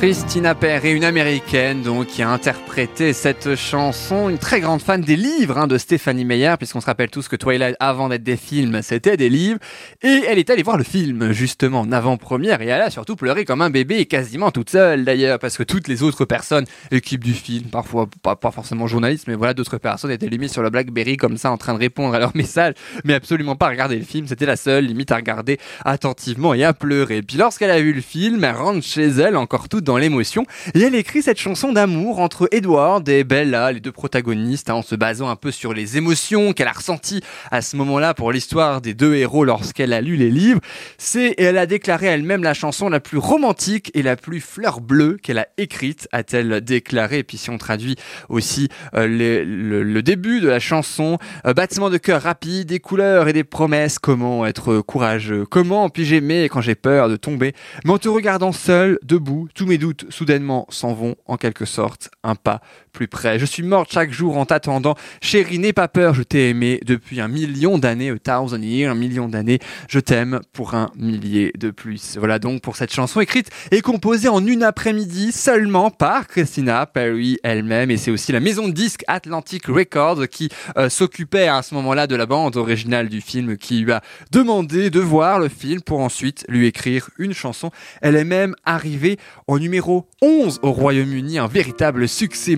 Christina 0.00 0.54
Perry, 0.54 0.92
une 0.92 1.04
américaine 1.04 1.82
donc 1.82 2.06
qui 2.06 2.22
a 2.22 2.30
interprété 2.30 3.12
cette 3.12 3.54
chanson, 3.54 4.30
une 4.30 4.38
très 4.38 4.60
grande 4.60 4.80
fan 4.80 5.02
des 5.02 5.14
livres 5.14 5.58
hein, 5.58 5.66
de 5.66 5.76
Stéphanie 5.76 6.24
Meyer, 6.24 6.54
puisqu'on 6.56 6.80
se 6.80 6.86
rappelle 6.86 7.10
tous 7.10 7.28
que 7.28 7.36
Twilight, 7.36 7.76
avant 7.80 8.08
d'être 8.08 8.22
des 8.22 8.38
films, 8.38 8.80
c'était 8.80 9.18
des 9.18 9.28
livres, 9.28 9.58
et 10.00 10.22
elle 10.26 10.38
est 10.38 10.48
allée 10.48 10.62
voir 10.62 10.78
le 10.78 10.84
film 10.84 11.32
justement 11.32 11.80
en 11.80 11.92
avant-première, 11.92 12.62
et 12.62 12.68
elle 12.68 12.80
a 12.80 12.88
surtout 12.88 13.14
pleuré 13.14 13.44
comme 13.44 13.60
un 13.60 13.68
bébé, 13.68 14.06
quasiment 14.06 14.50
toute 14.50 14.70
seule 14.70 15.04
d'ailleurs, 15.04 15.38
parce 15.38 15.58
que 15.58 15.64
toutes 15.64 15.86
les 15.86 16.02
autres 16.02 16.24
personnes, 16.24 16.64
équipe 16.90 17.22
du 17.22 17.34
film, 17.34 17.68
parfois 17.68 18.08
pas, 18.22 18.50
forcément 18.50 18.86
journalistes, 18.86 19.26
mais 19.28 19.34
voilà, 19.34 19.52
d'autres 19.52 19.76
personnes 19.76 20.12
étaient 20.12 20.28
limite 20.28 20.50
sur 20.50 20.62
le 20.62 20.70
BlackBerry 20.70 21.18
comme 21.18 21.36
ça 21.36 21.50
en 21.50 21.58
train 21.58 21.74
de 21.74 21.78
répondre 21.78 22.14
à 22.14 22.18
leurs 22.18 22.34
messages, 22.34 22.72
mais 23.04 23.12
absolument 23.12 23.54
pas 23.54 23.66
à 23.66 23.70
regarder 23.70 23.98
le 23.98 24.06
film, 24.06 24.26
c'était 24.26 24.46
la 24.46 24.56
seule 24.56 24.86
limite 24.86 25.12
à 25.12 25.16
regarder 25.16 25.58
attentivement 25.84 26.54
et 26.54 26.64
à 26.64 26.72
pleurer. 26.72 27.20
Puis 27.20 27.36
lorsqu'elle 27.36 27.70
a 27.70 27.82
vu 27.82 27.92
le 27.92 28.00
film, 28.00 28.42
elle 28.44 28.56
rentre 28.56 28.82
chez 28.82 29.08
elle 29.08 29.36
encore 29.36 29.68
toute 29.68 29.89
l'émotion 29.98 30.44
et 30.74 30.80
elle 30.80 30.94
écrit 30.94 31.22
cette 31.22 31.38
chanson 31.38 31.72
d'amour 31.72 32.20
entre 32.20 32.48
Edward 32.52 33.08
et 33.08 33.24
Bella, 33.24 33.72
les 33.72 33.80
deux 33.80 33.92
protagonistes, 33.92 34.70
hein, 34.70 34.74
en 34.74 34.82
se 34.82 34.94
basant 34.94 35.28
un 35.28 35.36
peu 35.36 35.50
sur 35.50 35.72
les 35.72 35.96
émotions 35.96 36.52
qu'elle 36.52 36.68
a 36.68 36.72
ressenties 36.72 37.22
à 37.50 37.62
ce 37.62 37.76
moment-là 37.76 38.14
pour 38.14 38.32
l'histoire 38.32 38.80
des 38.80 38.94
deux 38.94 39.14
héros 39.14 39.44
lorsqu'elle 39.44 39.92
a 39.92 40.00
lu 40.00 40.16
les 40.16 40.30
livres. 40.30 40.60
C'est 40.98 41.34
elle 41.38 41.58
a 41.58 41.66
déclaré 41.66 42.06
elle-même 42.06 42.42
la 42.42 42.54
chanson 42.54 42.88
la 42.88 43.00
plus 43.00 43.18
romantique 43.18 43.90
et 43.94 44.02
la 44.02 44.16
plus 44.16 44.40
fleur 44.40 44.80
bleue 44.80 45.18
qu'elle 45.22 45.38
a 45.38 45.46
écrite, 45.58 46.08
a-t-elle 46.12 46.60
déclaré. 46.60 47.18
Et 47.18 47.24
puis 47.24 47.38
si 47.38 47.50
on 47.50 47.58
traduit 47.58 47.96
aussi 48.28 48.68
euh, 48.94 49.06
le 49.06 50.02
début 50.02 50.40
de 50.40 50.48
la 50.48 50.60
chanson, 50.60 51.18
euh, 51.46 51.54
battement 51.54 51.90
de 51.90 51.98
cœur 51.98 52.22
rapide, 52.22 52.68
des 52.68 52.80
couleurs 52.80 53.28
et 53.28 53.32
des 53.32 53.44
promesses, 53.44 53.98
comment 53.98 54.46
être 54.46 54.80
courageux, 54.80 55.44
comment 55.46 55.88
puis-je 55.88 56.16
aimer 56.16 56.48
quand 56.50 56.60
j'ai 56.60 56.74
peur 56.74 57.08
de 57.08 57.16
tomber, 57.16 57.52
mais 57.84 57.92
en 57.92 57.98
te 57.98 58.08
regardant 58.08 58.52
seul, 58.52 58.98
debout, 59.02 59.48
tous 59.54 59.66
mes 59.66 59.78
doutes 59.80 60.06
soudainement 60.10 60.66
s'en 60.68 60.94
vont 60.94 61.16
en 61.26 61.36
quelque 61.36 61.64
sorte 61.64 62.10
un 62.22 62.36
pas 62.36 62.60
plus 62.90 63.08
près. 63.08 63.38
Je 63.38 63.46
suis 63.46 63.62
morte 63.62 63.92
chaque 63.92 64.12
jour 64.12 64.36
en 64.36 64.46
t'attendant. 64.46 64.94
Chérie, 65.20 65.58
n'aie 65.58 65.72
pas 65.72 65.88
peur, 65.88 66.14
je 66.14 66.22
t'ai 66.22 66.50
aimé 66.50 66.80
depuis 66.84 67.20
un 67.20 67.28
million 67.28 67.78
d'années, 67.78 68.10
a 68.10 68.18
thousand 68.18 68.62
years, 68.62 68.90
un 68.90 68.94
million 68.94 69.28
d'années. 69.28 69.58
Je 69.88 70.00
t'aime 70.00 70.40
pour 70.52 70.74
un 70.74 70.90
millier 70.96 71.52
de 71.58 71.70
plus. 71.70 72.16
Voilà 72.18 72.38
donc 72.38 72.62
pour 72.62 72.76
cette 72.76 72.92
chanson 72.92 73.20
écrite 73.20 73.50
et 73.70 73.80
composée 73.80 74.28
en 74.28 74.44
une 74.46 74.62
après-midi 74.62 75.32
seulement 75.32 75.90
par 75.90 76.26
Christina 76.26 76.86
Perry 76.86 77.38
elle-même. 77.42 77.90
Et 77.90 77.96
c'est 77.96 78.10
aussi 78.10 78.32
la 78.32 78.40
maison 78.40 78.68
de 78.68 78.72
disques 78.72 79.04
Atlantic 79.06 79.66
Records 79.66 80.28
qui 80.28 80.48
euh, 80.76 80.88
s'occupait 80.88 81.48
à 81.48 81.62
ce 81.62 81.74
moment-là 81.74 82.06
de 82.06 82.16
la 82.16 82.26
bande 82.26 82.56
originale 82.56 83.08
du 83.08 83.20
film 83.20 83.56
qui 83.56 83.80
lui 83.80 83.92
a 83.92 84.02
demandé 84.30 84.90
de 84.90 85.00
voir 85.00 85.38
le 85.38 85.48
film 85.48 85.80
pour 85.80 86.00
ensuite 86.00 86.44
lui 86.48 86.66
écrire 86.66 87.10
une 87.18 87.32
chanson. 87.32 87.70
Elle 88.02 88.16
est 88.16 88.24
même 88.24 88.54
arrivée 88.64 89.18
au 89.46 89.58
numéro 89.58 90.08
11 90.22 90.60
au 90.62 90.72
Royaume-Uni, 90.72 91.38
un 91.38 91.46
véritable 91.46 92.08
succès 92.08 92.56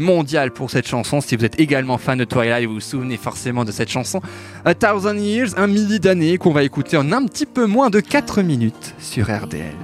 pour 0.55 0.71
cette 0.71 0.87
chanson. 0.87 1.21
Si 1.21 1.37
vous 1.37 1.45
êtes 1.45 1.59
également 1.61 1.99
fan 1.99 2.19
de 2.19 2.25
Twilight, 2.25 2.67
vous 2.67 2.75
vous 2.75 2.81
souvenez 2.81 3.17
forcément 3.17 3.65
de 3.65 3.73
cette 3.73 3.91
chanson. 3.91 4.21
A 4.65 4.75
Thousand 4.75 5.17
Years, 5.17 5.51
un 5.57 5.67
millier 5.67 5.99
d'années 5.99 6.39
qu'on 6.39 6.53
va 6.53 6.63
écouter 6.63 6.97
en 6.97 7.13
un 7.13 7.27
petit 7.27 7.47
peu 7.47 7.67
moins 7.67 7.91
de 7.91 8.01
4 8.01 8.43
minutes 8.43 8.95
sur 8.99 9.27
RDL. 9.27 9.75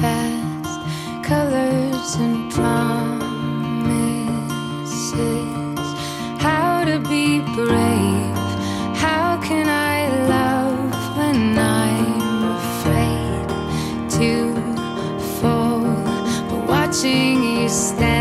fast 0.00 0.80
colors 1.22 2.16
and 2.16 2.50
promises 2.50 3.14
how 6.42 6.84
to 6.84 6.98
be 7.08 7.38
brave 7.54 8.36
how 8.96 9.38
can 9.40 9.68
i 9.68 10.08
love 10.26 11.16
when 11.16 11.56
i'm 11.56 12.42
afraid 12.58 13.48
to 14.10 14.52
fall? 15.38 15.80
But 16.48 16.66
watching 16.66 17.60
you 17.60 17.68
stand 17.68 18.13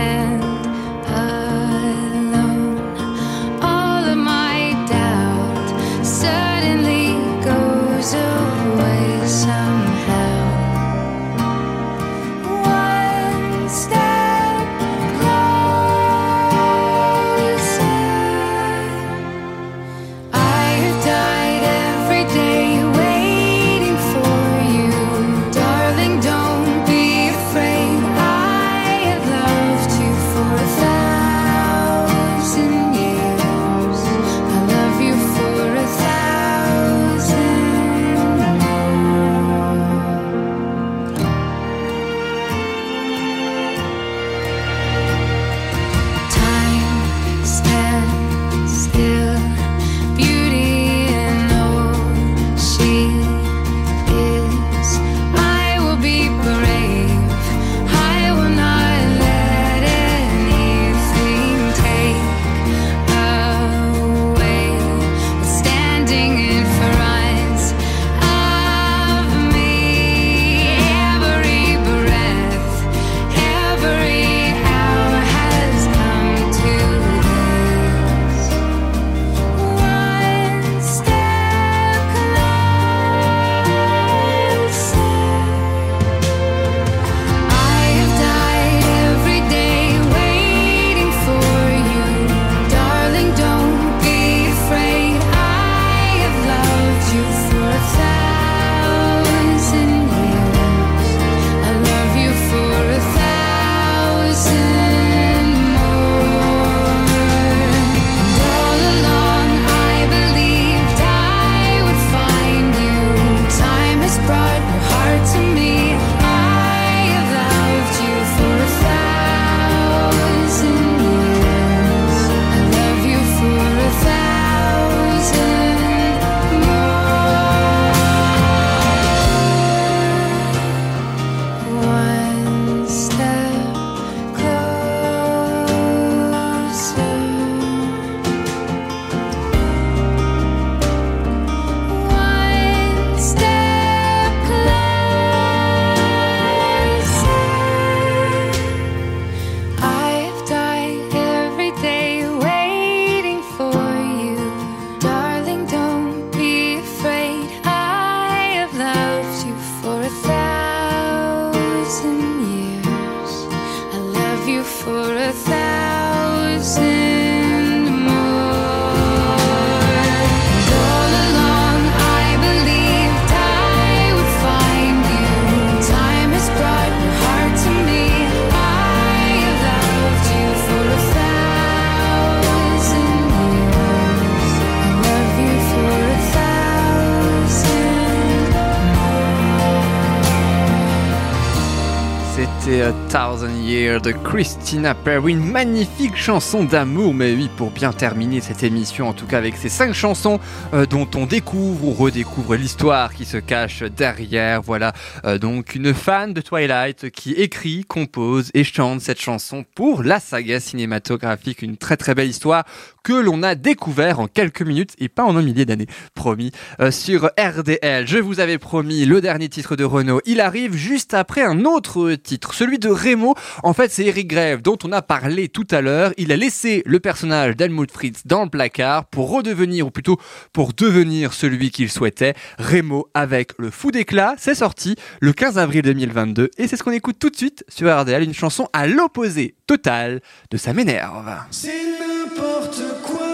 C'était 192.73 192.81
A 192.81 193.02
Thousand 193.13 193.61
Years 193.61 194.01
de 194.01 194.11
Christina 194.11 194.95
Perry, 194.95 195.33
une 195.33 195.51
magnifique 195.51 196.17
chanson 196.17 196.63
d'amour, 196.63 197.13
mais 197.13 197.35
oui, 197.35 197.47
pour 197.57 197.69
bien 197.69 197.93
terminer 197.93 198.41
cette 198.41 198.63
émission, 198.63 199.07
en 199.07 199.13
tout 199.13 199.27
cas 199.27 199.37
avec 199.37 199.55
ces 199.55 199.69
cinq 199.69 199.93
chansons 199.93 200.39
euh, 200.73 200.87
dont 200.87 201.07
on 201.13 201.27
découvre 201.27 201.85
ou 201.85 201.91
redécouvre 201.91 202.55
l'histoire 202.55 203.13
qui 203.13 203.25
se 203.25 203.37
cache 203.37 203.83
derrière. 203.83 204.63
Voilà, 204.63 204.93
euh, 205.25 205.37
donc 205.37 205.75
une 205.75 205.93
fan 205.93 206.33
de 206.33 206.41
Twilight 206.41 207.11
qui 207.11 207.33
écrit, 207.33 207.85
compose 207.85 208.49
et 208.55 208.63
chante 208.63 209.01
cette 209.01 209.21
chanson 209.21 209.63
pour 209.75 210.01
la 210.01 210.19
saga 210.19 210.59
cinématographique, 210.59 211.61
une 211.61 211.77
très 211.77 211.97
très 211.97 212.15
belle 212.15 212.29
histoire 212.29 212.63
que 213.03 213.13
l'on 213.13 213.43
a 213.43 213.53
découvert 213.53 214.21
en 214.21 214.27
quelques 214.27 214.61
minutes 214.61 214.95
et 214.97 215.09
pas 215.09 215.23
en 215.23 215.35
un 215.35 215.41
millier 215.43 215.65
d'années, 215.65 215.87
promis, 216.15 216.51
euh, 216.79 216.89
sur 216.89 217.29
RDL. 217.37 218.07
Je 218.07 218.17
vous 218.17 218.39
avais 218.39 218.57
promis 218.57 219.05
le 219.05 219.21
dernier 219.21 219.49
titre 219.49 219.75
de 219.75 219.83
Renault. 219.83 220.21
Il 220.25 220.39
arrive 220.41 220.73
juste 220.73 221.13
après 221.13 221.43
un 221.43 221.65
autre 221.65 222.13
titre, 222.15 222.55
celui 222.55 222.79
de 222.79 222.89
Remo. 223.03 223.35
En 223.63 223.73
fait, 223.73 223.91
c'est 223.91 224.05
Eric 224.05 224.27
Grève 224.27 224.61
dont 224.61 224.77
on 224.83 224.91
a 224.91 225.01
parlé 225.01 225.49
tout 225.49 225.67
à 225.71 225.81
l'heure. 225.81 226.13
Il 226.17 226.31
a 226.31 226.37
laissé 226.37 226.83
le 226.85 226.99
personnage 226.99 227.55
d'Helmut 227.55 227.91
Fritz 227.91 228.21
dans 228.25 228.43
le 228.43 228.49
placard 228.49 229.05
pour 229.05 229.29
redevenir, 229.29 229.87
ou 229.87 229.91
plutôt 229.91 230.17
pour 230.53 230.73
devenir 230.73 231.33
celui 231.33 231.71
qu'il 231.71 231.91
souhaitait. 231.91 232.33
Remo 232.57 233.09
avec 233.13 233.51
le 233.57 233.69
fou 233.69 233.91
d'éclat, 233.91 234.35
c'est 234.37 234.55
sorti 234.55 234.95
le 235.19 235.33
15 235.33 235.57
avril 235.57 235.81
2022 235.81 236.51
et 236.57 236.67
c'est 236.67 236.77
ce 236.77 236.83
qu'on 236.83 236.91
écoute 236.91 237.17
tout 237.19 237.29
de 237.29 237.35
suite 237.35 237.63
sur 237.67 237.93
RDL, 237.93 238.23
une 238.23 238.33
chanson 238.33 238.67
à 238.73 238.87
l'opposé 238.87 239.55
total 239.67 240.21
de 240.51 240.57
Ça 240.57 240.73
m'énerve. 240.73 241.29
C'est 241.51 241.69
n'importe 241.99 242.81
quoi. 243.03 243.32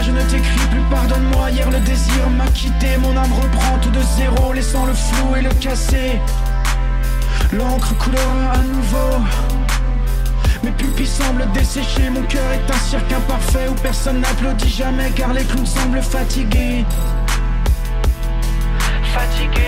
Je 0.00 0.10
ne 0.10 0.22
t'écris 0.22 0.66
plus, 0.70 0.80
pardonne-moi. 0.90 1.50
Hier 1.50 1.70
le 1.70 1.80
désir 1.80 2.30
m'a 2.30 2.46
quitté, 2.46 2.96
mon 2.98 3.16
âme 3.16 3.32
reprend 3.32 3.78
tout 3.78 3.90
de 3.90 4.00
zéro, 4.16 4.52
laissant 4.52 4.86
le 4.86 4.94
flou 4.94 5.36
et 5.36 5.42
le 5.42 5.50
cassé. 5.54 6.20
L'encre 7.52 7.94
coulera 7.98 8.52
à 8.54 8.58
nouveau. 8.58 9.24
Mes 10.62 10.70
pupilles 10.70 11.06
semblent 11.06 11.50
desséchées, 11.52 12.08
mon 12.10 12.22
cœur 12.22 12.50
est 12.52 12.70
un 12.70 12.78
cirque 12.78 13.12
imparfait 13.12 13.68
où 13.68 13.74
personne 13.82 14.20
n'applaudit 14.20 14.68
jamais 14.68 15.10
car 15.10 15.32
les 15.32 15.44
clowns 15.44 15.66
semblent 15.66 16.02
fatigués. 16.02 16.84
Fatigués. 19.12 19.62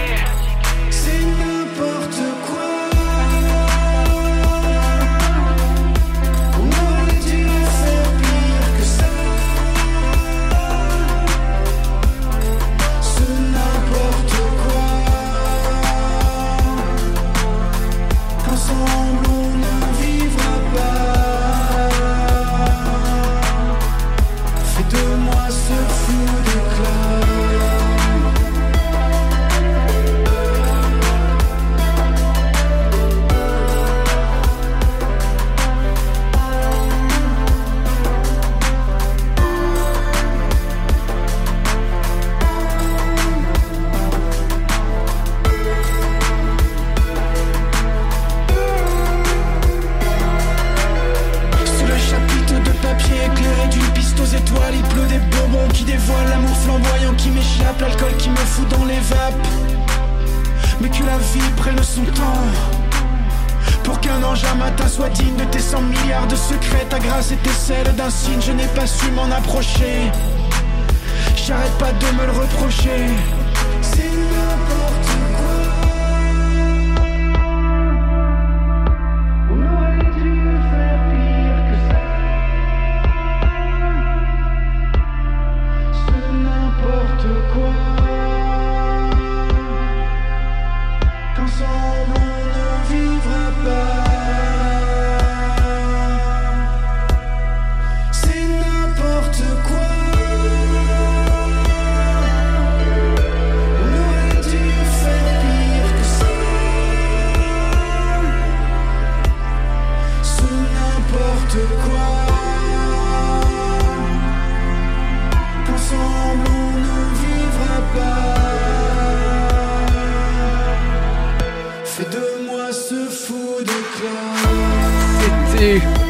D'éclat. 125.65 126.04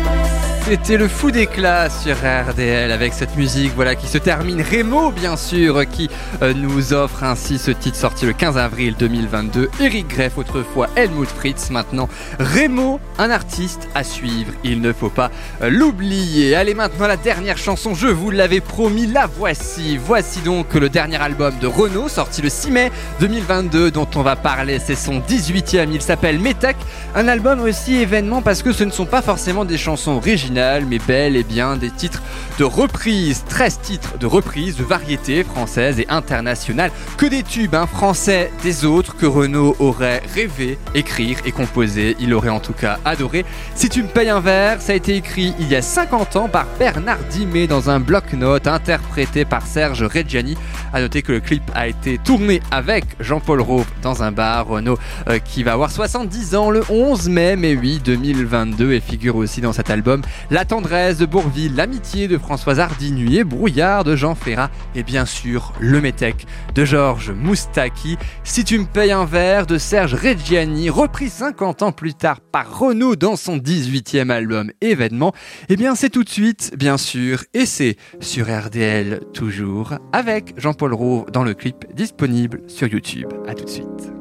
C'était 0.66 0.96
le 0.96 1.08
fou 1.08 1.30
d'éclat 1.30 1.90
sur 1.90 2.16
RDL 2.16 2.90
avec 2.90 3.12
cette 3.12 3.36
musique 3.36 3.72
voilà 3.76 3.94
qui 3.94 4.06
se 4.06 4.16
termine. 4.16 4.62
Remo 4.62 5.10
bien 5.10 5.36
sûr 5.36 5.86
qui 5.86 6.08
euh, 6.40 6.54
nous 6.54 6.94
offre 6.94 7.22
ainsi 7.22 7.58
ce 7.58 7.70
titre 7.70 7.98
sorti 7.98 8.24
le 8.24 8.32
15 8.32 8.56
avril 8.56 8.94
2022 8.98 9.68
Eric 9.80 10.08
Greff 10.08 10.38
autrefois 10.38 10.88
Helmut 10.96 11.28
Fritz 11.28 11.68
maintenant 11.68 12.08
Remo 12.38 12.98
un 13.18 13.30
artiste 13.30 13.88
à 13.94 14.04
suivre. 14.04 14.52
Il 14.64 14.80
ne 14.80 14.94
faut 14.94 15.10
pas 15.10 15.30
euh, 15.60 15.68
l'oublier. 15.68 16.56
Allez 16.56 16.72
maintenant 16.72 17.08
la 17.08 17.18
dernière 17.18 17.58
chanson. 17.58 17.94
Je 17.94 18.06
vous 18.06 18.30
l'avais 18.30 18.60
promis 18.60 19.06
la 19.06 19.26
voici. 19.26 19.98
Voici 19.98 20.40
donc 20.40 20.72
le 20.72 20.88
dernier 20.88 21.20
album 21.20 21.52
de 21.60 21.66
Renault 21.66 22.08
sorti 22.08 22.40
le 22.40 22.48
6 22.48 22.70
mai 22.70 22.92
2022 23.20 23.90
dont 23.90 24.08
on 24.14 24.22
va 24.22 24.34
parler. 24.34 24.78
C'est 24.78 24.94
son 24.94 25.20
18e 25.20 25.90
il 25.92 26.00
s'appelle 26.00 26.38
Metac 26.38 26.76
un 27.14 27.28
album 27.28 27.60
aussi 27.60 27.96
événement 27.96 28.40
parce 28.40 28.62
que 28.62 28.72
ce 28.72 28.82
ne 28.82 28.90
sont 28.90 29.06
pas 29.06 29.20
forcément 29.20 29.66
des 29.66 29.76
chansons 29.76 30.12
originales, 30.12 30.53
mais 30.54 30.98
bel 30.98 31.36
et 31.36 31.42
bien 31.42 31.76
des 31.76 31.90
titres 31.90 32.22
de 32.58 32.64
reprises. 32.64 33.44
13 33.48 33.80
titres 33.80 34.18
de 34.18 34.26
reprises, 34.26 34.76
de 34.76 34.84
variétés 34.84 35.42
françaises 35.42 35.98
et 35.98 36.06
internationales. 36.08 36.92
Que 37.16 37.26
des 37.26 37.42
tubes 37.42 37.74
hein, 37.74 37.86
français 37.86 38.52
des 38.62 38.84
autres 38.84 39.16
que 39.16 39.26
Renaud 39.26 39.74
aurait 39.78 40.22
rêvé 40.34 40.78
écrire 40.94 41.38
et 41.44 41.52
composer. 41.52 42.16
Il 42.20 42.32
aurait 42.34 42.50
en 42.50 42.60
tout 42.60 42.72
cas 42.72 42.98
adoré. 43.04 43.44
Si 43.74 43.88
tu 43.88 44.02
me 44.02 44.08
payes 44.08 44.30
un 44.30 44.40
verre, 44.40 44.80
ça 44.80 44.92
a 44.92 44.96
été 44.96 45.16
écrit 45.16 45.54
il 45.58 45.68
y 45.68 45.76
a 45.76 45.82
50 45.82 46.36
ans 46.36 46.48
par 46.48 46.66
Bernard 46.78 47.18
Dimet 47.30 47.66
dans 47.66 47.90
un 47.90 47.98
bloc-notes 47.98 48.66
interprété 48.66 49.44
par 49.44 49.66
Serge 49.66 50.02
Reggiani. 50.02 50.56
À 50.92 51.00
noter 51.00 51.22
que 51.22 51.32
le 51.32 51.40
clip 51.40 51.62
a 51.74 51.88
été 51.88 52.18
tourné 52.18 52.62
avec 52.70 53.04
Jean-Paul 53.18 53.60
Rauve 53.60 53.86
dans 54.02 54.22
un 54.22 54.30
bar. 54.30 54.68
Renaud 54.68 54.98
euh, 55.28 55.38
qui 55.38 55.62
va 55.62 55.72
avoir 55.72 55.90
70 55.90 56.54
ans 56.54 56.70
le 56.70 56.82
11 56.88 57.28
mai, 57.28 57.56
mais 57.56 57.74
oui, 57.74 58.00
2022 58.04 58.92
et 58.92 59.00
figure 59.00 59.36
aussi 59.36 59.60
dans 59.60 59.72
cet 59.72 59.90
album 59.90 60.22
La 60.50 60.64
tendresse 60.64 61.18
de 61.18 61.26
Bourville, 61.26 61.74
l'amitié 61.74 62.28
de 62.28 62.38
Françoise 62.38 62.80
et 62.80 63.44
Brouillard 63.44 64.04
de 64.04 64.14
Jean 64.16 64.34
Ferrat 64.34 64.70
et 64.94 65.02
bien 65.02 65.24
sûr 65.24 65.72
Le 65.80 66.00
Métèque 66.00 66.46
de 66.74 66.84
Georges 66.84 67.30
Moustaki. 67.30 68.18
Si 68.42 68.64
tu 68.64 68.78
me 68.78 68.84
payes 68.84 69.12
un 69.12 69.24
verre 69.24 69.66
de 69.66 69.78
Serge 69.78 70.14
Reggiani, 70.14 70.90
repris 70.90 71.28
50 71.28 71.82
ans 71.82 71.92
plus 71.92 72.14
tard 72.14 72.40
par 72.40 72.78
Renaud 72.78 73.16
dans 73.16 73.36
son 73.36 73.56
18e 73.56 74.30
album 74.30 74.70
Événement, 74.80 75.32
eh 75.68 75.76
bien 75.76 75.94
c'est 75.94 76.10
tout 76.10 76.24
de 76.24 76.28
suite, 76.28 76.74
bien 76.76 76.98
sûr, 76.98 77.44
et 77.54 77.66
c'est 77.66 77.96
sur 78.20 78.46
RDL 78.46 79.20
toujours, 79.32 79.94
avec 80.12 80.54
Jean-Paul 80.58 80.94
Rouve 80.94 81.30
dans 81.32 81.44
le 81.44 81.54
clip 81.54 81.86
disponible 81.94 82.62
sur 82.66 82.88
YouTube. 82.88 83.28
À 83.46 83.54
tout 83.54 83.64
de 83.64 83.70
suite. 83.70 84.12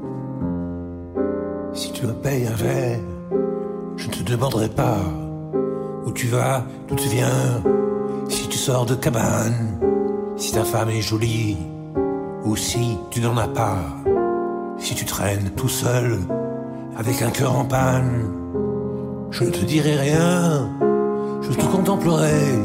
Si 1.74 1.92
tu 1.92 2.06
me 2.06 2.14
payes 2.14 2.48
un 2.48 2.56
verre, 2.56 3.00
je 3.98 4.08
ne 4.08 4.14
te 4.14 4.24
demanderai 4.24 4.70
pas 4.70 5.00
où 6.06 6.12
tu 6.12 6.28
vas, 6.28 6.64
d'où 6.88 6.96
tu 6.96 7.10
viens, 7.10 7.62
si 8.30 8.48
tu 8.48 8.58
sors 8.58 8.86
de 8.86 8.96
cabane, 8.96 9.78
si 10.36 10.54
ta 10.54 10.64
femme 10.64 10.90
est 10.90 11.02
jolie, 11.02 11.58
ou 12.46 12.56
si 12.56 12.98
tu 13.10 13.22
n'en 13.22 13.38
as 13.38 13.48
pas, 13.48 13.78
si 14.78 14.96
tu 14.96 15.06
traînes 15.06 15.52
tout 15.56 15.70
seul, 15.70 16.20
avec 16.98 17.22
un 17.22 17.30
cœur 17.30 17.58
en 17.58 17.66
panne. 17.66 18.28
Je 19.32 19.44
ne 19.46 19.50
te 19.50 19.66
dirai 19.66 19.96
rien, 19.96 20.70
je 21.42 21.50
te 21.54 21.66
contemplerai. 21.66 22.58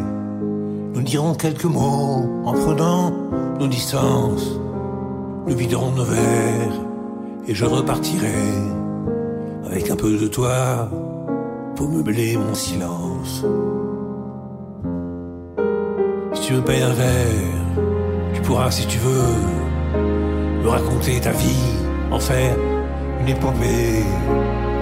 Nous 0.94 1.02
dirons 1.02 1.34
quelques 1.34 1.64
mots 1.64 2.42
en 2.44 2.52
prenant 2.52 3.12
nos 3.58 3.68
distances. 3.68 4.58
Nous 5.46 5.56
viderons 5.56 5.92
nos 5.92 6.04
verres 6.04 6.80
et 7.46 7.54
je 7.54 7.64
repartirai 7.64 8.34
avec 9.64 9.90
un 9.90 9.96
peu 9.96 10.18
de 10.18 10.26
toi 10.28 10.90
pour 11.76 11.88
meubler 11.88 12.36
mon 12.36 12.54
silence. 12.54 13.07
Si 16.34 16.40
tu 16.40 16.54
me 16.54 16.62
payes 16.62 16.82
un 16.82 16.94
verre, 16.94 17.84
tu 18.32 18.40
pourras, 18.40 18.70
si 18.70 18.86
tu 18.86 18.96
veux, 18.98 20.62
me 20.62 20.68
raconter 20.68 21.20
ta 21.20 21.32
vie, 21.32 21.76
en 22.10 22.18
faire 22.18 22.56
une 23.20 23.28
épopée, 23.28 24.02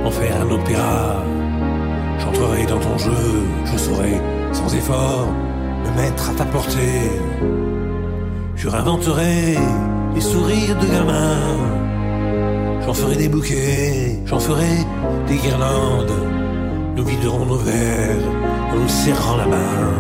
en 0.05 0.11
faire 0.13 0.41
un 0.43 0.51
opéra. 0.51 1.25
J'entrerai 2.21 2.67
dans 2.67 2.79
ton 2.79 2.97
jeu, 2.99 3.43
je 3.65 3.77
saurai, 3.77 4.21
sans 4.53 4.73
effort, 4.77 5.27
me 5.85 5.91
mettre 6.01 6.31
à 6.31 6.35
ta 6.35 6.45
portée. 6.45 7.11
Je 8.55 8.69
réinventerai 8.69 9.57
les 10.15 10.21
sourires 10.21 10.79
de 10.79 10.87
gamin. 10.87 11.41
J'en 12.85 12.95
ferai 12.95 13.17
des 13.17 13.29
bouquets, 13.29 14.21
j'en 14.25 14.39
ferai 14.39 14.87
des 15.27 15.35
guirlandes. 15.35 16.46
Nous 16.97 17.05
viderons 17.05 17.45
nos 17.45 17.59
verres 17.59 18.27
en 18.73 18.77
nous 18.77 18.89
serrant 18.89 19.37
la 19.37 19.45
main. 19.45 19.93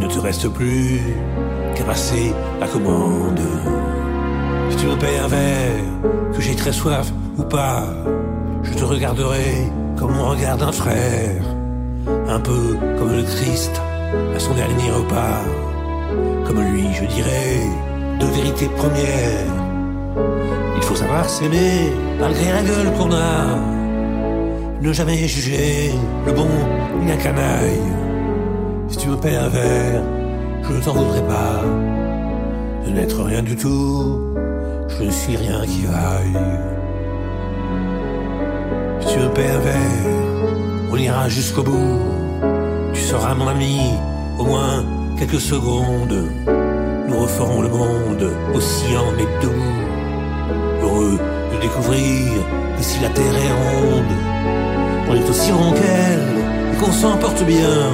Il 0.00 0.08
ne 0.08 0.12
te 0.12 0.18
reste 0.18 0.48
plus 0.48 1.00
qu'à 1.76 1.84
passer 1.84 2.34
la 2.58 2.66
commande. 2.66 3.40
Si 4.70 4.76
tu 4.76 4.86
me 4.86 4.96
payes 4.96 5.18
un 5.18 5.28
verre, 5.28 5.84
que 6.34 6.40
j'ai 6.40 6.56
très 6.56 6.72
soif 6.72 7.12
ou 7.38 7.44
pas, 7.44 7.84
je 8.64 8.74
te 8.74 8.84
regarderai 8.84 9.70
comme 9.96 10.18
on 10.18 10.30
regarde 10.30 10.64
un 10.64 10.72
frère. 10.72 11.44
Un 12.26 12.40
peu 12.40 12.76
comme 12.98 13.12
le 13.12 13.22
Christ 13.22 13.80
à 14.34 14.40
son 14.40 14.54
dernier 14.54 14.90
repas. 14.90 15.44
Comme 16.44 16.60
lui, 16.72 16.92
je 16.92 17.04
dirais, 17.04 17.60
de 18.18 18.26
vérité 18.26 18.68
première. 18.76 19.46
Il 20.76 20.82
faut 20.82 20.96
savoir 20.96 21.28
s'aimer 21.28 21.92
malgré 22.18 22.50
la 22.50 22.62
gueule 22.62 22.92
qu'on 22.98 23.12
a. 23.12 23.77
Ne 24.80 24.92
jamais 24.92 25.26
juger 25.26 25.92
le 26.24 26.32
bon 26.32 26.46
ni 27.00 27.08
la 27.08 27.16
canaille. 27.16 27.82
Si 28.88 28.96
tu 28.96 29.08
me 29.08 29.16
payes 29.16 29.34
un 29.34 29.48
verre, 29.48 30.02
je 30.62 30.72
ne 30.72 30.80
t'en 30.80 30.92
voudrais 30.92 31.26
pas. 31.26 31.64
De 32.86 32.90
n'être 32.92 33.24
rien 33.24 33.42
du 33.42 33.56
tout, 33.56 34.20
je 34.88 35.02
ne 35.02 35.10
suis 35.10 35.36
rien 35.36 35.62
qui 35.66 35.84
vaille. 35.84 36.38
Si 39.00 39.14
tu 39.14 39.18
me 39.18 39.28
payes 39.30 39.50
un 39.50 39.58
verre, 39.58 40.92
on 40.92 40.96
ira 40.96 41.28
jusqu'au 41.28 41.64
bout. 41.64 41.98
Tu 42.94 43.00
seras 43.00 43.34
mon 43.34 43.48
ami, 43.48 43.80
au 44.38 44.44
moins 44.44 44.84
quelques 45.18 45.40
secondes. 45.40 46.22
Nous 47.08 47.18
referons 47.18 47.62
le 47.62 47.68
monde, 47.68 48.30
oscillant 48.54 49.10
mais 49.16 49.26
debout. 49.42 49.82
Heureux 50.82 51.18
de 51.52 51.60
découvrir 51.60 52.28
que 52.76 52.82
si 52.84 53.00
la 53.00 53.08
terre 53.08 53.24
est 53.24 53.52
ronde, 53.52 54.37
on 55.08 55.14
est 55.14 55.28
aussi 55.28 55.52
rond 55.52 55.72
qu'elle 55.72 56.74
et 56.74 56.76
qu'on 56.76 56.92
s'en 56.92 57.16
porte 57.16 57.44
bien. 57.44 57.90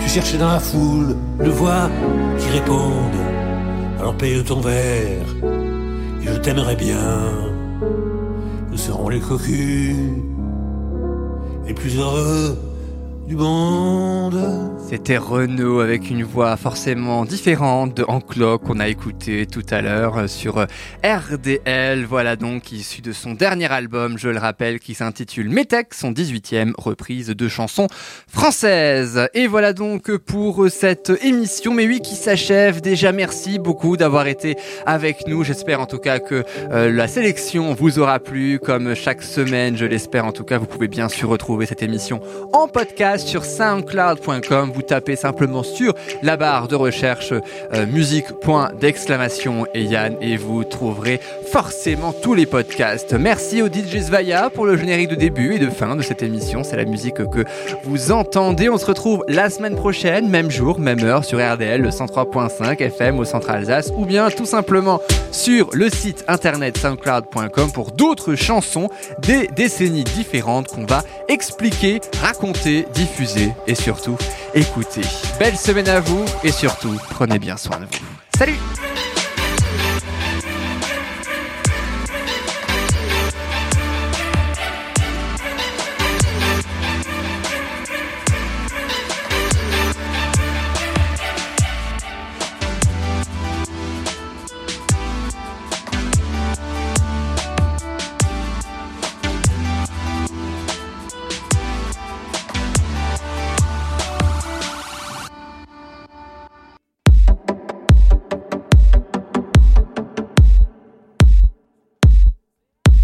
Tu 0.00 0.08
cherchais 0.08 0.38
dans 0.38 0.52
la 0.52 0.60
foule 0.60 1.16
de 1.38 1.50
voix 1.50 1.90
qui 2.38 2.48
répondent. 2.48 3.22
Alors 3.98 4.14
paye 4.16 4.42
ton 4.44 4.60
verre 4.60 5.26
et 6.22 6.26
je 6.26 6.38
t'aimerai 6.38 6.76
bien. 6.76 7.08
Nous 8.70 8.78
serons 8.78 9.08
les 9.08 9.20
cocus 9.20 9.96
les 11.66 11.74
plus 11.74 11.98
heureux 11.98 12.58
C'était 14.88 15.16
Renaud 15.16 15.80
avec 15.80 16.10
une 16.10 16.22
voix 16.22 16.54
forcément 16.58 17.24
différente 17.24 17.96
de 17.96 18.04
Enclo 18.06 18.58
qu'on 18.58 18.78
a 18.78 18.88
écouté 18.88 19.46
tout 19.46 19.64
à 19.70 19.80
l'heure 19.80 20.18
euh, 20.18 20.26
sur 20.26 20.58
euh, 20.58 20.66
RDL. 21.02 22.04
Voilà 22.04 22.36
donc 22.36 22.72
issu 22.72 23.00
de 23.00 23.12
son 23.12 23.32
dernier 23.32 23.72
album, 23.72 24.18
je 24.18 24.28
le 24.28 24.38
rappelle, 24.38 24.80
qui 24.80 24.92
s'intitule 24.92 25.48
Métèque, 25.48 25.94
son 25.94 26.12
18e 26.12 26.72
reprise 26.76 27.28
de 27.28 27.48
chansons 27.48 27.86
françaises. 28.28 29.26
Et 29.32 29.46
voilà 29.46 29.72
donc 29.72 30.14
pour 30.18 30.66
cette 30.68 31.10
émission, 31.22 31.72
mais 31.72 31.86
oui, 31.86 32.00
qui 32.00 32.16
s'achève 32.16 32.82
déjà. 32.82 33.12
Merci 33.12 33.58
beaucoup 33.58 33.96
d'avoir 33.96 34.26
été 34.26 34.56
avec 34.84 35.26
nous. 35.26 35.42
J'espère 35.42 35.80
en 35.80 35.86
tout 35.86 35.98
cas 35.98 36.18
que 36.18 36.44
euh, 36.70 36.92
la 36.92 37.08
sélection 37.08 37.72
vous 37.72 37.98
aura 37.98 38.18
plu, 38.18 38.58
comme 38.58 38.94
chaque 38.94 39.22
semaine, 39.22 39.78
je 39.78 39.86
l'espère 39.86 40.26
en 40.26 40.32
tout 40.32 40.44
cas. 40.44 40.58
Vous 40.58 40.66
pouvez 40.66 40.88
bien 40.88 41.08
sûr 41.08 41.30
retrouver 41.30 41.64
cette 41.64 41.82
émission 41.82 42.20
en 42.52 42.68
podcast 42.68 43.21
sur 43.26 43.44
soundcloud.com. 43.44 44.72
Vous 44.74 44.82
tapez 44.82 45.16
simplement 45.16 45.62
sur 45.62 45.94
la 46.22 46.36
barre 46.36 46.68
de 46.68 46.76
recherche 46.76 47.32
euh, 47.32 47.86
musique 47.86 48.32
point 48.40 48.70
d'exclamation 48.78 49.66
et 49.74 49.84
Yann 49.84 50.16
et 50.20 50.36
vous 50.36 50.64
trouverez 50.64 51.20
forcément 51.50 52.12
tous 52.12 52.34
les 52.34 52.46
podcasts. 52.46 53.14
Merci 53.14 53.62
au 53.62 53.66
DJ 53.66 54.00
Svaya 54.00 54.50
pour 54.50 54.66
le 54.66 54.76
générique 54.76 55.08
de 55.08 55.14
début 55.14 55.54
et 55.54 55.58
de 55.58 55.70
fin 55.70 55.96
de 55.96 56.02
cette 56.02 56.22
émission. 56.22 56.64
C'est 56.64 56.76
la 56.76 56.84
musique 56.84 57.14
que 57.14 57.44
vous 57.84 58.12
entendez. 58.12 58.68
On 58.68 58.78
se 58.78 58.86
retrouve 58.86 59.24
la 59.28 59.50
semaine 59.50 59.76
prochaine, 59.76 60.28
même 60.28 60.50
jour, 60.50 60.78
même 60.78 61.02
heure 61.04 61.24
sur 61.24 61.38
RDL, 61.38 61.82
le 61.82 61.90
103.5 61.90 62.80
FM 62.80 63.18
au 63.18 63.24
centre 63.24 63.50
Alsace 63.50 63.92
ou 63.96 64.04
bien 64.04 64.30
tout 64.30 64.46
simplement 64.46 65.00
sur 65.30 65.70
le 65.72 65.88
site 65.88 66.24
internet 66.28 66.76
soundcloud.com 66.78 67.72
pour 67.72 67.92
d'autres 67.92 68.34
chansons 68.34 68.88
des 69.18 69.48
décennies 69.48 70.04
différentes 70.04 70.68
qu'on 70.68 70.84
va 70.84 71.02
expliquer, 71.28 72.00
raconter, 72.20 72.86
diffuser 73.02 73.52
et 73.66 73.74
surtout 73.74 74.16
écouter. 74.54 75.00
Belle 75.38 75.56
semaine 75.56 75.88
à 75.88 75.98
vous 75.98 76.24
et 76.44 76.52
surtout 76.52 76.96
prenez 77.10 77.40
bien 77.40 77.56
soin 77.56 77.80
de 77.80 77.84
vous. 77.84 78.06
Salut 78.38 78.58